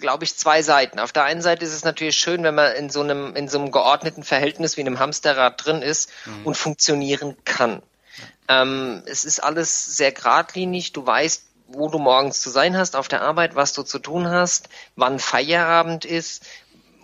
[0.00, 0.98] glaube ich, zwei Seiten.
[0.98, 3.58] Auf der einen Seite ist es natürlich schön, wenn man in so einem, in so
[3.58, 6.46] einem geordneten Verhältnis wie einem Hamsterrad drin ist mhm.
[6.46, 7.82] und funktionieren kann.
[8.50, 10.92] Ähm, es ist alles sehr geradlinig.
[10.92, 14.28] Du weißt, wo du morgens zu sein hast auf der Arbeit, was du zu tun
[14.28, 16.44] hast, wann Feierabend ist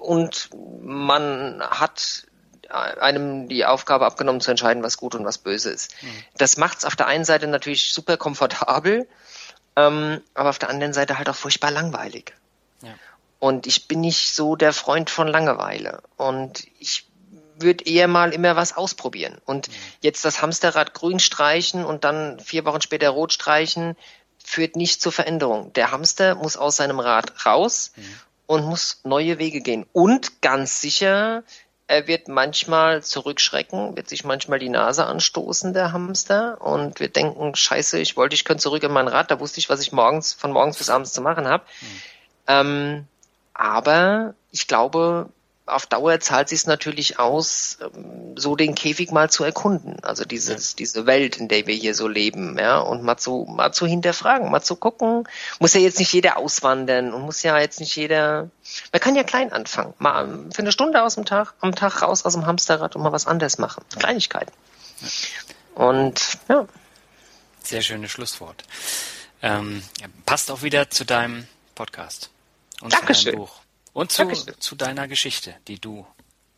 [0.01, 0.51] und
[0.83, 2.27] man hat
[2.69, 5.95] einem die Aufgabe abgenommen zu entscheiden, was gut und was böse ist.
[6.03, 6.25] Mhm.
[6.37, 9.07] Das macht es auf der einen Seite natürlich super komfortabel,
[9.77, 12.35] ähm, aber auf der anderen Seite halt auch furchtbar langweilig.
[12.83, 12.95] Ja.
[13.39, 16.03] Und ich bin nicht so der Freund von Langeweile.
[16.17, 17.06] Und ich
[17.59, 19.39] würde eher mal immer was ausprobieren.
[19.45, 19.73] Und mhm.
[20.01, 23.97] jetzt das Hamsterrad grün streichen und dann vier Wochen später rot streichen,
[24.43, 25.73] führt nicht zur Veränderung.
[25.73, 28.03] Der Hamster muss aus seinem Rad raus mhm.
[28.47, 29.87] und muss neue Wege gehen.
[29.93, 31.43] Und ganz sicher,
[31.89, 37.55] er wird manchmal zurückschrecken, wird sich manchmal die Nase anstoßen, der Hamster, und wird denken,
[37.55, 40.33] scheiße, ich wollte, ich könnte zurück in mein Rad, da wusste ich, was ich morgens,
[40.33, 41.65] von morgens bis abends zu machen habe.
[41.81, 41.87] Mhm.
[42.49, 43.07] Ähm,
[43.55, 45.31] aber ich glaube,
[45.67, 50.03] auf Dauer zahlt sich natürlich aus, ähm, so den Käfig mal zu erkunden.
[50.03, 50.77] Also dieses, ja.
[50.79, 54.51] diese Welt, in der wir hier so leben, ja, und mal zu, mal zu hinterfragen,
[54.51, 55.25] mal zu gucken.
[55.59, 58.49] Muss ja jetzt nicht jeder auswandern und muss ja jetzt nicht jeder,
[58.93, 59.95] man kann ja klein anfangen.
[59.99, 63.13] Mal für eine Stunde aus dem Tag, am Tag raus aus dem Hamsterrad und mal
[63.13, 63.85] was anderes machen.
[63.99, 64.53] Kleinigkeiten.
[65.75, 66.67] Und, ja.
[67.63, 68.63] Sehr schönes Schlusswort.
[69.43, 69.83] Ähm,
[70.25, 72.31] passt auch wieder zu deinem Podcast
[72.81, 73.17] und Dankeschön.
[73.17, 73.66] zu deinem Buch.
[73.97, 76.07] Und zu, zu deiner Geschichte, die du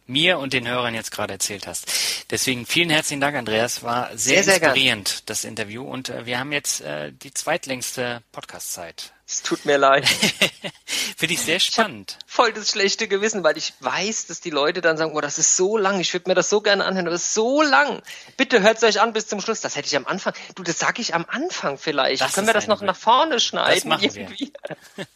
[0.08, 1.86] mir und den Hörern jetzt gerade erzählt hast.
[2.30, 3.82] Deswegen vielen herzlichen Dank, Andreas.
[3.82, 5.22] War sehr, sehr, sehr inspirierend, gern.
[5.26, 5.84] das Interview.
[5.84, 9.12] Und äh, wir haben jetzt äh, die zweitlängste Podcast-Zeit.
[9.30, 10.08] Es tut mir leid.
[11.18, 12.16] Finde ich sehr spannend.
[12.26, 15.38] Ich voll das schlechte Gewissen, weil ich weiß, dass die Leute dann sagen, oh, das
[15.38, 18.00] ist so lang, ich würde mir das so gerne anhören, aber das ist so lang.
[18.38, 19.60] Bitte hört es euch an bis zum Schluss.
[19.60, 20.32] Das hätte ich am Anfang.
[20.54, 22.22] Du, das sage ich am Anfang vielleicht.
[22.22, 23.74] Das Können wir das noch nach vorne schneiden?
[23.74, 24.50] Das machen irgendwie?
[24.96, 25.06] Wir.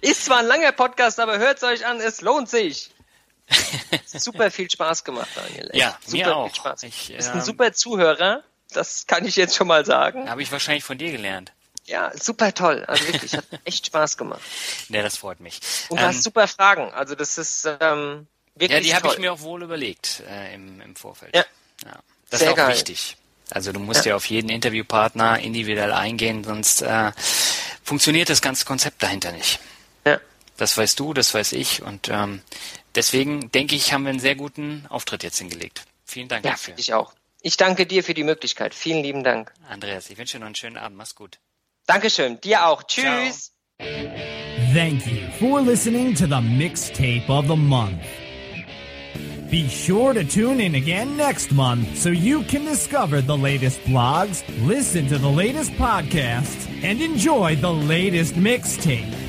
[0.00, 2.90] ist zwar ein langer Podcast, aber hört es euch an, es lohnt sich.
[4.06, 5.70] Super viel Spaß gemacht, Daniel.
[5.70, 5.80] Echt.
[5.80, 6.54] Ja, super mir auch.
[6.54, 6.82] Spaß.
[6.84, 8.42] Ich, ist ein ähm, super Zuhörer,
[8.72, 10.28] das kann ich jetzt schon mal sagen.
[10.28, 11.52] Habe ich wahrscheinlich von dir gelernt.
[11.86, 12.84] Ja, super toll.
[12.86, 14.42] Also wirklich, hat echt Spaß gemacht.
[14.90, 15.60] Ja, das freut mich.
[15.88, 16.92] Und du ähm, hast super Fragen.
[16.92, 20.82] Also das ist ähm, wirklich Ja, die habe ich mir auch wohl überlegt äh, im,
[20.82, 21.34] im Vorfeld.
[21.34, 21.44] Ja.
[21.84, 21.98] ja.
[22.28, 22.74] Das Sehr ist auch geil.
[22.74, 23.16] wichtig.
[23.50, 24.10] Also du musst ja.
[24.10, 24.16] ja.
[24.16, 27.12] auf jeden Interviewpartner individuell eingehen, sonst äh,
[27.82, 29.58] funktioniert das ganze Konzept dahinter nicht.
[30.04, 30.20] Ja.
[30.58, 32.42] Das weißt du, das weiß ich und ähm,
[32.94, 35.84] deswegen denke ich, haben wir einen sehr guten Auftritt jetzt hingelegt.
[36.04, 36.74] Vielen Dank ja, dafür.
[36.76, 37.12] Ich auch.
[37.42, 38.74] Ich danke dir für die Möglichkeit.
[38.74, 39.52] Vielen lieben Dank.
[39.68, 40.96] Andreas, ich wünsche dir noch einen schönen Abend.
[40.96, 41.38] Mach's gut.
[41.86, 42.40] Dankeschön.
[42.40, 42.82] Dir auch.
[42.82, 43.52] Tschüss.
[43.80, 43.88] Ciao.
[44.74, 48.02] Thank you for listening to the mixtape of the month.
[49.50, 54.42] Be sure to tune in again next month so you can discover the latest blogs,
[54.66, 59.27] listen to the latest podcasts, and enjoy the latest mixtape.